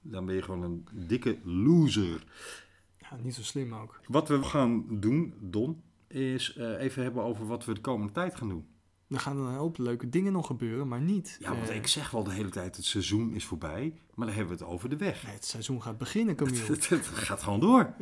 Dan 0.00 0.26
ben 0.26 0.34
je 0.34 0.42
gewoon 0.42 0.62
een 0.62 0.86
dikke 0.92 1.38
loser. 1.42 2.24
Ja, 2.98 3.16
niet 3.22 3.34
zo 3.34 3.42
slim 3.42 3.74
ook. 3.74 4.00
Wat 4.06 4.28
we 4.28 4.42
gaan 4.42 5.00
doen, 5.00 5.34
Don... 5.40 5.82
is 6.08 6.56
eh, 6.56 6.80
even 6.80 7.02
hebben 7.02 7.22
over 7.22 7.46
wat 7.46 7.64
we 7.64 7.74
de 7.74 7.80
komende 7.80 8.12
tijd 8.12 8.34
gaan 8.34 8.48
doen. 8.48 8.66
Er 9.08 9.20
gaan 9.20 9.38
een 9.38 9.54
hoop 9.54 9.78
leuke 9.78 10.08
dingen 10.08 10.32
nog 10.32 10.46
gebeuren, 10.46 10.88
maar 10.88 11.00
niet. 11.00 11.36
Ja, 11.40 11.54
want 11.54 11.68
eh, 11.68 11.76
ik 11.76 11.86
zeg 11.86 12.10
wel 12.10 12.24
de 12.24 12.32
hele 12.32 12.48
tijd... 12.48 12.76
het 12.76 12.84
seizoen 12.84 13.34
is 13.34 13.44
voorbij. 13.44 13.94
Maar 14.14 14.26
dan 14.26 14.36
hebben 14.36 14.56
we 14.58 14.64
het 14.64 14.72
over 14.72 14.88
de 14.88 14.96
weg. 14.96 15.22
nee, 15.24 15.34
het 15.34 15.44
seizoen 15.44 15.82
gaat 15.82 15.98
beginnen, 15.98 16.36
Camille. 16.36 16.62
Het, 16.72 16.88
het 16.88 17.06
gaat 17.06 17.42
gewoon 17.42 17.60
door. 17.60 17.92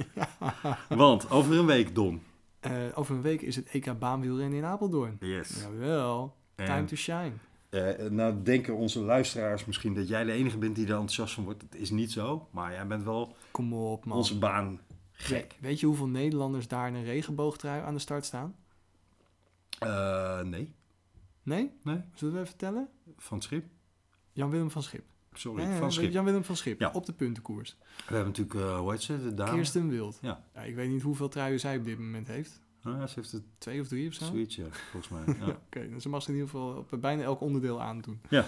Want 0.89 1.31
over 1.31 1.59
een 1.59 1.67
week, 1.67 1.95
Don. 1.95 2.23
Eh, 2.61 2.73
over 2.95 3.15
een 3.15 3.23
week 3.23 3.43
is 3.43 3.57
het 3.57 3.69
EK 3.69 3.99
baanwielrennen 3.99 4.59
in 4.59 4.65
Apeldoorn. 4.65 5.17
Yes. 5.21 5.61
Jawel, 5.61 6.37
time 6.55 6.69
En, 6.71 6.87
to 6.87 6.97
shine. 6.97 7.33
eh, 7.71 8.09
nou 8.11 8.43
denken 8.43 8.75
onze 8.77 9.01
luisteraars 9.01 9.65
misschien 9.65 9.95
dat 9.95 10.09
jij 10.09 10.25
de 10.25 10.33
enige 10.33 10.59
bent 10.59 10.75
die 10.75 10.85
er 10.85 10.91
enthousiast 10.93 11.35
van 11.35 11.45
wordt. 11.45 11.63
Het 11.63 11.75
is 11.75 11.91
niet 11.91 12.13
zo, 12.13 12.49
maar 12.51 12.73
jij 12.73 12.87
bent 12.87 13.05
wel 13.05 13.37
Kom 13.51 13.73
op, 13.75 14.05
man. 14.05 14.17
onze 14.17 14.39
baan 14.39 14.81
gek. 15.13 15.55
We- 15.61 15.67
Weet 15.67 15.81
je 15.81 15.87
hoeveel 15.87 16.09
Nederlanders 16.09 16.69
daar 16.69 16.89
in 16.89 16.95
een 16.95 17.05
regenboogtrui 17.05 17.83
aan 17.83 17.95
de 17.95 18.01
start 18.01 18.25
staan? 18.25 18.55
Nee, 20.45 20.73
Nee? 21.45 21.71
nee, 21.83 22.01
Zullen 22.15 22.35
we 22.35 22.41
even 22.41 22.51
vertellen? 22.51 22.89
van 23.17 23.37
het 23.37 23.47
schip. 23.47 23.65
Jan-Willem 24.33 24.71
van 24.71 24.83
Schip. 24.83 25.05
Sorry, 25.33 25.63
Ja, 25.63 25.71
ja, 25.71 25.79
van 25.79 25.93
schip. 25.93 26.13
Jan-Willem 26.13 26.45
van 26.45 26.57
Schip, 26.57 26.81
Ja. 26.81 26.91
op 26.93 27.07
de 27.07 27.13
puntenkoers. 27.13 27.77
We 28.09 28.15
hebben 28.15 28.27
natuurlijk, 28.27 28.55
eh 28.55 28.79
hoe 28.79 28.91
heet 28.91 29.03
ze, 29.03 29.23
de 29.23 29.35
dame. 29.35 29.51
Kirsten 29.55 29.89
Wild. 29.89 30.19
Ja. 30.23 30.45
Ik 30.65 30.75
weet 30.75 30.89
niet 30.91 31.03
hoeveel 31.03 31.29
truien 31.29 31.61
zij 31.61 31.77
op 31.77 31.85
dit 31.85 31.99
moment 31.99 32.27
heeft. 32.27 32.63
Ah, 32.83 32.93
ja, 32.99 33.07
ze 33.07 33.15
heeft 33.15 33.33
het 33.33 33.43
Twee 33.59 33.81
of 33.81 33.89
drie 33.89 34.09
of 34.09 34.15
zo? 34.15 34.25
zoiets, 34.25 34.57
ja, 34.57 34.65
volgens 34.71 35.09
mij. 35.27 35.35
Ja. 35.47 35.61
Oké, 35.67 35.89
dus 35.89 36.03
ze 36.03 36.09
mag 36.09 36.23
ze 36.23 36.29
in 36.29 36.35
ieder 36.35 36.51
geval 36.51 36.77
op 36.77 36.97
bijna 37.01 37.23
elk 37.23 37.41
onderdeel 37.41 37.81
aandoen. 37.83 38.21
Ja. 38.31 38.47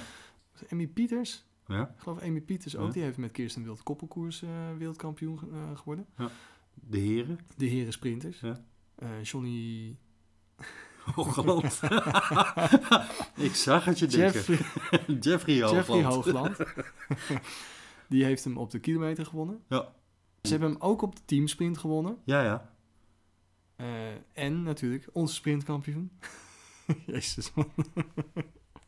Dus 0.52 0.64
Emmy 0.68 0.86
Pieters, 0.86 1.44
ja, 1.66 1.82
ik 1.96 2.00
geloof 2.02 2.18
Emmy 2.20 2.40
Pieters 2.40 2.76
ook, 2.76 2.86
Ja. 2.86 2.92
die 2.92 3.02
heeft 3.02 3.16
met 3.18 3.30
Kirsten 3.30 3.62
Wild 3.62 3.82
koppelkoers 3.82 4.42
eh, 4.42 4.48
wereldkampioen 4.78 5.38
eh, 5.52 5.76
geworden. 5.78 6.06
de 6.74 6.98
heren. 6.98 7.38
De 7.56 7.66
heren 7.66 7.92
sprinters. 7.92 8.40
Ja. 8.40 8.60
Johnny... 9.22 9.96
Hoogland. 11.14 11.80
Ik 13.46 13.54
zag 13.54 13.84
het 13.84 13.98
je 13.98 14.06
denken. 14.06 14.58
Jeffrey, 15.20 15.60
Hoogland. 15.62 15.74
Jeffrey 15.86 16.02
Hoogland. 16.02 16.56
die 18.08 18.24
heeft 18.24 18.44
hem 18.44 18.56
op 18.56 18.70
de 18.70 18.78
kilometer 18.78 19.26
gewonnen. 19.26 19.62
Ja. 19.68 19.92
Ze 20.42 20.50
hebben 20.50 20.70
hem 20.70 20.80
ook 20.80 21.02
op 21.02 21.16
de 21.16 21.22
teamsprint 21.24 21.78
gewonnen. 21.78 22.16
Ja, 22.24 22.42
ja. 22.42 22.70
Eh, 23.76 23.86
en 24.32 24.62
natuurlijk 24.62 25.08
onze 25.12 25.34
sprintkampioen. 25.34 26.10
Jezus, 27.06 27.52
man. 27.54 27.72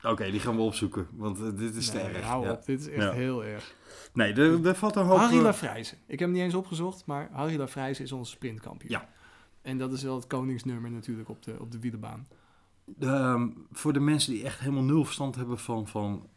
Oké, 0.02 0.31
die 0.31 0.40
gaan 0.40 0.57
we 0.57 0.62
opzoeken, 0.62 1.09
want 1.12 1.40
eh, 1.40 1.48
dit 1.57 1.74
is 1.74 1.87
te 1.90 1.96
Nee, 1.96 2.04
erg. 2.04 2.24
Hou 2.24 2.44
Ja. 2.44 2.52
op, 2.52 2.64
dit 2.64 2.81
is 2.81 2.88
echt 2.88 3.02
Ja. 3.02 3.12
heel 3.12 3.44
erg. 3.44 3.74
Nee, 4.12 4.33
er, 4.33 4.66
er 4.66 4.74
valt 4.74 4.96
een 4.96 5.04
hoop... 5.04 5.18
Harry 5.18 5.37
eh, 5.37 5.42
Lafrijze. 5.42 5.94
Ik 5.94 6.18
heb 6.18 6.18
hem 6.18 6.31
niet 6.31 6.42
eens 6.42 6.54
opgezocht, 6.54 7.07
maar 7.07 7.28
Harry 7.33 7.57
Lafrijze 7.59 8.02
is 8.02 8.12
onze 8.12 8.31
sprintkampioen. 8.31 8.90
Ja. 8.90 9.09
En 9.68 9.78
dat 9.78 9.92
is 9.92 10.02
wel 10.02 10.14
het 10.14 10.26
koningsnummer 10.26 10.90
natuurlijk 10.90 11.28
op 11.28 11.42
de, 11.42 11.57
op 11.61 11.72
de 11.72 11.78
wielerbaan. 11.81 12.28
Ehm, 13.00 13.48
voor 13.72 13.92
de 13.92 14.00
mensen 14.00 14.33
die 14.33 14.44
echt 14.44 14.59
helemaal 14.61 14.83
nul 14.83 15.04
verstand 15.04 15.35
hebben 15.35 15.59
van, 15.59 15.88
van 15.88 16.28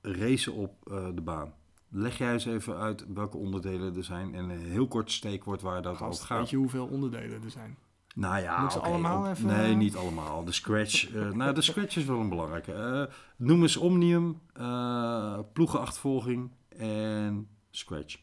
racen 0.00 0.52
op 0.52 0.90
eh, 0.90 1.08
de 1.14 1.20
baan. 1.20 1.52
Leg 1.88 2.18
jij 2.18 2.32
eens 2.32 2.44
even 2.44 2.76
uit 2.76 3.04
welke 3.14 3.36
onderdelen 3.36 3.96
er 3.96 4.04
zijn 4.04 4.34
en 4.34 4.48
een 4.48 4.58
heel 4.60 4.88
kort 4.88 5.10
steekwoord 5.12 5.62
waar 5.62 5.82
dat 5.82 6.00
over 6.00 6.24
gaat. 6.26 6.38
weet 6.38 6.50
je 6.50 6.56
hoeveel 6.56 6.86
onderdelen 6.86 7.42
er 7.42 7.50
zijn? 7.50 7.76
Nou 8.14 8.42
ja, 8.42 8.62
Moet 8.62 8.72
ze 8.72 8.78
allemaal 8.78 9.20
op- 9.20 9.26
even- 9.30 9.46
Nee, 9.46 9.74
niet 9.74 9.96
allemaal. 9.96 10.44
De 10.44 10.52
scratch. 10.52 11.14
eh, 11.14 11.30
nou, 11.40 11.54
de 11.54 11.62
scratch 11.62 11.96
is 11.96 12.04
wel 12.04 12.20
een 12.20 12.28
belangrijke. 12.28 12.72
Eh, 12.72 13.14
noem 13.36 13.62
eens 13.62 13.76
Omnium, 13.76 14.40
eh 14.52 15.38
ploegenachtervolging 15.52 16.50
en 16.68 17.48
scratch. 17.70 18.18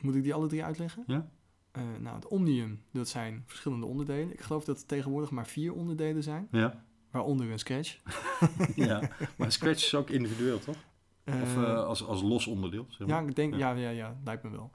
Moet 0.00 0.14
ik 0.14 0.22
die 0.22 0.34
alle 0.34 0.46
drie 0.46 0.64
uitleggen? 0.64 1.04
Ja. 1.06 1.28
Eh, 1.72 1.82
nou, 2.00 2.14
het 2.14 2.26
Omnium, 2.28 2.82
dat 2.90 3.08
zijn 3.08 3.42
verschillende 3.46 3.86
onderdelen. 3.86 4.32
Ik 4.32 4.40
geloof 4.40 4.64
dat 4.64 4.80
er 4.80 4.86
tegenwoordig 4.86 5.30
maar 5.30 5.46
vier 5.46 5.72
onderdelen 5.72 6.22
zijn, 6.22 6.48
Ja, 6.50 6.84
waaronder 7.10 7.50
een 7.50 7.58
sketch. 7.58 7.98
ja. 8.76 9.10
maar 9.36 9.52
scratch 9.52 9.84
is 9.84 9.94
ook 9.94 10.10
individueel, 10.10 10.58
toch? 10.58 10.76
Of 11.26 11.32
Eh, 11.56 11.62
eh, 11.62 11.84
als, 11.84 12.04
als 12.06 12.22
los 12.22 12.46
onderdeel, 12.46 12.86
zeg 12.88 13.08
ja, 13.08 13.20
maar. 13.20 13.28
ik 13.28 13.36
denk, 13.36 13.54
ja. 13.54 13.70
ja. 13.70 13.76
Ja, 13.80 13.90
ja, 13.90 14.20
lijkt 14.24 14.42
me 14.42 14.50
wel. 14.50 14.70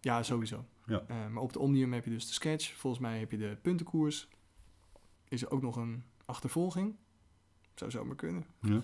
Ja, 0.00 0.22
sowieso. 0.22 0.64
Ja. 0.86 1.02
Maar 1.08 1.42
op 1.42 1.52
de 1.52 1.58
Omnium 1.58 1.92
heb 1.92 2.04
je 2.04 2.10
dus 2.10 2.26
de 2.26 2.32
sketch. 2.32 2.72
Volgens 2.74 3.02
mij 3.02 3.18
heb 3.18 3.30
je 3.30 3.36
de 3.36 3.56
puntenkoers. 3.62 4.28
Is 5.28 5.42
er 5.42 5.50
ook 5.50 5.62
nog 5.62 5.76
een 5.76 6.04
achtervolging? 6.24 6.96
Zou 7.74 7.90
zomaar 7.90 8.16
kunnen. 8.16 8.44
Ja. 8.60 8.80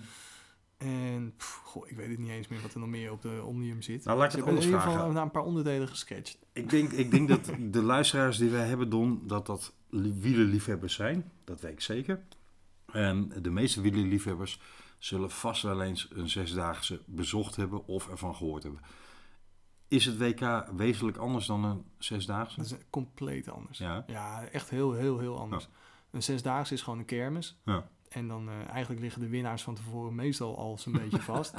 En 0.81 1.33
pff, 1.37 1.61
goh, 1.63 1.89
ik 1.89 1.95
weet 1.97 2.09
het 2.09 2.17
niet 2.17 2.29
eens 2.29 2.47
meer 2.47 2.61
wat 2.61 2.73
er 2.73 2.79
nog 2.79 2.89
meer 2.89 3.11
op 3.11 3.21
de 3.21 3.41
Omnium 3.45 3.81
zit. 3.81 4.03
Nou, 4.03 4.17
laat 4.17 4.25
ik 4.29 4.35
het 4.35 4.45
hebben 4.45 4.61
in 4.61 4.65
ieder 4.67 4.79
geval 4.81 4.95
vragen. 4.97 5.13
naar 5.13 5.23
een 5.23 5.31
paar 5.31 5.43
onderdelen 5.43 5.87
gesketcht. 5.87 6.37
Ik 6.53 6.69
denk, 6.69 6.91
ik 6.91 7.11
denk 7.11 7.27
dat 7.27 7.51
de 7.59 7.81
luisteraars 7.81 8.37
die 8.37 8.49
wij 8.49 8.67
hebben, 8.67 8.89
Don, 8.89 9.21
dat 9.27 9.45
dat 9.45 9.73
li- 9.89 10.13
wielerliefhebbers 10.19 10.93
zijn. 10.93 11.31
Dat 11.43 11.61
weet 11.61 11.71
ik 11.71 11.81
zeker. 11.81 12.19
En 12.91 13.31
de 13.41 13.49
meeste 13.49 13.81
wielerliefhebbers 13.81 14.59
zullen 14.97 15.31
vast 15.31 15.61
wel 15.63 15.81
eens 15.81 16.07
een 16.13 16.29
zesdaagse 16.29 17.01
bezocht 17.05 17.55
hebben 17.55 17.85
of 17.87 18.09
ervan 18.09 18.35
gehoord 18.35 18.63
hebben. 18.63 18.81
Is 19.87 20.05
het 20.05 20.17
WK 20.17 20.65
wezenlijk 20.75 21.17
anders 21.17 21.45
dan 21.45 21.63
een 21.63 21.83
zesdaagse? 21.97 22.57
Dat 22.57 22.65
is 22.65 22.75
compleet 22.89 23.49
anders. 23.49 23.77
Ja. 23.77 24.03
Ja, 24.07 24.45
echt 24.45 24.69
heel, 24.69 24.93
heel, 24.93 25.19
heel 25.19 25.39
anders. 25.39 25.67
Een 26.11 26.23
zesdaagse 26.23 26.73
is 26.73 26.81
gewoon 26.81 26.99
een 26.99 27.05
kermis. 27.05 27.57
Ja. 27.65 27.87
En 28.11 28.27
dan 28.27 28.49
eh, 28.49 28.69
eigenlijk 28.69 29.01
liggen 29.01 29.21
de 29.21 29.27
winnaars 29.29 29.63
van 29.63 29.75
tevoren 29.75 30.15
meestal 30.15 30.57
al 30.57 30.77
zo'n 30.77 30.93
beetje 30.93 31.21
vast. 31.33 31.53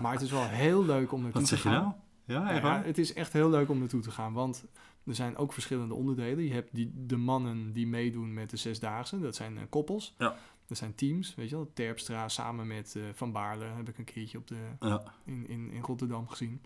Maar 0.00 0.12
het 0.12 0.20
is 0.22 0.30
wel 0.30 0.44
heel 0.46 0.84
leuk 0.84 1.12
om 1.12 1.22
naartoe 1.22 1.40
Wat 1.40 1.50
te 1.50 1.56
zeg 1.56 1.64
je 1.64 1.68
gaan. 1.70 1.82
nou? 1.82 1.94
Ja, 2.24 2.42
Nou 2.42 2.54
ja, 2.66 2.82
het 2.82 2.98
is 2.98 3.12
echt 3.12 3.32
heel 3.32 3.50
leuk 3.50 3.68
om 3.68 3.78
naartoe 3.78 4.00
te 4.00 4.10
gaan, 4.10 4.32
want 4.32 4.64
er 5.06 5.14
zijn 5.14 5.36
ook 5.36 5.52
verschillende 5.52 5.94
onderdelen. 5.94 6.44
Je 6.44 6.52
hebt 6.52 6.74
die, 6.74 6.92
de 7.06 7.16
mannen 7.16 7.72
die 7.72 7.86
meedoen 7.86 8.34
met 8.34 8.50
de 8.50 8.56
zesdaagse, 8.56 9.20
dat 9.20 9.34
zijn 9.34 9.58
eh, 9.58 9.64
koppels. 9.68 10.14
Ja. 10.18 10.34
Dat 10.66 10.76
zijn 10.78 10.94
teams, 10.94 11.34
weet 11.34 11.48
je 11.48 11.54
wel. 11.56 11.70
Terpstra 11.74 12.28
samen 12.28 12.66
met 12.66 12.96
eh, 12.96 13.02
Van 13.14 13.32
Baarle 13.32 13.64
heb 13.64 13.88
ik 13.88 13.98
een 13.98 14.04
keertje 14.04 14.38
op 14.38 14.46
de, 14.46 14.56
Ja. 14.80 15.02
in, 15.24 15.48
in, 15.48 15.70
in 15.70 15.82
Rotterdam 15.82 16.28
gezien. 16.28 16.62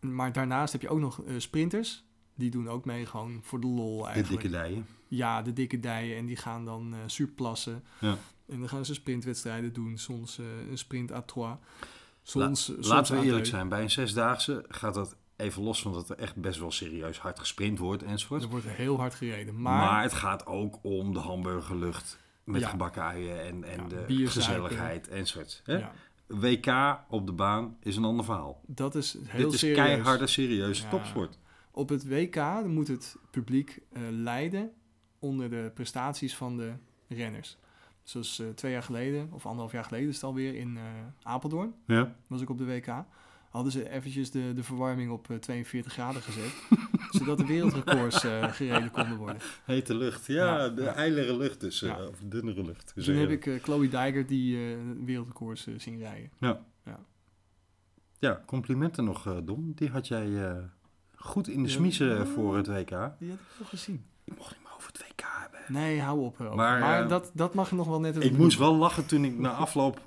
Maar 0.00 0.32
daarnaast 0.32 0.72
heb 0.72 0.82
je 0.82 0.88
ook 0.88 0.98
nog 0.98 1.22
sprinters. 1.36 2.04
Die 2.34 2.50
doen 2.50 2.68
ook 2.68 2.84
mee 2.84 3.06
gewoon 3.06 3.40
voor 3.42 3.60
de 3.60 3.66
lol 3.66 3.98
De 4.02 4.06
eigenlijk. 4.08 4.42
dikke 4.42 4.56
dijen. 4.56 4.86
Ja, 5.08 5.42
de 5.42 5.52
dikke 5.52 5.80
dijen. 5.80 6.16
En 6.16 6.26
die 6.26 6.36
gaan 6.36 6.64
dan 6.64 6.92
eh 6.94 6.98
surplassen. 7.06 7.82
Ja. 7.98 8.16
En 8.48 8.58
dan 8.58 8.68
gaan 8.68 8.84
ze 8.84 8.94
sprintwedstrijden 8.94 9.72
doen. 9.72 9.98
Soms 9.98 10.38
eh, 10.38 10.44
een 10.70 10.78
sprint 10.78 11.12
à 11.12 11.20
trois. 11.22 11.56
Soms, 12.22 12.64
soms 12.64 12.88
Laten 12.88 13.18
we 13.20 13.26
eerlijk 13.26 13.46
zijn, 13.46 13.68
bij 13.68 13.82
een 13.82 13.90
zesdaagse 13.90 14.64
gaat 14.68 14.94
dat 14.94 15.16
even 15.36 15.62
los 15.62 15.82
van 15.82 15.92
dat 15.92 16.10
er 16.10 16.16
echt 16.18 16.36
best 16.36 16.58
wel 16.58 16.70
serieus 16.70 17.18
hard 17.18 17.38
gesprint 17.38 17.78
wordt 17.78 18.02
enzovoort. 18.02 18.42
Er 18.42 18.48
wordt 18.48 18.66
heel 18.68 18.96
hard 18.98 19.14
gereden. 19.14 19.60
Maar, 19.60 19.78
Maar, 19.78 20.02
het 20.02 20.12
gaat 20.12 20.46
ook 20.46 20.78
om 20.82 21.12
de 21.12 21.18
hamburgerlucht 21.18 22.18
met 22.44 22.60
Ja. 22.60 22.68
gebakken 22.68 23.02
uien 23.02 23.40
en, 23.44 23.64
en 23.64 23.80
Ja, 23.90 24.06
de 24.06 24.26
gezelligheid 24.26 25.08
enzovoort. 25.08 25.62
Hè? 25.64 25.76
ja, 25.78 25.92
WK 26.26 26.98
op 27.08 27.26
de 27.26 27.32
baan 27.32 27.76
is 27.80 27.96
een 27.96 28.04
ander 28.04 28.24
verhaal. 28.24 28.60
dat 28.66 28.94
is 28.94 29.16
heel 29.26 29.44
Dit 29.44 29.52
is 29.52 29.58
serieus. 29.58 29.78
keiharde, 29.78 30.26
serieuze 30.26 30.88
topsport. 30.88 31.38
Op 31.76 31.88
het 31.88 32.08
WK 32.08 32.64
moet 32.66 32.88
het 32.88 33.16
publiek 33.30 33.80
eh, 33.92 34.02
leiden 34.10 34.70
onder 35.18 35.50
de 35.50 35.70
prestaties 35.74 36.36
van 36.36 36.56
de 36.56 36.72
renners. 37.08 37.58
Zoals 38.04 38.38
eh, 38.38 38.48
twee 38.48 38.72
jaar 38.72 38.82
geleden, 38.82 39.28
of 39.32 39.44
anderhalf 39.46 39.72
jaar 39.72 39.84
geleden 39.84 40.08
is 40.08 40.14
het 40.14 40.24
alweer, 40.24 40.54
in 40.54 40.76
eh, 40.76 40.82
Apeldoorn. 41.22 41.74
Ja. 41.86 42.16
was 42.26 42.40
ik 42.40 42.50
op 42.50 42.58
de 42.58 42.64
WK. 42.64 43.04
hadden 43.50 43.72
ze 43.72 43.90
eventjes 43.90 44.30
de, 44.30 44.52
de 44.54 44.62
verwarming 44.62 45.10
op 45.10 45.30
eh, 45.30 45.36
42 45.36 45.92
graden 45.92 46.22
gezet. 46.22 46.62
zodat 47.18 47.38
de 47.38 47.46
wereldrecords 47.46 48.18
gereden 48.56 48.90
konden 48.90 49.16
worden. 49.16 49.40
Hete 49.64 49.96
lucht. 49.96 50.26
Ja, 50.26 50.56
Ja, 50.56 50.68
de 50.68 50.82
ja. 50.82 50.94
ijlere 50.94 51.36
lucht 51.36 51.60
dus. 51.60 51.80
Ja. 51.80 52.06
Of 52.06 52.20
dunnere 52.24 52.64
lucht. 52.64 52.92
Dus 52.94 53.04
toen 53.04 53.14
heb 53.14 53.30
ik 53.30 53.62
Chloe 53.62 53.88
Dijker 53.88 54.26
die 54.26 54.76
wereldrecords 55.04 55.66
zien 55.76 55.98
rijden. 55.98 56.30
Ja, 58.18 58.42
complimenten 58.46 59.04
nog, 59.04 59.42
Dom. 59.44 59.72
Die 59.74 59.88
had 59.88 60.08
jij 60.08 60.28
goed 61.24 61.48
in 61.48 61.62
de 61.62 61.68
smiezen 61.68 62.26
voor 62.26 62.56
het 62.56 62.66
WK. 62.66 62.88
Die 63.18 63.28
had 63.30 63.38
ik 63.38 63.58
wel 63.58 63.68
gezien. 63.68 64.04
Ik 64.24 64.36
mocht 64.36 64.50
niet 64.50 64.62
meer 64.62 64.72
over 64.76 64.86
het 64.92 64.98
WK 65.06 65.22
hebben. 65.40 65.60
Nee, 65.68 66.00
hou 66.00 66.20
op. 66.20 66.36
Rob. 66.38 66.54
Maar, 66.54 66.80
Maar, 66.80 67.02
eh, 67.02 67.08
dat, 67.08 67.30
dat 67.34 67.54
mag 67.54 67.72
nog 67.72 67.86
wel 67.86 68.00
net 68.00 68.16
Ik 68.24 68.36
moest 68.36 68.58
doen. 68.58 68.66
wel 68.66 68.76
lachen 68.76 69.06
toen 69.06 69.24
ik 69.24 69.38
na 69.38 69.50
afloop 69.52 70.00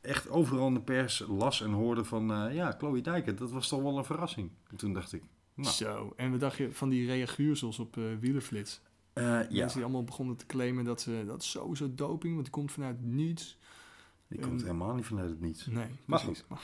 echt 0.00 0.30
overal 0.30 0.66
in 0.66 0.74
de 0.74 0.80
pers 0.80 1.24
las 1.28 1.62
en 1.62 1.70
hoorde 1.72 2.04
van... 2.04 2.32
eh, 2.32 2.54
ja, 2.54 2.74
Chloe 2.78 3.00
Dijker, 3.00 3.36
dat 3.36 3.50
was 3.50 3.68
toch 3.68 3.82
wel 3.82 3.98
een 3.98 4.04
verrassing. 4.04 4.50
En 4.70 4.76
toen 4.76 4.92
dacht 4.92 5.12
ik, 5.12 5.22
nou, 5.54 5.72
Zo, 5.72 6.12
en 6.16 6.32
we 6.32 6.38
dachten 6.38 6.74
van 6.74 6.88
die 6.88 7.06
reaguursels 7.06 7.78
op 7.78 7.96
eh 7.96 8.02
wielerflits. 8.20 8.80
ja, 9.14 9.22
Mensen 9.22 9.68
die 9.72 9.82
allemaal 9.82 10.04
begonnen 10.04 10.36
te 10.36 10.46
claimen 10.46 10.84
dat 10.84 11.00
ze 11.00 11.22
dat 11.26 11.42
is 11.42 11.50
sowieso 11.50 11.94
doping, 11.94 12.32
want 12.32 12.44
die 12.44 12.54
komt 12.54 12.72
vanuit 12.72 13.02
niets. 13.02 13.58
die 14.28 14.38
komt 14.40 14.60
en- 14.60 14.66
helemaal 14.66 14.94
niet 14.94 15.06
vanuit 15.06 15.30
het 15.30 15.40
niets. 15.40 15.66
Nee, 15.66 15.86
Maar 16.04 16.20
precies. 16.24 16.44
Maar 16.48 16.60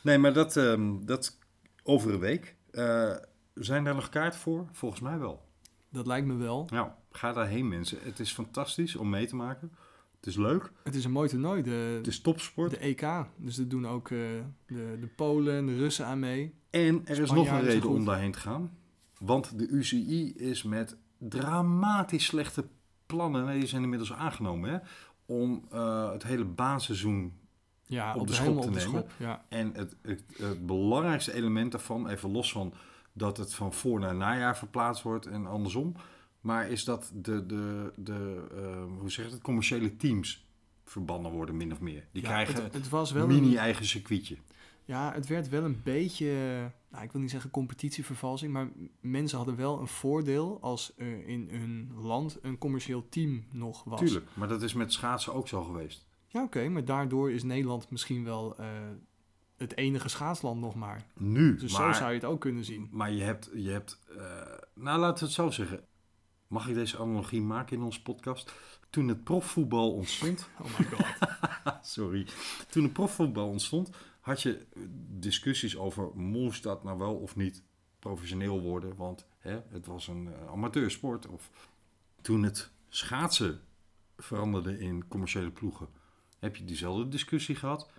Nee, 0.00 0.18
maar 0.18 0.32
dat, 0.32 0.56
ehm, 0.56 0.92
dat 1.04 1.38
over 1.82 2.12
een 2.12 2.18
week. 2.18 2.54
Eh, 2.74 3.16
zijn 3.54 3.84
daar 3.84 3.94
nog 3.94 4.08
kaarten 4.08 4.40
voor? 4.40 4.66
Volgens 4.72 5.00
mij 5.00 5.18
wel. 5.18 5.42
dat 5.88 6.06
lijkt 6.06 6.26
me 6.26 6.34
wel. 6.34 6.66
Nou, 6.70 6.88
ga 7.10 7.32
daarheen 7.32 7.68
mensen. 7.68 7.98
Het 8.02 8.20
is 8.20 8.32
fantastisch 8.32 8.96
om 8.96 9.10
mee 9.10 9.26
te 9.26 9.36
maken. 9.36 9.72
Het 10.16 10.26
is 10.26 10.36
leuk. 10.36 10.72
Het 10.84 10.94
is 10.94 11.04
een 11.04 11.10
mooi 11.10 11.28
toernooi, 11.28 11.62
de, 11.62 11.70
Het 11.70 12.06
is 12.06 12.20
topsport. 12.20 12.70
de 12.70 12.78
EK. 12.78 13.06
Dus 13.36 13.58
er 13.58 13.68
doen 13.68 13.86
ook 13.86 14.10
eh, 14.10 14.18
de, 14.66 14.96
de 15.00 15.08
Polen 15.16 15.54
en 15.56 15.66
de 15.66 15.76
Russen 15.76 16.06
aan 16.06 16.18
mee. 16.18 16.54
En 16.70 17.02
er 17.04 17.20
is 17.20 17.30
nog 17.30 17.48
een 17.48 17.60
reden 17.60 17.90
om 17.90 18.04
daarheen 18.04 18.32
te 18.32 18.38
gaan. 18.38 18.76
Want 19.18 19.58
de 19.58 19.66
UCI 19.68 20.32
is 20.36 20.62
met 20.62 20.96
dramatisch 21.18 22.24
slechte 22.24 22.64
plannen, 23.06 23.44
nee, 23.44 23.58
die 23.58 23.68
zijn 23.68 23.82
inmiddels 23.82 24.12
aangenomen, 24.12 24.70
hè, 24.70 24.78
om 25.26 25.64
eh, 25.70 26.12
het 26.12 26.22
hele 26.22 26.44
baanseizoen 26.44 27.32
Ja, 27.86 28.14
Op 28.14 28.26
de 28.26 28.32
schop 28.32 28.60
te 28.60 28.66
nemen. 28.66 28.80
schop. 28.80 29.10
Ja. 29.18 29.44
En 29.48 29.72
het, 29.74 29.96
het, 30.02 30.22
het 30.36 30.66
belangrijkste 30.66 31.32
element 31.32 31.72
daarvan, 31.72 32.08
even 32.08 32.30
los 32.30 32.52
van 32.52 32.72
dat 33.12 33.36
het 33.36 33.54
van 33.54 33.72
voor 33.72 34.00
naar 34.00 34.14
najaar 34.14 34.56
verplaatst 34.58 35.02
wordt 35.02 35.26
en 35.26 35.46
andersom, 35.46 35.94
maar 36.40 36.68
is 36.68 36.84
dat 36.84 37.10
de, 37.14 37.46
de, 37.46 37.92
de 37.96 38.44
eh, 38.56 38.98
hoe 39.00 39.10
zeg 39.10 39.30
het, 39.30 39.40
commerciële 39.42 39.96
teams 39.96 40.46
verbannen 40.84 41.30
worden, 41.30 41.56
min 41.56 41.72
of 41.72 41.80
meer. 41.80 42.04
Die 42.12 42.22
Ja, 42.22 42.28
krijgen 42.28 42.62
het, 42.62 42.74
het 42.74 42.88
was 42.88 43.12
wel 43.12 43.24
een 43.24 43.30
een, 43.30 43.40
mini-eigen 43.40 43.86
circuitje. 43.86 44.36
Ja, 44.84 45.12
het 45.12 45.26
werd 45.26 45.48
wel 45.48 45.64
een 45.64 45.80
beetje, 45.84 46.26
nou, 46.90 47.04
ik 47.04 47.12
wil 47.12 47.20
niet 47.20 47.30
zeggen 47.30 47.50
competitievervalsing, 47.50 48.52
maar 48.52 48.68
mensen 49.00 49.36
hadden 49.36 49.56
wel 49.56 49.80
een 49.80 49.86
voordeel 49.86 50.58
als 50.60 50.92
er 50.96 51.26
in 51.26 51.48
hun 51.50 51.90
land 51.94 52.38
een 52.42 52.58
commercieel 52.58 53.08
team 53.08 53.44
nog 53.50 53.84
was. 53.84 54.00
Tuurlijk, 54.00 54.26
maar 54.34 54.48
dat 54.48 54.62
is 54.62 54.72
met 54.74 54.92
schaatsen 54.92 55.34
ook 55.34 55.48
zo 55.48 55.62
geweest. 55.62 56.06
Ja, 56.34 56.42
oké, 56.42 56.68
maar 56.68 56.84
daardoor 56.84 57.30
is 57.32 57.42
Nederland 57.42 57.90
misschien 57.90 58.24
wel 58.24 58.56
eh, 58.58 58.66
het 59.56 59.76
enige 59.76 60.08
schaatsland 60.08 60.60
nog 60.60 60.74
maar. 60.74 61.06
Nu, 61.14 61.56
Dus 61.56 61.72
maar, 61.72 61.94
zo 61.94 61.98
zou 61.98 62.10
je 62.10 62.16
het 62.16 62.24
ook 62.24 62.40
kunnen 62.40 62.64
zien. 62.64 62.88
maar 62.90 63.12
je 63.12 63.22
hebt, 63.22 63.50
je 63.54 63.70
hebt 63.70 64.00
eh, 64.16 64.24
nou 64.74 64.98
laten 65.00 65.18
we 65.18 65.24
het 65.24 65.34
zo 65.34 65.50
zeggen. 65.50 65.84
Mag 66.46 66.68
ik 66.68 66.74
deze 66.74 66.98
analogie 66.98 67.42
maken 67.42 67.76
in 67.76 67.82
onze 67.82 68.02
podcast? 68.02 68.52
Toen 68.90 69.08
het 69.08 69.24
profvoetbal 69.24 69.92
ontstond, 69.92 70.48
Oh 70.62 70.78
my 70.78 70.84
god. 70.84 71.06
sorry, 71.96 72.26
toen 72.70 72.82
het 72.82 72.92
profvoetbal 72.92 73.48
ontstond, 73.48 73.90
had 74.20 74.42
je 74.42 74.66
discussies 75.18 75.76
over 75.76 76.10
moest 76.14 76.62
dat 76.62 76.84
nou 76.84 76.98
wel 76.98 77.14
of 77.14 77.36
niet 77.36 77.62
professioneel 77.98 78.60
worden, 78.60 78.96
want 78.96 79.26
hè, 79.38 79.60
het 79.68 79.86
was 79.86 80.08
een 80.08 80.28
eh, 80.28 80.50
amateursport. 80.50 81.26
Of 81.26 81.50
toen 82.20 82.42
het 82.42 82.70
schaatsen 82.88 83.60
veranderde 84.16 84.78
in 84.78 85.08
commerciële 85.08 85.50
ploegen, 85.50 85.88
heb 86.44 86.56
je 86.56 86.64
diezelfde 86.64 87.08
discussie 87.08 87.54
gehad. 87.54 87.90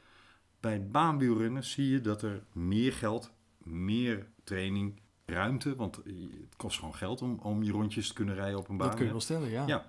Bij 0.59 0.73
het 0.73 0.91
baanwielrennen 0.91 1.63
zie 1.63 1.89
je 1.89 2.01
dat 2.01 2.21
er 2.21 2.43
meer 2.51 2.93
geld, 2.93 3.31
meer 3.63 4.27
training, 4.43 4.99
ruimte, 5.25 5.75
want 5.75 5.95
het 5.95 6.55
kost 6.57 6.79
gewoon 6.79 6.95
geld 6.95 7.21
om, 7.21 7.39
om 7.41 7.63
je 7.63 7.71
rondjes 7.71 8.07
te 8.07 8.13
kunnen 8.13 8.35
rijden 8.35 8.59
op 8.59 8.69
een 8.69 8.77
baan. 8.77 8.87
Dat 8.87 8.95
kun 8.95 9.05
je 9.05 9.11
wel 9.11 9.21
stellen, 9.21 9.49
ja. 9.49 9.67
Ja. 9.67 9.85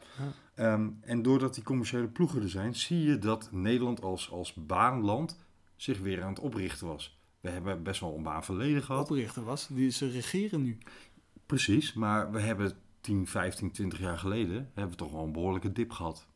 Ehm, 0.55 0.89
en 1.01 1.23
doordat 1.23 1.55
die 1.55 1.65
commerciële 1.65 2.09
ploegen 2.09 2.43
er 2.43 2.49
zijn, 2.49 2.75
zie 2.75 3.03
je 3.03 3.19
dat 3.19 3.49
Nederland 3.53 4.03
als, 4.03 4.31
als 4.31 4.55
baanland 4.55 5.39
zich 5.77 5.99
weer 5.99 6.23
aan 6.23 6.29
het 6.29 6.41
oprichten 6.41 6.87
was. 6.87 7.19
We 7.41 7.51
hebben 7.51 7.83
best 7.83 8.01
wel 8.01 8.17
een 8.17 8.23
baanverleden 8.23 8.83
gehad. 8.83 9.11
Oprichter 9.11 9.45
was, 9.45 9.67
die 9.67 9.91
ze 9.91 10.11
regeren 10.11 10.63
nu. 10.63 10.79
Precies, 11.47 11.93
maar 11.93 12.31
we 12.31 12.41
hebben 12.41 12.73
10, 13.01 13.27
15, 13.27 13.71
20 13.71 13.99
jaar 13.99 14.19
geleden 14.19 14.71
hebben 14.75 14.91
we 14.91 14.97
toch 14.97 15.13
wel 15.13 15.25
een 15.25 15.33
behoorlijke 15.33 15.73
dip 15.73 15.91
gehad. 15.91 16.27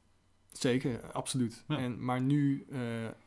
Zeker, 0.53 1.12
absoluut. 1.12 1.64
Ja. 1.68 1.78
En, 1.78 2.05
maar 2.05 2.20
nu 2.20 2.66
eh, 2.70 2.80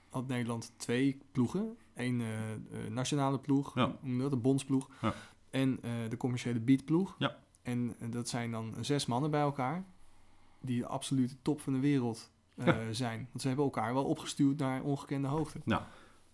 had 0.10 0.28
Nederland 0.28 0.72
twee 0.78 1.18
ploegen. 1.32 1.78
Eén 1.94 2.22
eh, 2.22 2.52
eh, 2.52 2.58
nationale 2.90 3.40
ploeg, 3.40 3.76
Ja. 3.76 3.96
noem 4.02 4.20
dat, 4.20 4.30
de 4.32 4.38
bondsploeg. 4.38 4.90
Ja. 5.02 5.14
En 5.50 5.80
de 6.10 6.18
commerciële 6.18 6.60
beatploeg. 6.60 7.16
Ja. 7.18 7.38
En 7.62 7.96
dat 8.10 8.30
zijn 8.30 8.52
dan 8.52 8.76
zes 8.82 9.06
mannen 9.06 9.32
bij 9.32 9.42
elkaar. 9.42 9.86
Die 10.62 10.80
de 10.80 10.88
absolute 10.88 11.36
top 11.42 11.62
van 11.62 11.74
de 11.74 11.80
wereld 11.80 12.32
zijn. 12.92 13.28
Want 13.30 13.42
ze 13.42 13.48
hebben 13.48 13.66
elkaar 13.66 13.94
wel 13.94 14.06
opgestuurd 14.06 14.58
naar 14.58 14.82
ongekende 14.82 15.28
hoogte. 15.28 15.62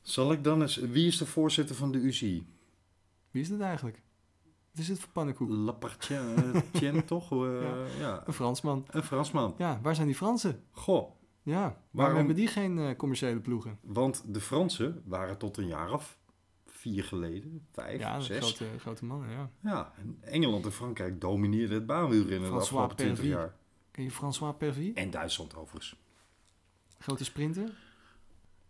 Zal 0.02 0.32
ik 0.32 0.44
dan 0.44 0.62
eens... 0.62 0.76
Wie 0.76 1.08
is 1.08 1.18
de 1.18 1.26
voorzitter 1.26 1.76
van 1.76 1.92
de 1.92 1.98
UCI? 1.98 2.48
Wie 3.32 3.42
is 3.42 3.50
dat 3.50 3.60
eigenlijk? 3.60 4.02
Wat 4.80 4.88
is 4.88 4.94
dit 4.94 5.00
voor 5.04 5.12
pannenkoek? 5.14 5.50
Lapartien, 5.50 7.06
toch? 7.06 7.32
Eh, 7.32 7.62
Ja. 7.62 7.86
ja. 8.00 8.24
Een 8.28 8.34
Fransman. 8.34 8.86
Een 8.90 9.04
Fransman. 9.04 9.54
Ja, 9.58 9.80
waar 9.82 9.96
zijn 9.96 10.08
die 10.08 10.16
Fransen? 10.16 10.64
Goh, 10.72 11.12
Ja, 11.44 11.56
waarom, 11.60 11.76
Waarom- 11.92 12.18
hebben 12.18 12.36
die 12.36 12.48
geen 12.48 12.78
eh, 12.80 12.96
commerciële 12.96 13.40
ploegen? 13.40 13.78
want 13.82 14.24
de 14.34 14.40
Fransen 14.42 15.02
waren 15.06 15.38
tot 15.38 15.58
een 15.58 15.68
jaar 15.68 15.94
of 15.94 16.18
vier 16.66 17.04
geleden, 17.04 17.68
vijf, 17.72 18.00
Ja, 18.00 18.20
zes. 18.20 18.38
grote, 18.38 18.80
grote 18.80 19.06
mannen, 19.06 19.30
ja. 19.30 19.50
Ja, 19.60 19.94
en 19.98 20.18
Engeland 20.22 20.66
en 20.66 20.72
Frankrijk 20.72 21.22
domineerden 21.22 21.76
het 21.78 21.86
baanwielrennen 21.86 22.40
de 22.42 22.46
François 22.56 22.62
afgelopen 22.84 22.96
20 22.96 23.18
Pervy. 23.24 23.36
jaar. 23.38 23.56
Ken 23.92 24.04
je 24.04 24.12
François 24.12 24.56
Pervy? 24.58 24.92
En 24.96 25.10
Duitsland 25.10 25.56
overigens. 25.56 25.96
Grote 27.00 27.24
sprinter? 27.24 27.70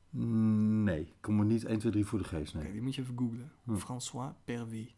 Nee, 0.09 0.99
ik 1.01 1.13
kom 1.21 1.39
er 1.39 1.45
niet 1.45 1.65
1, 1.65 1.79
2, 1.79 1.91
3 1.91 2.05
voor 2.05 2.19
de 2.19 2.25
geest. 2.25 2.55
Oké, 2.55 2.63
Nee. 2.63 2.71
die 2.73 2.81
moet 2.81 2.95
je 2.95 3.01
even 3.01 3.17
googlen. 3.17 3.51
Hm. 3.63 3.75
François 3.75 4.31
Pervy. 4.45 4.89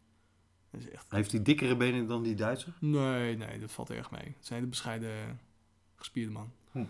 Echt... 0.92 1.06
Heeft 1.08 1.32
hij 1.32 1.42
dikkere 1.42 1.76
benen 1.76 2.06
dan 2.06 2.22
die 2.22 2.34
Duitser? 2.34 2.72
Nee, 2.78 3.36
nee, 3.36 3.58
dat 3.58 3.72
valt 3.72 3.90
erg 3.90 4.10
mee. 4.10 4.34
Het 4.38 4.48
een 4.48 4.54
hele 4.54 4.66
bescheiden, 4.66 5.40
gespierde 5.96 6.32
man. 6.32 6.52
Hm. 6.70 6.84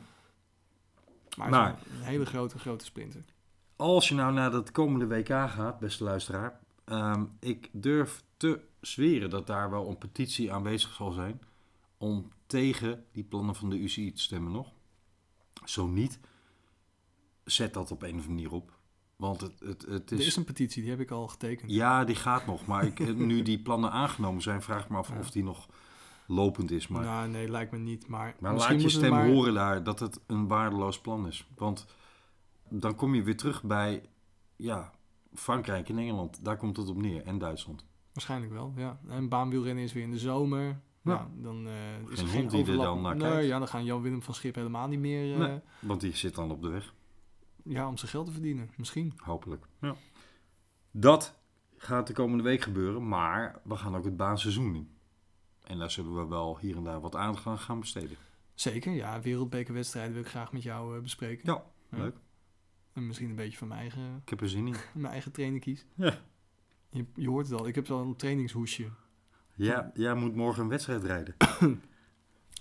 Maar, 1.36 1.68
een 1.68 2.02
hele 2.02 2.26
grote, 2.26 2.58
grote 2.58 2.84
sprinter. 2.84 3.24
Als 3.76 4.08
je 4.08 4.14
nou 4.14 4.32
naar 4.32 4.50
dat 4.50 4.70
komende 4.70 5.06
WK 5.06 5.28
gaat, 5.28 5.78
beste 5.78 6.04
luisteraar. 6.04 6.60
ehm, 6.84 7.24
ik 7.40 7.68
durf 7.72 8.22
te 8.36 8.60
zweren 8.80 9.30
dat 9.30 9.46
daar 9.46 9.70
wel 9.70 9.88
een 9.88 9.98
petitie 9.98 10.52
aanwezig 10.52 10.92
zal 10.92 11.12
zijn. 11.12 11.40
Om 11.98 12.30
tegen 12.46 13.04
die 13.12 13.24
plannen 13.24 13.54
van 13.54 13.70
de 13.70 13.78
UCI 13.78 14.12
te 14.12 14.22
stemmen 14.22 14.52
nog. 14.52 14.72
Zo 15.64 15.86
niet, 15.86 16.20
zet 17.44 17.74
dat 17.74 17.90
op 17.90 18.02
een 18.02 18.08
of 18.08 18.14
andere 18.14 18.28
manier 18.28 18.52
op. 18.52 18.78
Want 19.22 19.40
het, 19.40 19.60
het, 19.60 19.86
het 19.88 20.10
Er 20.10 20.18
is... 20.18 20.26
is 20.26 20.36
een 20.36 20.44
petitie, 20.44 20.82
die 20.82 20.90
heb 20.90 21.00
ik 21.00 21.10
al 21.10 21.28
getekend. 21.28 21.70
Ja, 21.70 22.04
die 22.04 22.14
gaat 22.14 22.46
nog. 22.46 22.66
Maar 22.66 22.84
ik, 22.86 23.16
nu 23.16 23.42
die 23.42 23.58
plannen 23.58 23.90
aangenomen 23.90 24.42
zijn, 24.42 24.62
vraag 24.62 24.82
ik 24.84 24.88
me 24.90 24.96
af 24.96 25.08
Ja. 25.08 25.18
of 25.18 25.30
die 25.30 25.42
nog 25.44 25.68
lopend 26.26 26.70
is. 26.70 26.88
Maar, 26.88 27.04
Nou, 27.04 27.28
nee, 27.28 27.50
lijkt 27.50 27.72
me 27.72 27.78
niet. 27.78 28.06
Maar, 28.08 28.34
laat 28.40 28.82
je 28.82 28.88
stem 28.88 29.10
maar- 29.10 29.26
horen 29.28 29.54
daar 29.54 29.82
dat 29.82 30.00
het 30.00 30.20
een 30.26 30.46
waardeloos 30.48 31.00
plan 31.00 31.26
is. 31.26 31.46
Want 31.56 31.86
dan 32.68 32.94
kom 32.94 33.14
je 33.14 33.22
weer 33.22 33.36
terug 33.36 33.62
bij 33.62 34.02
ja, 34.56 34.90
Frankrijk 35.34 35.88
en 35.88 35.98
Engeland. 35.98 36.44
Daar 36.44 36.56
komt 36.56 36.76
het 36.76 36.88
op 36.88 36.96
neer. 36.96 37.22
En 37.22 37.38
Duitsland. 37.38 37.84
Waarschijnlijk 38.12 38.52
wel, 38.52 38.72
ja. 38.76 38.98
En 39.08 39.28
baanwielrennen 39.28 39.84
is 39.84 39.92
weer 39.92 40.02
in 40.02 40.10
de 40.10 40.18
zomer. 40.18 40.64
Ja, 40.64 41.12
Ja. 41.12 41.28
dan 41.36 41.66
eh, 41.66 41.72
is 42.10 42.18
Geen 42.18 42.26
er 42.28 42.32
hond 42.34 42.50
geen 42.52 42.64
die 42.64 42.72
er 42.74 42.80
dan 42.82 43.00
naar 43.02 43.16
nee, 43.16 43.30
kijkt. 43.30 43.46
ja, 43.46 43.58
dan 43.58 43.68
gaan 43.68 43.84
Jan-Willem 43.84 44.22
van 44.22 44.34
Schip 44.34 44.54
helemaal 44.54 44.88
niet 44.88 44.98
meer... 44.98 45.32
eh, 45.32 45.38
Nee. 45.38 45.60
Want 45.80 46.00
die 46.00 46.16
zit 46.16 46.34
dan 46.34 46.50
op 46.50 46.62
de 46.62 46.68
weg. 46.68 46.94
Ja, 47.64 47.88
om 47.88 47.96
zijn 47.96 48.10
geld 48.10 48.26
te 48.26 48.32
verdienen. 48.32 48.70
Misschien. 48.76 49.12
Hopelijk. 49.16 49.64
Ja. 49.80 49.94
Dat 50.90 51.34
gaat 51.76 52.06
de 52.06 52.12
komende 52.12 52.42
week 52.42 52.60
gebeuren. 52.60 53.08
Maar 53.08 53.60
we 53.64 53.76
gaan 53.76 53.96
ook 53.96 54.04
het 54.04 54.16
baanseizoen 54.16 54.74
in. 54.74 54.90
En 55.62 55.78
daar 55.78 55.90
zullen 55.90 56.14
we 56.14 56.26
wel 56.26 56.58
hier 56.58 56.76
en 56.76 56.84
daar 56.84 57.00
wat 57.00 57.16
aandacht 57.16 57.46
aan 57.46 57.58
gaan 57.58 57.80
besteden. 57.80 58.16
Zeker, 58.54 58.92
ja. 58.92 59.20
Wereldbekerwedstrijden 59.20 60.12
wil 60.12 60.22
ik 60.22 60.28
graag 60.28 60.52
met 60.52 60.62
jou 60.62 60.96
eh, 60.96 61.02
bespreken. 61.02 61.52
Ja, 61.52 61.64
Ja. 61.90 61.98
leuk. 62.02 62.16
En 62.92 63.06
misschien 63.06 63.30
een 63.30 63.36
beetje 63.36 63.58
van 63.58 63.68
mijn 63.68 63.80
eigen, 63.80 64.16
Ik 64.22 64.28
heb 64.28 64.40
er 64.40 64.48
zin 64.48 64.66
in. 64.66 64.74
mijn 64.94 65.12
eigen 65.12 65.32
trainer 65.32 65.60
kies. 65.60 65.86
Ja. 65.94 66.18
Je, 66.90 67.06
je 67.14 67.28
hoort 67.28 67.48
het 67.48 67.58
al, 67.60 67.66
ik 67.66 67.74
heb 67.74 67.90
al 67.90 68.00
een 68.02 68.16
trainingshoesje. 68.16 68.88
Ja, 69.54 69.90
jij 69.94 70.14
moet 70.14 70.34
morgen 70.34 70.62
een 70.62 70.68
wedstrijd 70.68 71.04
rijden. 71.04 71.34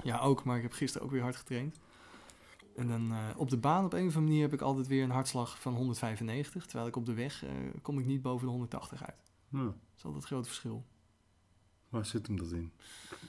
Ja, 0.03 0.19
ook, 0.19 0.43
maar 0.43 0.55
ik 0.57 0.61
heb 0.61 0.71
gisteren 0.73 1.07
ook 1.07 1.13
weer 1.13 1.21
hard 1.21 1.35
getraind. 1.35 1.79
En 2.75 2.87
dan 2.87 3.11
eh, 3.11 3.27
op 3.37 3.49
de 3.49 3.57
baan 3.57 3.85
op 3.85 3.93
een 3.93 3.99
of 4.07 4.15
andere 4.15 4.21
manier 4.25 4.41
heb 4.41 4.53
ik 4.53 4.61
altijd 4.61 4.87
weer 4.87 5.03
een 5.03 5.09
hartslag 5.09 5.59
van 5.61 5.73
195. 5.73 6.65
Terwijl 6.65 6.87
ik 6.87 6.95
op 6.95 7.05
de 7.05 7.13
weg 7.13 7.43
eh, 7.43 7.51
kom 7.81 7.99
ik 7.99 8.05
niet 8.05 8.21
boven 8.21 8.45
de 8.45 8.51
180 8.51 9.03
uit. 9.05 9.31
Ja. 9.49 9.63
Dat 9.63 9.73
is 9.97 10.03
altijd 10.03 10.15
het 10.23 10.31
grote 10.31 10.47
verschil. 10.47 10.85
Waar 11.89 12.05
zit 12.05 12.27
hem 12.27 12.37
dat 12.37 12.51
in? 12.51 12.71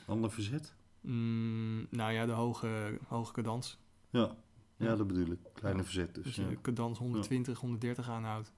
Ander 0.06 0.30
verzet? 0.30 0.74
Mm, 1.00 1.86
nou 1.90 2.12
ja, 2.12 2.26
de 2.26 2.32
hoge, 2.32 2.98
hoge 3.08 3.32
cadans. 3.32 3.78
Ja. 4.10 4.34
Ja, 4.76 4.96
dat 4.96 5.06
bedoel 5.06 5.26
ik. 5.32 5.38
Kleine 5.54 5.78
Ja. 5.80 5.84
verzet 5.84 6.14
dus. 6.14 6.24
Dus 6.24 6.36
ja. 6.36 6.48
je 6.48 6.60
cadans 6.60 6.98
120, 6.98 7.58
130 7.58 8.08
aanhoudt. 8.08 8.52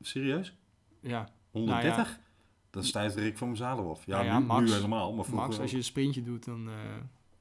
Serieus? 0.00 0.54
Ja, 1.00 1.28
130? 1.50 2.18
Dan 2.70 2.84
stijgt 2.84 3.14
Rick 3.16 3.38
van 3.38 3.46
mijn 3.46 3.58
zadel 3.58 3.90
af. 3.90 4.06
Ja, 4.06 4.22
Nou 4.22 4.40
nu, 4.40 4.46
Max- 4.46 4.70
nu 4.70 4.76
helemaal. 4.76 5.12
Maar 5.14 5.34
Max, 5.34 5.58
als 5.58 5.70
je 5.70 5.76
een 5.76 5.84
sprintje 5.84 6.22
doet, 6.22 6.44
dan... 6.44 6.68
eh, 6.68 6.74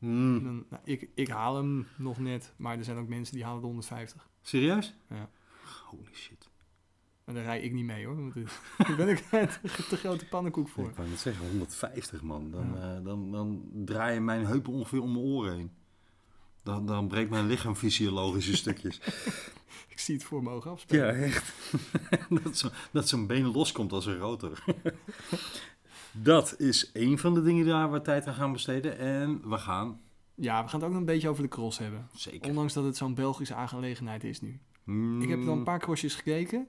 Hmm. 0.10 0.44
dan 0.44 0.66
nou, 0.70 0.82
ik, 0.86 1.10
ik 1.16 1.28
haal 1.28 1.56
hem 1.56 1.88
nog 1.98 2.20
net. 2.20 2.54
Maar 2.58 2.78
er 2.78 2.84
zijn 2.84 2.98
ook 2.98 3.08
mensen 3.08 3.36
die 3.36 3.44
halen 3.44 3.60
de 3.60 3.66
150. 3.66 4.28
Serieus? 4.42 4.94
Ja. 5.10 5.30
Holy 5.86 6.14
shit. 6.14 6.50
Maar 7.26 7.36
daar 7.36 7.44
rij 7.44 7.62
ik 7.62 7.74
niet 7.74 7.86
mee 7.86 8.06
hoor. 8.06 8.16
Want 8.16 8.34
daar 8.88 8.96
ben 8.96 9.08
ik 9.10 9.18
te, 9.30 9.48
te 9.90 9.98
grote 9.98 10.26
pannenkoek 10.28 10.68
voor. 10.70 10.90
Ik 10.90 10.96
wou 10.96 11.10
net 11.10 11.20
zeggen, 11.20 11.48
150 11.48 12.22
man. 12.22 12.52
Dan, 12.52 12.74
Ja. 12.76 12.96
eh, 12.98 13.04
dan, 13.04 13.32
dan 13.32 13.70
draaien 13.74 14.26
mijn 14.26 14.46
heupen 14.46 14.74
ongeveer 14.74 15.02
om 15.02 15.12
mijn 15.12 15.26
oren 15.26 15.56
heen. 15.56 15.72
Dan, 16.64 16.86
dan 16.86 17.08
breekt 17.08 17.30
mijn 17.30 17.48
lichaam 17.48 17.76
fysiologische 17.76 18.56
stukjes. 18.56 19.00
Ik 19.88 20.00
zie 20.00 20.16
het 20.16 20.24
voor 20.24 20.44
mijn 20.44 20.56
ogen 20.56 20.72
afspelen. 20.72 21.06
Ja, 21.18 21.24
echt. 21.24 21.54
dat 22.44 22.58
zo- 22.58 22.70
dat 22.92 23.08
zo'n 23.10 23.28
been 23.28 23.46
loskomt 23.52 23.92
als 23.92 24.06
een 24.06 24.18
rotor. 24.18 24.64
Dat 26.14 26.60
is 26.60 26.92
één 26.92 27.18
van 27.18 27.34
de 27.34 27.42
dingen 27.42 27.66
daar 27.66 27.74
waar 27.90 27.92
we 27.92 28.02
tijd 28.02 28.28
aan 28.28 28.34
gaan 28.34 28.52
besteden. 28.52 28.98
En 28.98 29.50
we 29.50 29.58
gaan, 29.58 30.00
Ja, 30.36 30.64
we 30.64 30.70
gaan 30.70 30.80
het 30.80 30.84
ook 30.88 30.94
nog 30.94 31.00
een 31.00 31.06
beetje 31.14 31.30
over 31.30 31.44
de 31.44 31.50
cross 31.50 31.78
hebben. 31.78 32.08
zeker... 32.16 32.50
Ondanks 32.50 32.74
dat 32.74 32.84
het 32.84 32.98
zo'n 32.98 33.14
Belgische 33.16 33.56
aangelegenheid 33.56 34.24
is 34.24 34.42
nu. 34.42 34.60
Mm, 34.84 35.22
Ik 35.22 35.30
heb 35.30 35.46
dan 35.46 35.58
een 35.58 35.64
paar 35.64 35.80
crossjes 35.80 36.16
gekeken. 36.16 36.68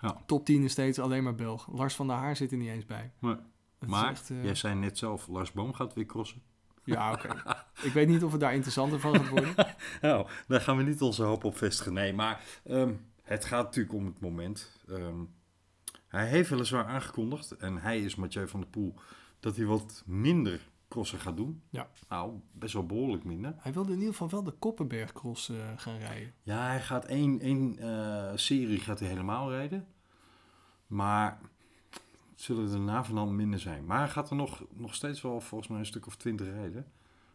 Ja. 0.00 0.16
Top 0.26 0.44
10 0.44 0.62
is 0.62 0.72
steeds 0.72 0.98
alleen 0.98 1.22
maar 1.22 1.34
Belg. 1.34 1.68
Lars 1.72 1.94
van 1.94 2.06
der 2.06 2.16
Haar 2.16 2.36
zit 2.36 2.50
er 2.52 2.56
niet 2.58 2.68
eens 2.68 2.86
bij. 2.86 3.12
Nee. 3.18 3.36
Maar, 3.86 4.10
echt, 4.10 4.30
eh, 4.30 4.44
jij 4.44 4.54
zei 4.54 4.74
net 4.74 4.98
zelf, 4.98 5.26
Lars 5.28 5.52
Boom 5.52 5.72
gaat 5.72 5.94
weer 5.94 6.06
crossen. 6.06 6.42
Ja, 6.84 7.12
oké. 7.12 7.28
ik 7.88 7.92
weet 7.92 8.08
niet 8.08 8.24
of 8.24 8.30
het 8.32 8.40
daar 8.40 8.54
interessanter 8.54 9.00
van 9.00 9.14
gaat 9.14 9.28
worden. 9.28 9.54
Nou, 10.00 10.26
daar 10.48 10.60
gaan 10.60 10.76
we 10.76 10.82
niet 10.82 11.02
onze 11.02 11.22
hoop 11.22 11.44
op 11.44 11.56
vestigen. 11.56 11.92
Nee, 11.92 12.12
maar 12.12 12.40
ehm, 12.64 12.92
het 13.22 13.44
gaat 13.44 13.64
natuurlijk 13.64 13.94
om 13.94 14.06
het 14.06 14.20
moment. 14.20 14.80
Ehm, 14.88 15.20
hij 16.12 16.26
heeft 16.26 16.50
weliswaar 16.50 16.86
aangekondigd, 16.86 17.56
en 17.56 17.76
hij 17.76 18.00
is 18.00 18.14
Mathieu 18.14 18.48
van 18.48 18.60
der 18.60 18.68
Poel, 18.68 18.94
dat 19.40 19.56
hij 19.56 19.64
wat 19.64 20.02
minder 20.06 20.68
crossen 20.88 21.18
gaat 21.18 21.36
doen. 21.36 21.62
Ja. 21.70 21.90
Nou, 22.08 22.40
best 22.52 22.72
wel 22.72 22.86
behoorlijk 22.86 23.24
minder. 23.24 23.54
Hij 23.58 23.72
wilde 23.72 23.92
in 23.92 23.98
ieder 23.98 24.12
geval 24.12 24.30
wel 24.30 24.42
de 24.42 24.50
Koppenberg 24.50 25.12
cross 25.12 25.48
eh, 25.48 25.56
gaan 25.76 25.98
rijden. 25.98 26.34
Ja, 26.42 26.66
hij 26.66 26.80
gaat 26.80 27.04
één, 27.04 27.40
één 27.40 27.78
eh, 27.78 28.32
serie 28.34 28.80
gaat 28.80 28.98
hij 28.98 29.08
helemaal 29.08 29.50
rijden. 29.50 29.86
Maar 30.86 31.38
het 32.30 32.40
zullen 32.40 32.72
er 32.72 32.80
na 32.80 33.04
van 33.04 33.14
dan 33.14 33.36
minder 33.36 33.60
zijn. 33.60 33.84
Maar 33.84 33.98
hij 33.98 34.08
gaat 34.08 34.30
er 34.30 34.36
nog, 34.36 34.64
nog 34.72 34.94
steeds 34.94 35.22
wel 35.22 35.40
volgens 35.40 35.70
mij 35.70 35.78
een 35.78 35.86
stuk 35.86 36.06
of 36.06 36.16
twintig 36.16 36.46
rijden. 36.46 36.92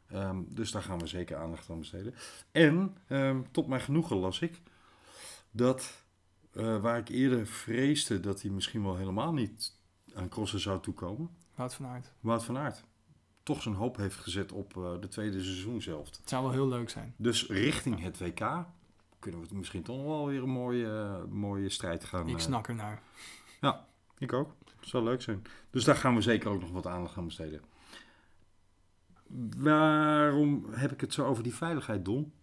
Ehm, 0.07 0.37
dus 0.47 0.71
daar 0.71 0.83
gaan 0.83 0.99
we 0.99 1.07
zeker 1.07 1.37
aandacht 1.37 1.69
aan 1.69 1.79
besteden. 1.79 2.13
En 2.51 2.97
ehm, 3.07 3.41
tot 3.51 3.67
mijn 3.67 3.81
genoegen 3.81 4.17
las 4.17 4.41
ik 4.41 4.61
dat 5.51 6.05
eh, 6.57 6.81
waar 6.81 6.97
ik 6.97 7.09
eerder 7.09 7.47
vreesde 7.47 8.19
dat 8.19 8.41
hij 8.41 8.51
misschien 8.51 8.83
wel 8.83 8.95
helemaal 8.95 9.33
niet 9.33 9.75
aan 10.13 10.29
crossen 10.29 10.59
zou 10.59 10.81
toekomen, 10.81 11.29
Wout 11.55 11.73
van 11.73 11.85
Aert. 11.85 12.11
Wout 12.19 12.43
van 12.43 12.57
Aert 12.57 12.83
toch 13.47 13.61
zijn 13.61 13.75
hoop 13.75 13.97
heeft 13.97 14.15
gezet 14.15 14.51
op 14.51 14.77
eh, 14.77 14.91
de 14.99 15.07
tweede 15.07 15.43
seizoenshelft. 15.43 16.17
Het 16.17 16.29
zou 16.29 16.43
wel 16.43 16.51
heel 16.51 16.67
leuk 16.67 16.89
zijn. 16.89 17.13
Dus 17.17 17.47
richting 17.47 18.01
het 18.01 18.19
WK 18.19 18.65
kunnen 19.19 19.39
we 19.39 19.45
het 19.47 19.51
misschien 19.51 19.83
toch 19.83 19.97
nog 19.97 20.05
wel 20.05 20.27
weer 20.27 20.43
een 20.43 20.49
mooie, 20.49 21.25
mooie 21.29 21.69
strijd 21.69 22.03
gaan. 22.03 22.27
Ik 22.27 22.35
eh, 22.35 22.41
snak 22.41 22.67
ernaar. 22.67 23.01
Ik 24.17 24.33
ook. 24.33 24.55
Het 24.79 24.89
zou 24.89 25.03
leuk 25.03 25.21
zijn. 25.21 25.41
Dus 25.69 25.83
daar 25.83 25.95
gaan 25.95 26.15
we 26.15 26.21
zeker 26.21 26.49
ook 26.49 26.61
nog 26.61 26.71
wat 26.71 26.87
aandacht 26.87 27.17
aan 27.17 27.25
besteden. 27.25 27.61
Waarom 29.57 30.65
heb 30.71 30.91
ik 30.91 31.01
het 31.01 31.13
zo 31.13 31.25
over 31.25 31.43
die 31.43 31.55
veiligheid, 31.55 32.05
Don? 32.05 32.33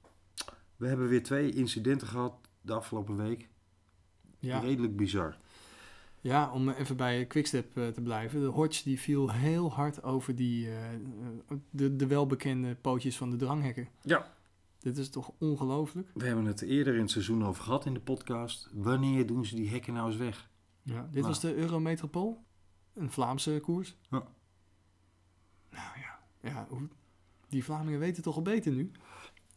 We 0.77 0.87
hebben 0.87 1.09
weer 1.09 1.23
twee 1.23 1.53
incidenten 1.53 2.07
gehad 2.07 2.35
de 2.61 2.73
afgelopen 2.73 3.17
week. 3.17 3.49
Ja. 4.45 4.59
Redelijk 4.59 4.97
bizar. 4.97 5.37
ja, 6.21 6.51
om 6.53 6.69
even 6.69 6.97
bij 6.97 7.27
Quickstep 7.27 7.77
eh, 7.77 7.89
te 7.89 8.01
blijven. 8.01 8.41
De 8.41 8.47
Hodge 8.47 8.83
die 8.85 9.01
viel 9.01 9.31
heel 9.33 9.73
hard 9.73 10.03
over 10.03 10.35
die, 10.37 10.71
eh, 10.71 10.77
de, 11.71 11.97
de 11.97 12.07
welbekende 12.07 12.75
pootjes 12.75 13.17
van 13.17 13.31
de 13.31 13.37
dranghekken. 13.37 13.89
Ja. 14.03 14.33
Dit 14.79 14.97
is 14.97 15.11
toch 15.11 15.33
ongelooflijk? 15.39 16.11
We 16.15 16.27
hebben 16.27 16.45
het 16.45 16.61
eerder 16.63 16.95
in 16.95 17.01
het 17.01 17.11
seizoen 17.11 17.45
over 17.45 17.63
gehad 17.65 17.87
in 17.87 17.95
de 17.95 18.01
podcast. 18.01 18.71
Wanneer 18.73 19.27
doen 19.27 19.45
ze 19.47 19.55
die 19.57 19.69
hekken 19.71 19.93
nou 19.95 20.07
eens 20.09 20.17
weg? 20.17 20.49
Ja, 20.83 21.03
dit 21.03 21.15
Nou. 21.15 21.27
was 21.27 21.41
de 21.41 21.55
Eurometropool. 21.55 22.45
Een 22.95 23.11
Vlaamse 23.11 23.59
koers. 23.63 23.97
Ja. 24.11 24.23
Nou 25.71 25.99
ja, 26.01 26.19
ja 26.51 26.67
hoe, 26.69 26.89
die 27.49 27.65
Vlamingen 27.65 27.99
weten 28.01 28.23
toch 28.23 28.37
al 28.37 28.43
beter 28.43 28.73
nu. 28.73 28.91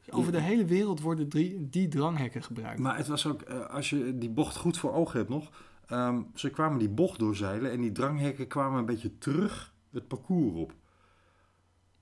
Over 0.09 0.31
de 0.31 0.41
hele 0.41 0.65
wereld 0.65 1.01
worden 1.01 1.29
drie, 1.29 1.69
die 1.69 1.87
dranghekken 1.87 2.43
gebruikt. 2.43 2.79
Maar 2.79 2.97
het 2.97 3.07
was 3.07 3.27
ook, 3.27 3.41
eh, 3.41 3.65
als 3.69 3.89
je 3.89 4.17
die 4.17 4.29
bocht 4.29 4.55
goed 4.55 4.77
voor 4.77 4.93
ogen 4.93 5.17
hebt 5.17 5.29
nog. 5.29 5.51
ehm, 5.87 6.21
ze 6.33 6.49
kwamen 6.49 6.79
die 6.79 6.89
bocht 6.89 7.19
doorzeilen 7.19 7.71
en 7.71 7.81
die 7.81 7.91
dranghekken 7.91 8.47
kwamen 8.47 8.79
een 8.79 8.85
beetje 8.85 9.17
terug 9.17 9.73
het 9.91 10.07
parcours 10.07 10.55
op. 10.55 10.73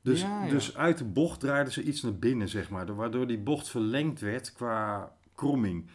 Dus, 0.02 0.22
Ja, 0.22 0.44
ja. 0.46 0.50
dus 0.50 0.76
uit 0.78 0.98
de 0.98 1.04
bocht 1.06 1.40
draaiden 1.40 1.74
ze 1.74 1.84
iets 1.84 2.02
naar 2.02 2.16
binnen, 2.16 2.50
zeg 2.50 2.70
maar. 2.70 2.96
Waardoor 2.96 3.28
die 3.28 3.38
bocht 3.40 3.70
verlengd 3.70 4.20
werd 4.20 4.54
qua 4.54 5.12
kromming. 5.36 5.86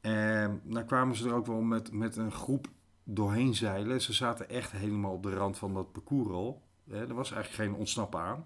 En 0.00 0.60
dan 0.64 0.84
kwamen 0.84 1.16
ze 1.16 1.28
er 1.28 1.34
ook 1.34 1.46
wel 1.46 1.60
met, 1.60 1.92
met 1.92 2.16
een 2.16 2.32
groep 2.32 2.66
doorheen 3.04 3.54
zeilen. 3.54 4.00
Ze 4.02 4.12
zaten 4.12 4.48
echt 4.48 4.70
helemaal 4.72 5.12
op 5.12 5.22
de 5.22 5.34
rand 5.34 5.58
van 5.58 5.74
dat 5.74 5.92
parcours 5.92 6.30
al. 6.30 6.62
Er 6.90 7.14
was 7.14 7.32
eigenlijk 7.32 7.68
geen 7.70 7.78
ontsnappen 7.78 8.20
aan. 8.20 8.44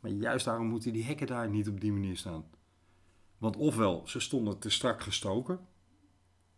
Maar 0.00 0.10
juist 0.10 0.44
daarom 0.44 0.66
moeten 0.66 0.92
die 0.92 1.04
hekken 1.04 1.26
daar 1.26 1.48
niet 1.48 1.68
op 1.68 1.80
die 1.80 1.92
manier 1.92 2.16
staan. 2.16 2.44
Want 3.38 3.56
ofwel, 3.56 4.02
ze 4.06 4.20
stonden 4.20 4.58
te 4.58 4.70
strak 4.70 5.02
gestoken. 5.02 5.60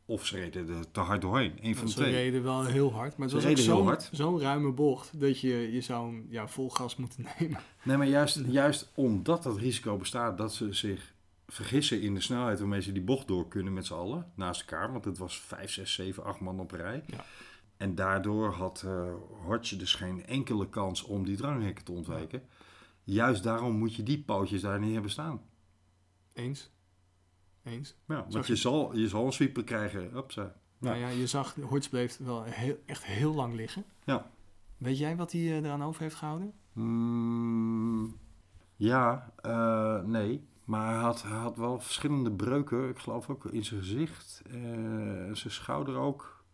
Of 0.05 0.27
ze 0.27 0.37
reden 0.37 0.69
er 0.69 0.91
te 0.91 1.01
hard 1.01 1.21
doorheen. 1.21 1.53
Eén 1.61 1.77
van 1.77 1.85
de 1.85 1.91
ze 1.91 1.97
twee. 1.97 2.13
reden 2.13 2.43
wel 2.43 2.65
heel 2.65 2.93
hard. 2.93 3.17
Maar 3.17 3.29
het 3.29 3.43
Ze 3.43 3.73
was 3.73 4.09
zo'n 4.13 4.41
ruime 4.41 4.73
bocht 4.73 5.21
dat 5.21 5.41
je, 5.41 5.73
je 5.73 5.81
zou 5.81 6.07
hem 6.07 6.27
ja, 6.31 6.49
vol 6.49 6.71
gas 6.71 6.97
moeten 6.97 7.27
nemen. 7.39 7.61
Nee, 7.83 7.97
maar 7.97 8.07
juist, 8.07 8.41
juist 8.47 8.91
omdat 8.95 9.43
dat 9.43 9.57
risico 9.57 9.97
bestaat 9.97 10.39
dat 10.39 10.55
ze 10.55 10.73
zich 10.73 11.15
vergissen 11.47 12.01
in 12.01 12.15
de 12.15 12.21
snelheid 12.21 12.59
waarmee 12.59 12.83
ze 12.83 12.93
die 12.93 13.03
bocht 13.03 13.29
door 13.29 13.49
kunnen 13.49 13.73
met 13.73 13.87
z'n 13.87 13.95
allen, 13.95 14.33
naast 14.35 14.61
elkaar. 14.61 14.93
Want 14.93 15.05
het 15.05 15.19
was 15.19 15.41
5, 15.41 15.71
6, 15.71 15.95
7, 15.95 16.25
8 16.25 16.41
man 16.41 16.61
op 16.61 16.73
een 16.73 16.79
rij. 16.79 17.03
Ja. 17.07 17.25
En 17.77 17.95
daardoor 17.95 18.53
had 18.53 18.83
eh 18.87 19.13
Hortje 19.45 19.77
dus 19.77 19.95
geen 19.95 20.27
enkele 20.27 20.69
kans 20.69 21.03
om 21.03 21.25
die 21.25 21.37
dranghekken 21.37 21.85
te 21.85 21.93
ontwijken. 21.93 22.43
Juist 23.05 23.43
daarom 23.43 23.77
moet 23.77 23.95
je 23.95 24.03
die 24.03 24.23
pootjes 24.23 24.61
daar 24.61 24.79
niet 24.81 24.93
hebben 24.93 25.11
staan. 25.11 25.41
Eens. 26.33 26.71
Eens. 27.63 27.97
Ja, 28.07 28.27
want 28.31 28.47
je- 28.47 28.53
je 28.53 28.59
zal, 28.59 28.97
je 28.97 29.09
zal 29.09 29.27
een 29.27 29.33
sweeper 29.33 29.65
krijgen. 29.65 30.11
Hupsa. 30.13 30.55
Nou 30.79 30.97
ja, 30.97 31.09
je 31.09 31.27
zag, 31.27 31.55
Hortz 31.55 31.89
bleef 31.89 32.17
wel 32.19 32.43
heel, 32.43 32.77
echt 32.87 33.05
heel 33.05 33.35
lang 33.35 33.55
liggen. 33.55 33.85
Ja. 34.05 34.31
Weet 34.77 34.99
jij 34.99 35.17
wat 35.17 35.33
hij 35.33 35.41
eh, 35.41 35.57
eraan 35.57 35.83
over 35.83 36.03
heeft 36.03 36.15
gehouden? 36.15 36.53
Mm, 36.73 38.17
ja, 38.77 39.33
eh, 39.37 40.03
nee. 40.03 40.49
Maar 40.65 40.93
hij 40.95 41.03
had, 41.03 41.23
hij 41.23 41.39
had 41.39 41.57
wel 41.57 41.81
verschillende 41.81 42.33
breuken. 42.33 42.89
Ik 42.89 42.99
geloof 42.99 43.29
ook 43.31 43.45
in 43.45 43.65
zijn 43.65 43.81
gezicht. 43.81 44.43
eh, 44.47 44.53
zijn 45.33 45.53
schouder 45.53 45.97
ook. 45.97 46.45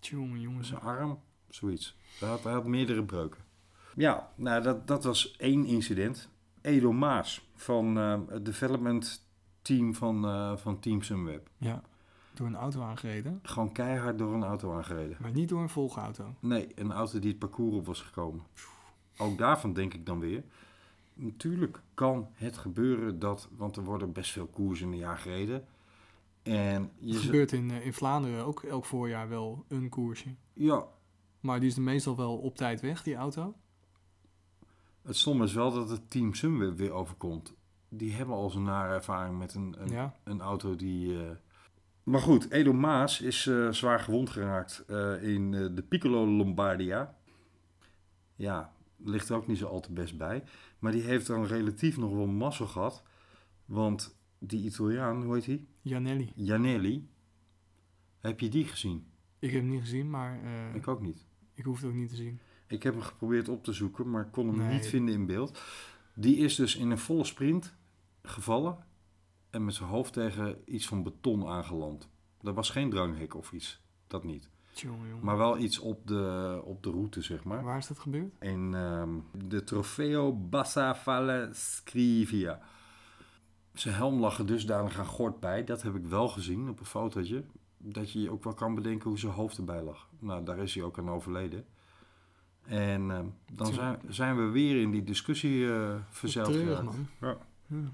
Tjonge 0.00 0.40
jongens. 0.40 0.68
Zijn 0.68 0.80
arm. 0.80 1.20
Zoiets. 1.48 1.96
Hij 2.18 2.28
had, 2.28 2.42
hij 2.44 2.52
had 2.52 2.66
meerdere 2.66 3.04
breuken. 3.04 3.42
Ja, 3.96 4.30
nou 4.34 4.62
dat, 4.62 4.86
dat 4.86 5.04
was 5.04 5.36
één 5.36 5.64
incident. 5.64 6.28
Edo 6.60 6.92
Maas 6.92 7.48
van 7.54 7.98
eh, 7.98 8.20
het 8.28 8.44
development 8.44 9.26
team 9.62 9.94
van, 9.94 10.24
eh, 10.24 10.56
van 10.56 10.78
Team 10.78 11.02
Sunweb. 11.02 11.48
Ja, 11.58 11.82
door 12.34 12.46
een 12.46 12.56
auto 12.56 12.82
aangereden. 12.82 13.38
Gewoon 13.42 13.72
keihard 13.72 14.18
door 14.18 14.34
een 14.34 14.42
auto 14.44 14.74
aangereden. 14.76 15.16
Maar 15.20 15.32
niet 15.32 15.48
door 15.48 15.60
een 15.60 15.68
volgauto. 15.68 16.34
Nee, 16.40 16.68
een 16.74 16.92
auto 16.92 17.18
die 17.18 17.30
het 17.30 17.38
parcours 17.38 17.76
op 17.76 17.86
was 17.86 18.00
gekomen. 18.00 18.42
Ook 19.16 19.38
daarvan 19.38 19.72
denk 19.72 19.94
ik 19.94 20.06
dan 20.06 20.18
weer. 20.18 20.44
Natuurlijk 21.14 21.80
kan 21.94 22.28
het 22.34 22.58
gebeuren 22.58 23.18
dat, 23.18 23.48
want 23.56 23.76
er 23.76 23.84
worden 23.84 24.12
best 24.12 24.30
veel 24.30 24.46
koersen 24.46 24.86
in 24.86 24.92
een 24.92 24.98
jaar 24.98 25.18
gereden. 25.18 25.64
En 26.42 26.90
je 26.98 27.12
Het 27.12 27.22
gebeurt 27.22 27.52
in, 27.52 27.70
eh, 27.70 27.86
in 27.86 27.92
Vlaanderen 27.94 28.44
ook 28.44 28.62
elk 28.62 28.84
voorjaar 28.84 29.28
wel 29.28 29.64
een 29.68 29.88
koersje. 29.88 30.34
ja, 30.52 30.84
Maar 31.40 31.60
die 31.60 31.68
is 31.68 31.76
meestal 31.76 32.16
wel 32.16 32.36
op 32.36 32.56
tijd 32.56 32.80
weg, 32.80 33.02
die 33.02 33.14
auto. 33.14 33.54
Het 35.04 35.16
stomme 35.16 35.44
is 35.44 35.52
wel 35.52 35.72
dat 35.72 35.90
het 35.90 36.10
team 36.10 36.34
Sunweb 36.34 36.76
weer 36.76 36.92
overkomt. 36.92 37.54
Die 37.88 38.12
hebben 38.12 38.34
al 38.34 38.50
zo'n 38.50 38.62
nare 38.62 38.94
ervaring 38.94 39.38
met 39.38 39.54
een, 39.54 39.74
een, 39.78 39.88
Ja. 39.88 40.14
een 40.24 40.40
auto 40.40 40.76
die... 40.76 41.24
eh, 41.24 41.30
Maar 42.02 42.20
goed, 42.20 42.50
Edo 42.50 42.72
Maas 42.72 43.20
is 43.20 43.46
eh, 43.46 43.68
zwaar 43.70 44.00
gewond 44.00 44.30
geraakt 44.30 44.84
eh, 44.88 45.22
in 45.22 45.54
eh, 45.54 45.66
de 45.74 45.82
Piccolo 45.82 46.26
Lombardia. 46.26 47.16
Ja, 48.36 48.72
ligt 48.96 49.28
er 49.28 49.36
ook 49.36 49.46
niet 49.46 49.58
zo 49.58 49.66
al 49.66 49.80
te 49.80 49.92
best 49.92 50.16
bij. 50.18 50.44
Maar 50.78 50.92
die 50.92 51.02
heeft 51.02 51.26
dan 51.26 51.44
relatief 51.46 51.96
nog 51.96 52.12
wel 52.14 52.26
mazzel 52.26 52.66
gehad. 52.66 53.02
Want 53.64 54.16
die 54.38 54.64
Italiaan, 54.64 55.22
hoe 55.22 55.34
heet 55.34 55.46
hij? 55.46 55.64
Janelli. 55.80 56.32
Janelli. 56.34 57.08
Heb 58.20 58.40
je 58.40 58.48
die 58.48 58.64
gezien? 58.64 59.06
Ik 59.38 59.50
heb 59.50 59.60
hem 59.60 59.70
niet 59.70 59.80
gezien, 59.80 60.10
maar 60.10 60.42
eh, 60.42 60.74
Ik 60.74 60.88
ook 60.88 61.00
niet. 61.00 61.26
ik 61.54 61.64
hoef 61.64 61.76
het 61.80 61.86
ook 61.90 61.94
niet 61.96 62.08
te 62.08 62.16
zien. 62.16 62.40
Ik 62.74 62.82
heb 62.82 62.92
hem 62.94 63.02
geprobeerd 63.02 63.48
op 63.48 63.64
te 63.64 63.72
zoeken, 63.72 64.10
maar 64.10 64.30
kon 64.30 64.48
hem 64.48 64.56
Nee. 64.58 64.72
niet 64.72 64.86
vinden 64.86 65.14
in 65.14 65.26
beeld. 65.26 65.60
Die 66.14 66.36
is 66.36 66.54
dus 66.54 66.76
in 66.76 66.90
een 66.90 66.98
volle 66.98 67.24
sprint 67.24 67.74
gevallen 68.22 68.76
en 69.50 69.64
met 69.64 69.74
zijn 69.74 69.88
hoofd 69.88 70.12
tegen 70.12 70.56
iets 70.64 70.86
van 70.86 71.02
beton 71.02 71.46
aangeland. 71.46 72.08
Er 72.42 72.54
was 72.54 72.70
geen 72.70 72.90
dranghek 72.90 73.34
of 73.34 73.52
iets, 73.52 73.80
dat 74.06 74.24
niet. 74.24 74.50
Tjonge. 74.72 75.14
Maar 75.22 75.36
wel 75.36 75.58
iets 75.58 75.78
op 75.78 76.06
de, 76.06 76.60
op 76.64 76.82
de 76.82 76.90
route, 76.90 77.22
zeg 77.22 77.44
maar. 77.44 77.62
Waar 77.64 77.78
is 77.78 77.86
dat 77.86 77.98
gebeurd? 77.98 78.34
En 78.38 78.74
ehm, 78.74 79.10
de 79.48 79.64
Trofeo 79.64 80.32
Bassa 80.32 80.94
Valle 80.94 81.48
Scrivia. 81.52 82.60
Zijn 83.72 83.94
helm 83.94 84.20
lag 84.20 84.38
er 84.38 84.46
dusdanig 84.46 84.98
aan 84.98 85.06
gort 85.06 85.40
bij. 85.40 85.64
Dat 85.64 85.82
heb 85.82 85.94
ik 85.94 86.06
wel 86.06 86.28
gezien 86.28 86.68
op 86.68 86.80
een 86.80 86.86
fotootje. 86.86 87.44
Dat 87.78 88.10
je 88.12 88.20
je 88.22 88.30
ook 88.30 88.44
wel 88.44 88.54
kan 88.54 88.74
bedenken 88.74 89.08
hoe 89.08 89.18
zijn 89.18 89.32
hoofd 89.32 89.58
erbij 89.58 89.82
lag. 89.82 90.08
Nou, 90.18 90.44
daar 90.44 90.58
is 90.58 90.74
hij 90.74 90.82
ook 90.84 90.98
aan 90.98 91.10
overleden. 91.10 91.64
En 92.66 93.10
ehm, 93.10 93.24
dan 93.52 93.72
zijn, 93.72 94.00
zijn 94.08 94.36
we 94.36 94.42
weer 94.52 94.80
in 94.80 94.90
die 94.90 95.04
discussie 95.04 95.72
eh 95.72 95.94
verzeild 96.10 96.48
Treurig, 96.52 96.68
geraakt. 96.78 96.96
man. 96.96 97.08
Ja. 97.20 97.36
Ja. 97.66 97.88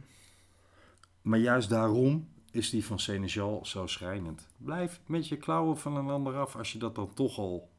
Maar 1.23 1.39
juist 1.39 1.69
daarom 1.69 2.29
is 2.51 2.71
die 2.71 2.85
van 2.85 2.99
Senegal 2.99 3.61
zo 3.67 3.87
schrijnend. 3.87 4.49
Blijf 4.57 5.01
met 5.07 5.29
je 5.29 5.37
klauwen 5.37 5.79
van 5.79 5.97
een 5.97 6.09
ander 6.09 6.37
af 6.37 6.57
als 6.57 6.73
je 6.73 6.79
dat 6.79 6.95
dan 6.95 7.15
toch 7.15 7.39
al 7.39 7.71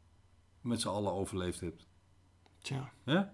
met 0.61 0.81
z'n 0.81 0.87
allen 0.87 1.11
overleefd 1.13 1.59
hebt. 1.59 1.87
Tja. 2.61 2.91
Ja? 3.03 3.33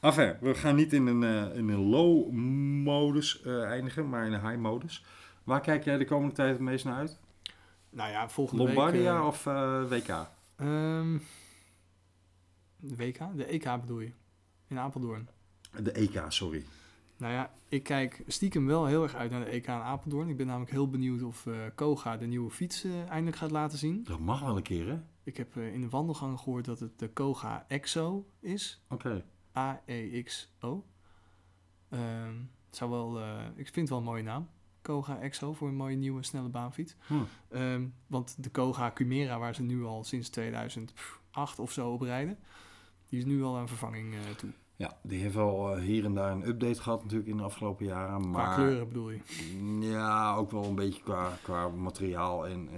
Enfin, 0.00 0.36
we 0.40 0.54
gaan 0.54 0.74
niet 0.76 0.92
in 0.92 1.06
een, 1.06 1.22
eh, 1.22 1.56
in 1.56 1.68
een 1.68 1.88
low-modus 1.88 3.42
eh, 3.42 3.62
eindigen, 3.62 4.08
maar 4.08 4.26
in 4.26 4.32
een 4.32 4.46
high-modus. 4.48 5.04
Waar 5.44 5.60
kijk 5.60 5.84
jij 5.84 5.98
de 5.98 6.04
komende 6.04 6.34
tijd 6.34 6.50
het 6.52 6.60
meest 6.60 6.84
naar 6.84 6.94
uit? 6.96 7.18
Nou 7.90 8.10
ja, 8.10 8.28
volgende 8.28 8.62
Lombardia 8.62 9.12
week... 9.12 9.20
eh, 9.20 9.26
of 9.26 9.46
eh, 9.46 9.82
WK? 9.88 10.26
ehm, 10.56 11.18
de 12.80 12.96
WK? 12.96 13.18
De 13.36 13.44
EK 13.44 13.80
bedoel 13.80 14.00
je? 14.00 14.12
In 14.66 14.78
Apeldoorn. 14.78 15.28
De 15.82 15.92
EK, 15.92 16.24
sorry. 16.28 16.64
Nou 17.16 17.32
ja, 17.32 17.52
ik 17.68 17.82
kijk 17.82 18.22
stiekem 18.26 18.66
wel 18.66 18.86
heel 18.86 19.02
erg 19.02 19.14
uit 19.14 19.30
naar 19.30 19.44
de 19.44 19.50
EK 19.50 19.66
in 19.66 19.72
Apeldoorn. 19.72 20.28
Ik 20.28 20.36
ben 20.36 20.46
namelijk 20.46 20.70
heel 20.70 20.90
benieuwd 20.90 21.22
of 21.22 21.46
eh, 21.46 21.54
Koga 21.74 22.16
de 22.16 22.26
nieuwe 22.26 22.50
fiets 22.50 22.84
eh, 22.84 23.08
eindelijk 23.08 23.36
gaat 23.36 23.50
laten 23.50 23.78
zien. 23.78 24.04
Dat 24.04 24.18
mag 24.18 24.40
wel 24.40 24.56
een 24.56 24.62
keer, 24.62 24.88
hè? 24.88 24.98
Ik 25.22 25.36
heb 25.36 25.56
eh, 25.56 25.72
in 25.74 25.80
de 25.80 25.88
wandelgang 25.88 26.38
gehoord 26.38 26.64
dat 26.64 26.80
het 26.80 26.98
de 26.98 27.08
Koga 27.08 27.64
Exo 27.68 28.26
is. 28.40 28.82
Oké. 28.88 29.24
A-E-X-O. 29.56 30.84
Ehm, 31.88 32.34
het 32.66 32.76
zou 32.76 32.90
wel, 32.90 33.20
ik 33.56 33.64
vind 33.64 33.76
het 33.76 33.88
wel 33.88 33.98
een 33.98 34.04
mooie 34.04 34.22
naam. 34.22 34.48
Koga 34.82 35.18
Exo 35.18 35.52
voor 35.52 35.68
een 35.68 35.76
mooie 35.76 35.96
nieuwe 35.96 36.22
snelle 36.22 36.48
baanfiets. 36.48 36.96
Hm. 37.06 37.14
Ehm, 37.48 37.86
want 38.06 38.42
de 38.42 38.50
Koga 38.50 38.90
Chimera, 38.94 39.38
waar 39.38 39.54
ze 39.54 39.62
nu 39.62 39.84
al 39.84 40.04
sinds 40.04 40.28
2008 40.28 41.58
of 41.58 41.72
zo 41.72 41.92
op 41.92 42.00
rijden, 42.00 42.38
die 43.08 43.18
is 43.18 43.24
nu 43.24 43.42
al 43.42 43.56
aan 43.56 43.68
vervanging 43.68 44.14
eh, 44.14 44.20
toe. 44.36 44.50
Ja, 44.76 44.98
die 45.02 45.20
heeft 45.20 45.34
wel 45.34 45.76
eh, 45.76 45.82
hier 45.82 46.04
en 46.04 46.14
daar 46.14 46.32
een 46.32 46.48
update 46.48 46.82
gehad 46.82 47.02
natuurlijk 47.02 47.30
in 47.30 47.36
de 47.36 47.42
afgelopen 47.42 47.86
jaren. 47.86 48.30
Maar 48.30 48.44
Qua 48.44 48.54
kleuren 48.54 48.88
bedoel 48.88 49.10
je. 49.10 49.20
Ja, 49.80 50.34
ook 50.34 50.50
wel 50.50 50.64
een 50.64 50.74
beetje 50.74 51.02
qua, 51.02 51.38
qua 51.42 51.68
materiaal 51.68 52.46
en, 52.46 52.68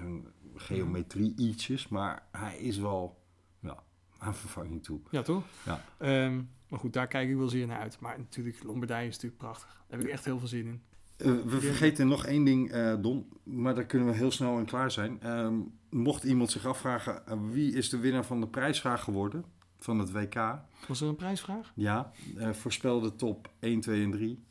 en, 0.00 0.26
geometrie 0.54 1.34
ietsjes. 1.36 1.88
Maar 1.88 2.26
hij 2.32 2.58
is 2.58 2.78
wel 2.78 3.18
ja, 3.60 3.82
aan 4.18 4.34
vervanging 4.34 4.82
toe. 4.82 5.00
Ja, 5.10 5.22
toch? 5.22 5.44
Ja. 5.64 5.84
Ehm, 5.98 6.42
maar 6.68 6.78
goed, 6.78 6.92
daar 6.92 7.06
kijk 7.06 7.28
ik 7.28 7.36
wel 7.36 7.48
zeer 7.48 7.66
naar 7.66 7.80
uit. 7.80 8.00
Maar 8.00 8.18
natuurlijk, 8.18 8.62
Lombardije 8.62 9.06
is 9.06 9.14
natuurlijk 9.14 9.42
prachtig. 9.42 9.84
Daar 9.88 9.98
heb 9.98 10.06
ik 10.06 10.12
echt 10.12 10.24
heel 10.24 10.38
veel 10.38 10.48
zin 10.48 10.66
in. 10.66 10.82
Eh, 11.16 11.26
we 11.44 11.60
vergeten 11.60 12.08
nog 12.08 12.26
één 12.26 12.44
ding, 12.44 12.72
Don, 13.00 13.28
maar 13.42 13.74
daar 13.74 13.86
kunnen 13.86 14.08
we 14.08 14.14
heel 14.14 14.30
snel 14.30 14.58
en 14.58 14.64
klaar 14.64 14.90
zijn. 14.90 15.20
Ehm, 15.20 15.54
mocht 15.90 16.24
iemand 16.24 16.50
zich 16.50 16.66
afvragen, 16.66 17.50
wie 17.52 17.74
is 17.74 17.88
de 17.88 17.98
winnaar 17.98 18.24
van 18.24 18.40
de 18.40 18.48
prijsvraag 18.48 19.04
geworden 19.04 19.44
van 19.80 19.98
het 19.98 20.12
WK? 20.12 20.58
Was 20.88 21.00
er 21.00 21.08
een 21.08 21.16
prijsvraag? 21.16 21.72
Ja, 21.74 22.12
eh, 22.36 22.52
voorspel 22.52 23.00
de 23.00 23.16
top 23.16 23.50
1, 23.60 23.80
2 23.80 24.04
en 24.04 24.10
3. 24.10 24.44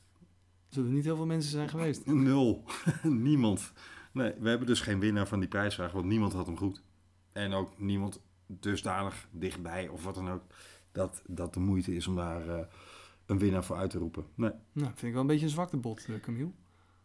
Zullen 0.69 0.89
er 0.89 0.95
niet 0.95 1.05
heel 1.05 1.15
veel 1.15 1.25
mensen 1.25 1.51
zijn 1.51 1.69
geweest? 1.69 2.05
Nul. 2.27 2.63
Niemand. 3.03 3.73
Nee, 4.11 4.34
we 4.39 4.49
hebben 4.49 4.67
dus 4.67 4.82
geen 4.82 4.99
winnaar 4.99 5.27
van 5.27 5.39
die 5.39 5.49
prijsvraag, 5.49 5.91
want 5.91 6.05
niemand 6.05 6.34
had 6.34 6.45
hem 6.45 6.57
goed. 6.57 6.82
En 7.32 7.53
ook 7.53 7.80
niemand 7.80 8.21
dusdanig 8.45 9.27
dichtbij 9.32 9.88
of 9.88 10.03
wat 10.03 10.15
dan 10.15 10.30
ook, 10.30 10.43
dat, 10.91 11.21
dat 11.27 11.53
de 11.53 11.59
moeite 11.59 11.95
is 11.95 12.07
om 12.07 12.15
daar 12.15 12.47
eh, 12.47 12.65
een 13.25 13.39
winnaar 13.39 13.63
voor 13.63 13.75
uit 13.75 13.89
te 13.89 13.97
roepen. 13.97 14.25
Nee. 14.36 14.51
Nou, 14.71 14.88
vind 14.88 15.03
ik 15.03 15.11
wel 15.11 15.21
een 15.21 15.27
beetje 15.27 15.45
een 15.45 15.51
zwakte 15.51 15.77
bot, 15.77 16.05
eh, 16.05 16.19
Camille. 16.21 16.51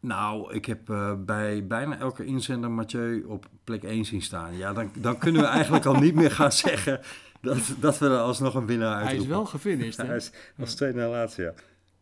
Nou, 0.01 0.55
ik 0.55 0.65
heb 0.65 0.85
bij 1.25 1.67
bijna 1.67 1.99
elke 1.99 2.25
inzender 2.25 2.71
Mathieu 2.71 3.23
op 3.23 3.49
plek 3.65 3.83
1 3.83 4.05
zien 4.05 4.23
staan. 4.23 4.57
Ja, 4.57 4.73
dan, 4.73 4.91
dan 4.99 5.19
kunnen 5.19 5.41
we 5.41 5.47
eigenlijk 5.47 5.85
al 5.85 5.95
niet 5.95 6.15
meer 6.15 6.31
gaan 6.31 6.53
zeggen 6.53 7.01
dat, 7.45 7.75
dat 7.81 7.99
we 7.99 8.07
er 8.07 8.19
alsnog 8.19 8.55
een 8.55 8.67
winnaar 8.67 8.93
Hij 8.93 9.01
uitroepen. 9.01 9.25
is 9.27 9.37
wel 9.37 9.45
gefinished, 9.45 9.97
hè? 9.97 10.05
Hij 10.13 10.17
is 10.17 10.33
als 10.59 10.75
tweede 10.75 10.99
na 10.99 11.09
laatste, 11.09 11.43
ja. 11.43 11.55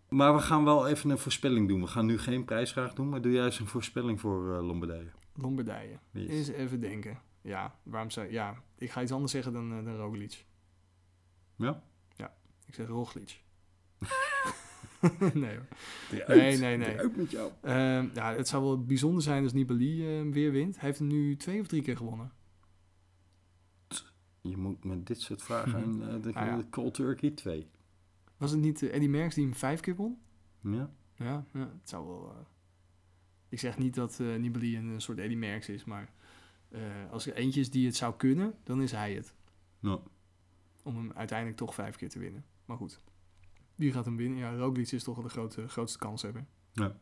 Maar 0.09 0.35
we 0.35 0.41
gaan 0.41 0.65
wel 0.65 0.89
even 0.89 1.11
een 1.11 1.19
voorspelling 1.19 1.69
doen. 1.69 1.81
We 1.81 1.87
gaan 1.87 2.07
nu 2.07 2.19
geen 2.19 2.45
prijsvraag 2.45 2.95
doen, 2.95 3.09
maar 3.09 3.21
doe 3.21 3.33
juist 3.33 3.59
een 3.59 3.67
voorspelling 3.67 4.21
voor 4.21 4.57
eh 4.57 4.67
Lombardije. 4.67 5.11
Lombardije. 5.35 5.99
Yes. 6.11 6.29
Eens 6.29 6.49
even 6.49 6.81
denken. 6.81 7.19
Ja, 7.43 7.75
waarom 7.83 8.11
zou... 8.11 8.33
Ja, 8.33 8.63
ik 8.79 8.91
ga 8.91 9.03
iets 9.03 9.13
anders 9.13 9.33
zeggen 9.33 9.53
dan, 9.53 9.85
dan 9.85 9.97
Roglic. 9.97 10.45
Ja? 11.57 11.83
Ik 12.73 12.79
zeg 12.79 12.87
Roglic. 12.87 13.41
nee 15.35 15.57
hoor. 15.57 15.67
Nee, 16.37 16.59
nee, 16.59 16.77
nee. 16.77 16.99
Uit 16.99 17.17
met 17.17 17.31
jou. 17.31 17.51
Ehm, 17.63 18.09
ja, 18.15 18.35
het 18.35 18.49
zou 18.49 18.63
wel 18.63 18.85
bijzonder 18.85 19.23
zijn 19.23 19.43
als 19.43 19.53
Nibali 19.53 20.19
eh, 20.19 20.33
weer 20.33 20.53
wint. 20.53 20.75
Hij 20.75 20.87
heeft 20.87 20.99
hem 20.99 21.09
nu 21.09 21.37
twee 21.37 21.61
of 21.61 21.67
drie 21.67 21.83
keer 21.83 21.97
gewonnen. 21.97 22.33
Je 24.43 24.57
moet 24.57 24.85
met 24.85 25.07
dit 25.07 25.21
soort 25.21 25.43
vragen 25.43 25.83
en 25.83 26.09
eh, 26.15 26.23
de, 26.23 26.35
Ah, 26.35 26.47
ja. 26.47 26.63
Cold 26.71 26.95
Turkey 26.95 27.31
2. 27.31 27.71
Was 28.37 28.51
het 28.51 28.61
niet 28.61 28.83
eh, 28.83 28.95
Eddie 28.95 29.09
Merckx 29.09 29.35
die 29.35 29.45
hem 29.45 29.55
vijf 29.55 29.81
keer 29.81 29.97
won? 29.97 30.19
Ja? 30.61 30.91
Ja, 31.15 31.45
ja 31.53 31.61
het 31.81 31.89
zou 31.89 32.07
wel... 32.07 32.31
eh, 32.31 32.37
Ik 33.49 33.59
zeg 33.61 33.79
niet 33.79 33.95
dat 33.95 34.19
Nibali 34.19 34.77
een, 34.77 35.01
soort 35.01 35.19
Eddie 35.19 35.37
Merckx 35.39 35.69
is, 35.69 35.85
maar 35.85 36.13
als 37.11 37.27
er 37.27 37.35
eentje 37.35 37.61
is 37.61 37.71
die 37.71 37.87
het 37.87 37.97
zou 37.97 38.15
kunnen, 38.17 38.55
dan 38.63 38.83
is 38.83 38.93
hij 38.93 39.15
het. 39.15 39.35
Nou, 39.81 40.01
Om 40.83 40.97
hem 40.97 41.13
uiteindelijk 41.13 41.59
toch 41.59 41.75
vijf 41.75 41.97
keer 41.97 42.09
te 42.09 42.19
winnen. 42.19 42.45
Maar 42.65 42.77
goed, 42.77 43.01
wie 43.75 43.93
gaat 43.93 44.05
hem 44.05 44.17
winnen? 44.17 44.39
Ja, 44.39 44.57
Roglic 44.57 44.91
is 44.91 45.03
toch 45.05 45.15
wel 45.15 45.25
de 45.25 45.31
grote, 45.31 45.69
grootste 45.69 45.99
kans 45.99 46.23
hebben. 46.23 46.49
Ja. 46.73 46.97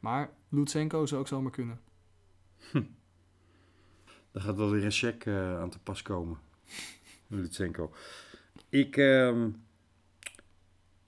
Maar 0.00 0.30
Lutsenko 0.48 1.06
zou 1.06 1.20
ook 1.20 1.28
zomaar 1.28 1.50
kunnen. 1.50 1.80
daar 4.32 4.42
gaat 4.42 4.56
wel 4.56 4.70
weer 4.70 4.84
een 4.84 4.90
check 4.90 5.26
aan 5.26 5.70
te 5.70 5.78
pas 5.78 6.02
komen. 6.02 6.38
Lutsenko. 7.26 7.92
Ik, 8.68 8.96
ehm, 8.96 9.50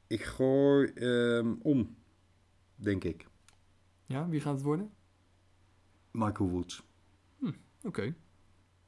ik 0.06 0.22
gooi 0.24 0.86
ehm, 0.92 1.54
om, 1.62 1.96
denk 2.74 3.04
ik. 3.04 3.26
Ja, 4.06 4.28
wie 4.28 4.40
gaat 4.40 4.54
het 4.54 4.62
worden? 4.62 4.90
Michael 6.10 6.50
Woods. 6.50 6.82
Oké. 7.82 8.14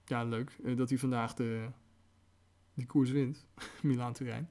Ja, 0.04 0.24
leuk 0.24 0.56
eh, 0.64 0.76
dat 0.76 0.88
hij 0.88 0.98
vandaag 0.98 1.34
de, 1.34 1.68
die 2.74 2.86
koers 2.86 3.10
wint. 3.10 3.46
Milaan-Turijn. 3.82 4.48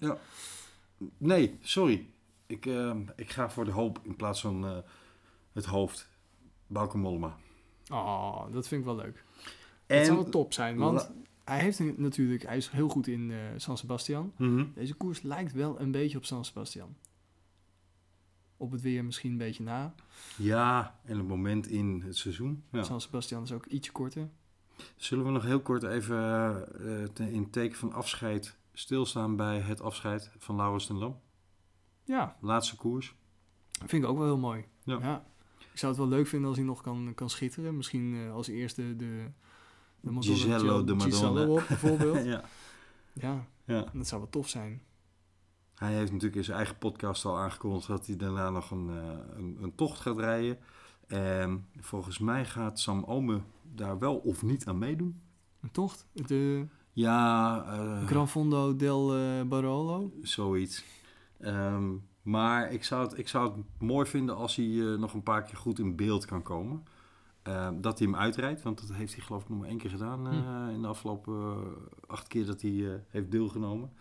Nee, 1.18 1.57
sorry. 1.61 2.09
Ik, 2.45 2.65
ehm, 2.65 3.01
ik 3.15 3.30
ga 3.30 3.49
voor 3.49 3.65
de 3.65 3.72
hoop 3.72 3.99
in 4.03 4.15
plaats 4.15 4.41
van 4.41 4.65
eh, 4.65 4.78
het 5.53 5.65
hoofd. 5.65 6.09
Bauke 6.68 6.97
Mollema. 6.97 7.38
Oh, 7.91 8.51
dat 8.51 8.68
vind 8.68 8.82
ik 8.82 8.88
wel 8.88 8.95
leuk. 8.95 9.24
En, 9.86 9.97
Het 9.97 10.05
zou 10.05 10.18
wel 10.18 10.30
top 10.30 10.53
zijn, 10.53 10.78
want 10.78 10.97
La- 10.97 11.11
hij 11.48 11.60
heeft 11.60 11.98
natuurlijk, 11.98 12.43
hij 12.43 12.58
is 12.58 12.70
heel 12.70 12.89
goed 12.89 13.08
in 13.08 13.32
eh, 13.32 13.38
San 13.58 13.78
Sebastian. 13.78 14.34
Mhm. 14.38 14.66
Deze 14.74 14.93
koers 14.93 15.22
lijkt 15.22 15.54
wel 15.54 15.80
een 15.80 15.91
beetje 15.91 16.18
op 16.18 16.26
San 16.26 16.45
Sebastian. 16.45 16.95
Op 18.58 18.72
het 18.72 18.82
weer 18.82 19.06
misschien 19.06 19.32
een 19.32 19.38
beetje 19.38 19.64
na. 19.64 19.95
Ja, 20.38 21.00
en 21.04 21.18
het 21.18 21.28
moment 21.28 21.68
in 21.68 22.02
het 22.06 22.18
seizoen. 22.18 22.64
Ja. 22.72 22.84
San 22.84 23.02
Sebastian 23.02 23.43
is 23.43 23.52
ook 23.52 23.66
ietsje 23.66 23.91
korter. 23.91 24.30
Zullen 24.95 25.26
we 25.26 25.32
nog 25.32 25.43
heel 25.43 25.62
kort 25.62 25.84
even 25.84 26.18
eh, 27.18 27.34
in 27.34 27.50
teken 27.50 27.78
van 27.78 27.93
afscheid 27.93 28.58
stilstaan 28.74 29.36
bij 29.36 29.60
het 29.60 29.82
afscheid 29.82 30.32
van 30.38 30.56
Laurens 30.56 30.86
ten 30.86 30.98
Lam? 30.98 31.20
Ja, 32.04 32.38
Laatste 32.41 32.76
koers. 32.76 33.16
vind 33.86 34.04
ik 34.04 34.10
ook 34.10 34.18
wel 34.18 34.26
heel 34.26 34.38
mooi. 34.38 34.66
Ja. 34.84 35.26
Ik 35.72 35.84
zou 35.84 35.91
het 35.91 36.02
wel 36.02 36.12
leuk 36.12 36.28
vinden 36.28 36.48
als 36.48 36.58
hij 36.58 36.66
nog 36.66 36.82
kan, 36.82 37.12
kan 37.16 37.30
schitteren. 37.30 37.78
Misschien 37.78 38.16
eh, 38.16 38.34
als 38.34 38.48
eerste 38.48 38.95
de, 38.95 39.32
de 40.02 40.12
Gisello 40.20 40.84
de 40.84 41.00
Gisello 41.00 41.34
Madonna. 41.34 41.54
op 41.62 41.68
bijvoorbeeld. 41.68 42.26
ja. 42.34 42.43
ja, 43.14 43.45
ja. 43.66 43.86
dat 43.93 44.08
zou 44.08 44.22
wel 44.22 44.30
tof 44.30 44.50
zijn. 44.50 44.82
Hij 45.76 45.93
heeft 45.93 46.12
natuurlijk 46.12 46.36
in 46.38 46.43
zijn 46.43 46.58
eigen 46.58 46.78
podcast 46.78 47.26
al 47.26 47.38
aangekondigd 47.38 47.88
dat 47.88 48.06
hij 48.06 48.16
daarna 48.16 48.50
nog 48.50 48.72
een, 48.72 48.89
eh, 48.89 49.38
een, 49.38 49.58
een 49.62 49.76
tocht 49.76 50.00
gaat 50.00 50.18
rijden. 50.20 50.58
En 51.08 51.66
volgens 51.80 52.20
mij 52.20 52.45
gaat 52.45 52.80
Sam 52.80 53.04
Ome 53.04 53.41
daar 53.64 54.00
wel 54.00 54.16
of 54.16 54.43
niet 54.43 54.66
aan 54.66 54.78
meedoen. 54.78 55.22
Een 55.62 55.72
tocht? 55.72 56.08
De 56.14 56.66
Ja, 56.93 57.64
eh, 57.66 58.08
Gran 58.08 58.28
Fondo 58.30 58.76
del 58.76 59.16
eh, 59.16 59.41
Barolo? 59.43 60.12
zoiets. 60.22 60.84
Ehm, 61.39 61.93
Maar 62.22 62.72
ik 62.72 62.84
zou, 62.84 63.04
het, 63.08 63.18
ik 63.18 63.28
zou 63.28 63.52
het 63.52 63.66
mooi 63.80 64.06
vinden 64.10 64.36
als 64.36 64.56
hij 64.56 64.66
eh, 64.66 64.98
nog 65.00 65.14
een 65.14 65.24
paar 65.24 65.43
keer 65.43 65.58
goed 65.58 65.80
in 65.80 65.95
beeld 65.95 66.26
kan 66.26 66.41
komen. 66.43 66.84
Eh, 67.48 67.70
dat 67.76 68.00
hij 68.00 68.08
hem 68.08 68.16
uitrijdt, 68.16 68.62
want 68.62 68.88
dat 68.88 68.98
heeft 68.98 69.14
hij 69.14 69.24
geloof 69.24 69.41
ik 69.41 69.50
nog 69.50 69.60
maar 69.60 69.68
één 69.68 69.78
keer 69.78 69.89
gedaan 69.89 70.28
eh, 70.28 70.74
in 70.74 70.82
de 70.82 70.88
afgelopen 70.88 71.34
eh, 71.34 72.08
acht 72.08 72.28
keer 72.28 72.45
dat 72.45 72.62
hij 72.62 72.72
eh, 72.72 73.00
heeft 73.08 73.32
deelgenomen. 73.32 73.91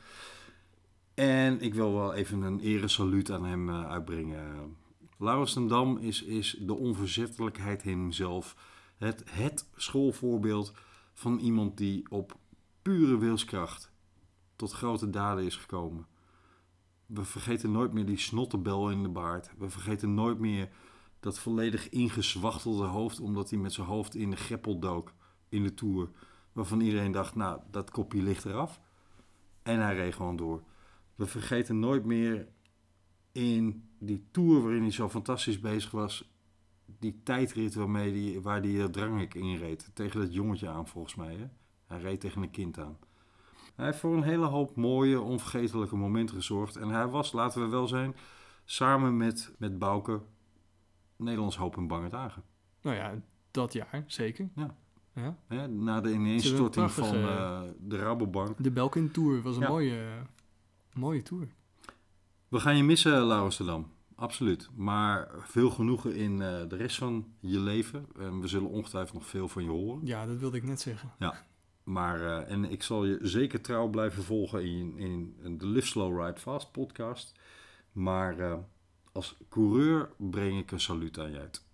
En 1.15 1.61
ik 1.61 1.75
wil 1.75 1.93
wel 1.93 2.15
even 2.15 2.43
een 2.43 2.61
eresaluut 2.61 3.31
aan 3.31 3.45
hem 3.45 3.71
uitbrengen. 3.71 4.77
Laurens 5.19 5.53
ten 5.53 5.67
Dam 5.67 5.97
is, 5.97 6.23
is 6.23 6.57
de 6.61 6.75
onverzettelijkheid 6.75 7.85
in 7.85 7.99
hemzelf. 7.99 8.57
Het, 8.97 9.23
het 9.31 9.69
schoolvoorbeeld 9.77 10.73
van 11.13 11.39
iemand 11.39 11.77
die 11.77 12.11
op 12.11 12.37
pure 12.83 13.19
wilskracht 13.19 13.93
tot 14.57 14.73
grote 14.73 15.11
daden 15.11 15.45
is 15.45 15.57
gekomen. 15.57 16.07
We 17.07 17.25
vergeten 17.25 17.73
nooit 17.73 17.93
meer 17.93 18.07
die 18.07 18.19
snottenbel 18.19 18.91
in 18.91 19.03
de 19.03 19.09
baard. 19.09 19.51
We 19.59 19.69
vergeten 19.69 20.15
nooit 20.15 20.39
meer 20.39 20.69
dat 21.27 21.39
volledig 21.39 21.89
ingezwachtelde 21.89 22.85
hoofd, 22.85 23.21
omdat 23.21 23.51
hij 23.51 23.59
met 23.59 23.73
zijn 23.73 23.87
hoofd 23.87 24.15
in 24.15 24.31
de 24.31 24.37
greppel 24.37 24.79
dook 24.79 25.13
in 25.49 25.63
de 25.63 25.75
Tour. 25.75 26.11
Waarvan 26.53 26.81
iedereen 26.81 27.13
dacht, 27.13 27.35
nou, 27.35 27.61
dat 27.71 27.91
kopje 27.91 28.23
ligt 28.23 28.45
eraf. 28.45 28.81
En 29.63 29.81
hij 29.81 29.95
reed 29.95 30.15
gewoon 30.15 30.37
door. 30.37 30.63
We 31.15 31.27
vergeten 31.27 31.79
nooit 31.79 32.05
meer 32.05 32.49
in 33.33 33.89
die 33.99 34.27
Tour 34.31 34.63
waarin 34.63 34.83
hij 34.83 34.91
zo 34.91 35.09
fantastisch 35.09 35.61
bezig 35.61 35.91
was, 35.91 36.31
die 36.99 37.21
tijdrit 37.23 37.75
waarmee 37.75 38.13
die, 38.13 38.41
waar 38.41 38.61
hij 38.61 38.71
uh, 38.71 38.85
Drangik 38.85 39.35
in 39.35 39.57
reed. 39.57 39.91
Tegen 39.95 40.21
dat 40.21 40.35
jongetje 40.35 40.69
aan 40.69 40.89
volgens 40.89 41.15
mij. 41.15 41.35
Hè? 41.35 41.47
Hij 41.87 42.01
reed 42.01 42.21
tegen 42.21 42.43
een 42.43 42.51
kind 42.51 42.79
aan. 42.79 42.99
Hij 43.75 43.87
heeft 43.87 43.99
voor 43.99 44.17
een 44.17 44.23
hele 44.23 44.47
hoop 44.47 44.77
mooie, 44.77 45.21
onvergetelijke 45.21 45.97
momenten 45.97 46.37
gezorgd. 46.37 46.77
En 46.77 46.89
hij 46.89 47.07
was, 47.07 47.33
laten 47.33 47.61
we 47.63 47.69
wel 47.69 47.87
zijn, 47.87 48.15
samen 48.65 49.17
met, 49.17 49.55
met 49.59 49.79
Bouke, 49.79 50.21
Nederlands 51.17 51.57
hoop 51.57 51.77
en 51.77 51.87
bange 51.87 52.09
dagen. 52.09 52.43
Nou 52.81 52.97
ja, 52.97 53.15
dat 53.51 53.73
jaar, 53.73 54.05
zeker. 54.07 54.49
Ja. 54.55 54.75
ja. 55.15 55.37
Hè, 55.47 55.69
na 55.69 56.01
de 56.01 56.13
ineenstorting 56.13 56.91
van 56.91 57.15
eh, 57.15 57.63
de 57.81 57.97
Rabobank. 57.97 58.63
De 58.63 58.71
Belkin 58.71 59.11
Tour 59.11 59.43
was 59.43 59.57
een 59.57 59.63
Ja. 59.63 59.69
mooie, 59.69 60.05
mooie 60.95 61.23
tour. 61.23 61.49
We 62.49 62.61
gaan 62.61 62.77
je 62.77 62.83
missen, 62.83 63.23
Laurens 63.23 63.57
de 63.57 63.65
Dam. 63.65 63.95
Absoluut. 64.15 64.69
Maar 64.75 65.29
veel 65.39 65.71
genoegen 65.71 66.15
in 66.15 66.43
eh, 66.43 66.69
de 66.69 66.77
rest 66.77 66.97
van 66.99 67.27
je 67.41 67.59
leven. 67.59 68.07
En 68.19 68.41
we 68.41 68.47
zullen 68.49 68.69
ongetwijfeld 68.71 69.15
nog 69.19 69.27
veel 69.27 69.49
van 69.49 69.63
je 69.63 69.71
horen. 69.71 70.07
Ja, 70.07 70.27
dat 70.27 70.39
wilde 70.39 70.57
ik 70.57 70.63
net 70.65 70.81
zeggen. 70.81 71.11
Maar, 71.85 72.21
eh, 72.21 72.51
en 72.53 72.65
ik 72.71 72.83
zal 72.83 73.05
je 73.05 73.19
zeker 73.23 73.61
trouw 73.61 73.89
blijven 73.89 74.23
volgen 74.23 74.65
in, 74.65 74.99
in, 74.99 75.37
in 75.43 75.59
de 75.59 75.67
Live 75.67 75.87
Slow 75.87 76.21
Ride 76.21 76.41
Fast 76.41 76.73
podcast. 76.73 77.41
Maar 77.93 78.59
als 79.17 79.37
coureur 79.49 80.11
breng 80.17 80.59
ik 80.59 80.71
een 80.71 80.81
saluut 80.81 81.19
aan 81.19 81.31
je 81.31 81.39
uit. 81.39 81.65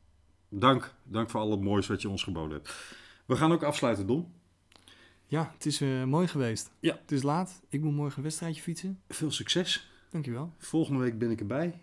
Dank. 0.49 0.95
Dank 1.03 1.31
voor 1.31 1.41
al 1.41 1.51
het 1.51 1.61
moois 1.61 1.87
wat 1.87 2.03
je 2.03 2.09
ons 2.09 2.23
geboden 2.23 2.53
hebt. 2.53 2.75
We 3.27 3.37
gaan 3.37 3.53
ook 3.53 3.63
afsluiten, 3.63 4.07
Don. 4.07 4.33
Ja, 5.27 5.51
het 5.55 5.67
is 5.67 5.81
eh, 5.81 6.05
mooi 6.05 6.27
geweest. 6.27 6.71
Ja. 6.81 6.99
Het 7.01 7.13
is 7.13 7.23
laat. 7.23 7.63
Ik 7.69 7.81
moet 7.81 7.95
morgen 7.95 8.17
een 8.17 8.23
wedstrijdje 8.23 8.63
fietsen. 8.63 9.01
Veel 9.09 9.31
succes. 9.31 9.91
Dankjewel. 10.11 10.53
Volgende 10.59 11.01
week 11.01 11.19
ben 11.19 11.31
ik 11.31 11.41
erbij. 11.41 11.81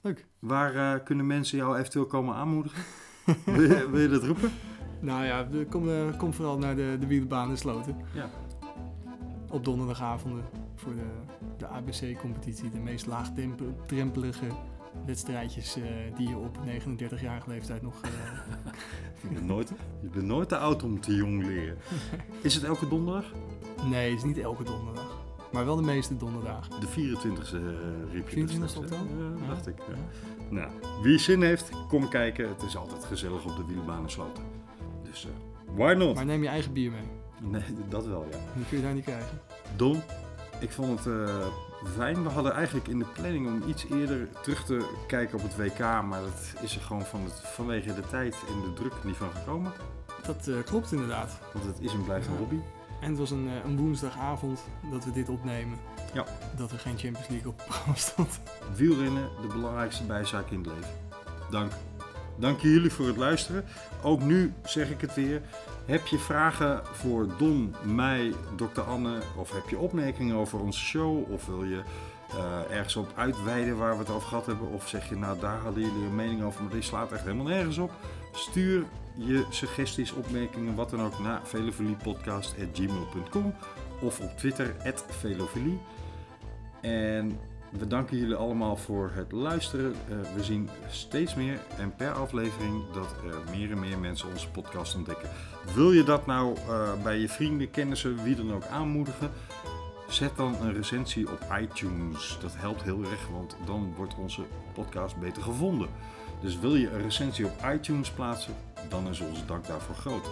Leuk. 0.00 0.26
Waar 0.38 0.74
eh, 0.74 1.04
kunnen 1.04 1.26
mensen 1.26 1.58
jou 1.58 1.78
eventueel 1.78 2.06
komen 2.06 2.34
aanmoedigen? 2.34 2.84
wil, 3.44 3.62
je, 3.62 3.90
wil 3.90 4.00
je 4.00 4.08
dat 4.08 4.24
roepen? 4.24 4.52
Nou 5.00 5.24
ja, 5.24 5.48
kom, 5.68 5.88
eh, 5.88 6.18
kom 6.18 6.32
vooral 6.32 6.58
naar 6.58 6.76
de, 6.76 6.96
de 7.00 7.06
wielerbaan 7.06 7.50
in 7.50 7.58
Sloten. 7.58 7.96
Ja. 8.14 8.30
Op 9.50 9.64
donderdagavonden 9.64 10.44
voor 10.82 10.94
de, 10.94 11.10
de 11.58 11.66
ABC-competitie. 11.66 12.70
De 12.70 12.78
meest 12.80 13.06
laagdrempelige 13.06 14.46
wedstrijdjes 15.06 15.76
eh, 15.76 15.82
die 16.16 16.28
je 16.28 16.36
op 16.36 16.58
39-jarige 16.66 17.48
leeftijd 17.48 17.82
nog... 17.82 18.00
eh, 18.02 18.10
Je 19.22 19.28
bent, 19.28 19.46
nooit, 19.46 19.72
je 20.00 20.08
bent 20.08 20.26
nooit 20.26 20.48
te 20.48 20.56
oud 20.56 20.82
om 20.82 21.00
te 21.00 21.14
jong 21.14 21.46
leren. 21.46 21.76
Is 22.40 22.54
het 22.54 22.64
elke 22.64 22.88
donderdag? 22.88 23.32
nee, 23.88 24.08
het 24.10 24.18
is 24.18 24.24
niet 24.24 24.38
elke 24.38 24.64
donderdag. 24.64 25.20
Maar 25.52 25.64
wel 25.64 25.76
de 25.76 25.82
meeste 25.82 26.16
donderdagen. 26.16 26.80
De 26.80 26.86
24e 26.86 27.54
uh, 27.54 28.12
riep 28.12 28.28
je 28.28 28.40
24e 28.40 28.58
destijds, 28.60 28.74
hè? 28.74 28.80
oktober? 28.80 29.16
Ja, 29.42 29.48
dacht 29.48 29.66
ik. 29.66 29.78
ja. 29.78 29.94
Nou, 30.50 30.70
wie 31.02 31.18
zin 31.18 31.42
heeft, 31.42 31.70
kom 31.88 32.08
kijken. 32.08 32.48
Het 32.48 32.62
is 32.62 32.76
altijd 32.76 33.04
gezellig 33.04 33.44
op 33.44 33.56
de 33.56 33.64
wielbaan 33.74 34.02
en 34.02 34.10
sloten. 34.10 34.44
Dus 35.02 35.26
eh, 35.26 35.30
why 35.76 35.92
not? 35.92 36.14
Maar 36.14 36.24
neem 36.24 36.42
je 36.42 36.48
eigen 36.48 36.72
bier 36.72 36.90
mee. 36.90 37.50
Nee, 37.50 37.62
dat 37.88 38.06
wel, 38.06 38.24
ja. 38.30 38.38
Die 38.54 38.64
kun 38.68 38.76
je 38.76 38.82
daar 38.82 38.94
niet 38.94 39.04
krijgen. 39.04 39.40
Don, 39.76 40.00
ik 40.62 40.72
vond 40.72 41.04
het 41.04 41.14
eh, 41.28 41.46
fijn. 41.96 42.22
We 42.22 42.28
hadden 42.28 42.52
eigenlijk 42.52 42.88
in 42.88 42.98
de 42.98 43.04
planning 43.04 43.46
om 43.46 43.62
iets 43.68 43.86
eerder 43.90 44.28
terug 44.42 44.64
te 44.64 44.88
kijken 45.06 45.38
op 45.38 45.42
het 45.42 45.56
WK. 45.56 45.78
Maar 45.78 46.20
dat 46.20 46.62
is 46.62 46.74
er 46.74 46.80
gewoon 46.80 47.04
van 47.04 47.24
het, 47.24 47.32
vanwege 47.44 47.94
de 47.94 48.06
tijd 48.10 48.34
en 48.48 48.60
de 48.60 48.72
druk 48.72 49.04
niet 49.04 49.16
van 49.16 49.30
gekomen. 49.34 49.72
Dat 50.26 50.48
eh, 50.48 50.54
klopt 50.64 50.92
inderdaad. 50.92 51.38
Want 51.52 51.64
het 51.64 51.76
is 51.80 51.92
en 51.92 52.04
blijft 52.04 52.26
een 52.26 52.32
Ja. 52.32 52.38
hobby. 52.38 52.58
En 53.00 53.08
het 53.08 53.18
was 53.18 53.30
een, 53.30 53.48
eh, 53.48 53.64
een 53.64 53.76
woensdagavond 53.76 54.60
dat 54.90 55.04
we 55.04 55.12
dit 55.12 55.28
opnemen. 55.28 55.78
Ja. 56.14 56.24
Dat 56.56 56.70
er 56.72 56.78
geen 56.78 56.98
Champions 56.98 57.28
League 57.28 57.48
op 57.50 57.56
het 57.58 57.66
programma 57.66 57.94
stond. 57.94 58.40
Wielrennen, 58.76 59.28
de 59.40 59.46
belangrijkste 59.46 60.04
bijzaak 60.04 60.50
in 60.50 60.58
het 60.58 60.66
leven. 60.66 60.90
Dank. 61.50 61.72
Dank 62.36 62.60
jullie 62.60 62.90
voor 62.92 63.06
het 63.06 63.16
luisteren. 63.16 63.64
Ook 64.02 64.20
nu 64.22 64.52
zeg 64.64 64.90
ik 64.90 65.00
het 65.00 65.14
weer. 65.14 65.42
Heb 65.86 66.06
je 66.06 66.18
vragen 66.18 66.80
voor 66.84 67.28
Don, 67.38 67.74
mij, 67.82 68.32
Dr. 68.56 68.80
Anne? 68.80 69.20
Of 69.36 69.52
heb 69.52 69.68
je 69.68 69.78
opmerkingen 69.78 70.36
over 70.36 70.60
onze 70.60 70.80
show? 70.80 71.32
Of 71.32 71.46
wil 71.46 71.64
je 71.64 71.82
eh, 72.30 72.76
ergens 72.76 72.96
op 72.96 73.12
uitweiden 73.16 73.76
waar 73.76 73.92
we 73.92 73.98
het 73.98 74.10
over 74.10 74.28
gehad 74.28 74.46
hebben? 74.46 74.68
Of 74.68 74.88
zeg 74.88 75.08
je, 75.08 75.16
nou 75.16 75.38
daar 75.38 75.58
hadden 75.58 75.82
jullie 75.82 76.04
een 76.04 76.14
mening 76.14 76.42
over, 76.42 76.62
maar 76.62 76.72
dit 76.72 76.84
slaat 76.84 77.12
echt 77.12 77.22
helemaal 77.22 77.46
nergens 77.46 77.78
op? 77.78 77.92
Stuur 78.32 78.84
je 79.14 79.46
suggesties, 79.50 80.12
opmerkingen, 80.12 80.74
wat 80.74 80.90
dan 80.90 81.02
ook 81.02 81.18
naar 81.18 81.40
velofiliepodcast.gmail.com 81.44 83.54
of 84.00 84.20
op 84.20 84.36
Twitter, 84.36 84.74
@velofilie. 85.08 85.80
En 86.80 87.38
we 87.78 87.86
danken 87.86 88.18
jullie 88.18 88.34
allemaal 88.34 88.76
voor 88.76 89.10
het 89.14 89.32
luisteren. 89.32 89.94
Eh, 90.08 90.16
we 90.34 90.44
zien 90.44 90.68
steeds 90.88 91.34
meer 91.34 91.60
en 91.78 91.94
per 91.96 92.12
aflevering 92.12 92.90
dat 92.92 93.14
er 93.26 93.56
meer 93.56 93.70
en 93.70 93.80
meer 93.80 93.98
mensen 93.98 94.28
onze 94.28 94.50
podcast 94.50 94.94
ontdekken. 94.94 95.28
Wil 95.74 95.92
je 95.92 96.04
dat 96.04 96.26
nou 96.26 96.56
eh, 96.56 97.02
bij 97.02 97.18
je 97.18 97.28
vrienden, 97.28 97.70
kennissen, 97.70 98.22
wie 98.22 98.36
dan 98.36 98.52
ook 98.52 98.66
aanmoedigen? 98.66 99.30
Zet 100.08 100.36
dan 100.36 100.56
een 100.60 100.72
recensie 100.72 101.30
op 101.30 101.40
iTunes. 101.60 102.38
Dat 102.40 102.52
helpt 102.56 102.82
heel 102.82 103.00
erg, 103.00 103.28
want 103.28 103.56
dan 103.66 103.94
wordt 103.96 104.14
onze 104.14 104.42
podcast 104.72 105.16
beter 105.16 105.42
gevonden. 105.42 105.88
Dus 106.40 106.58
wil 106.58 106.74
je 106.74 106.90
een 106.90 107.02
recensie 107.02 107.44
op 107.44 107.52
iTunes 107.74 108.10
plaatsen, 108.10 108.54
dan 108.88 109.08
is 109.08 109.20
onze 109.20 109.44
dank 109.44 109.66
daarvoor 109.66 109.94
groot. 109.94 110.30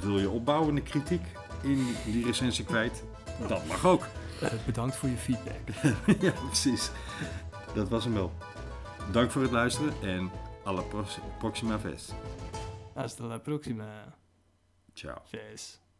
Wil 0.00 0.18
je 0.18 0.30
opbouwende 0.30 0.80
kritiek 0.80 1.22
in 1.62 1.86
die 2.04 2.24
recensie 2.24 2.64
kwijt? 2.64 3.02
Dat 3.48 3.66
mag 3.66 3.86
ook. 3.86 4.04
Eh, 4.42 4.48
bedankt 4.66 4.96
voor 4.96 5.08
je 5.08 5.16
feedback. 5.16 5.68
ja, 6.22 6.32
precies. 6.46 6.90
Dat 7.74 7.88
was 7.88 8.04
hem 8.04 8.14
wel. 8.14 8.32
Dank 9.12 9.30
voor 9.30 9.42
het 9.42 9.50
luisteren 9.50 9.92
en 10.02 10.30
alla 10.64 10.82
prox- 10.82 11.18
proxima 11.38 11.78
vez. 11.78 12.10
Hasta 12.94 13.24
la 13.24 13.38
próxima. 13.38 14.16
Ciao. 14.94 15.16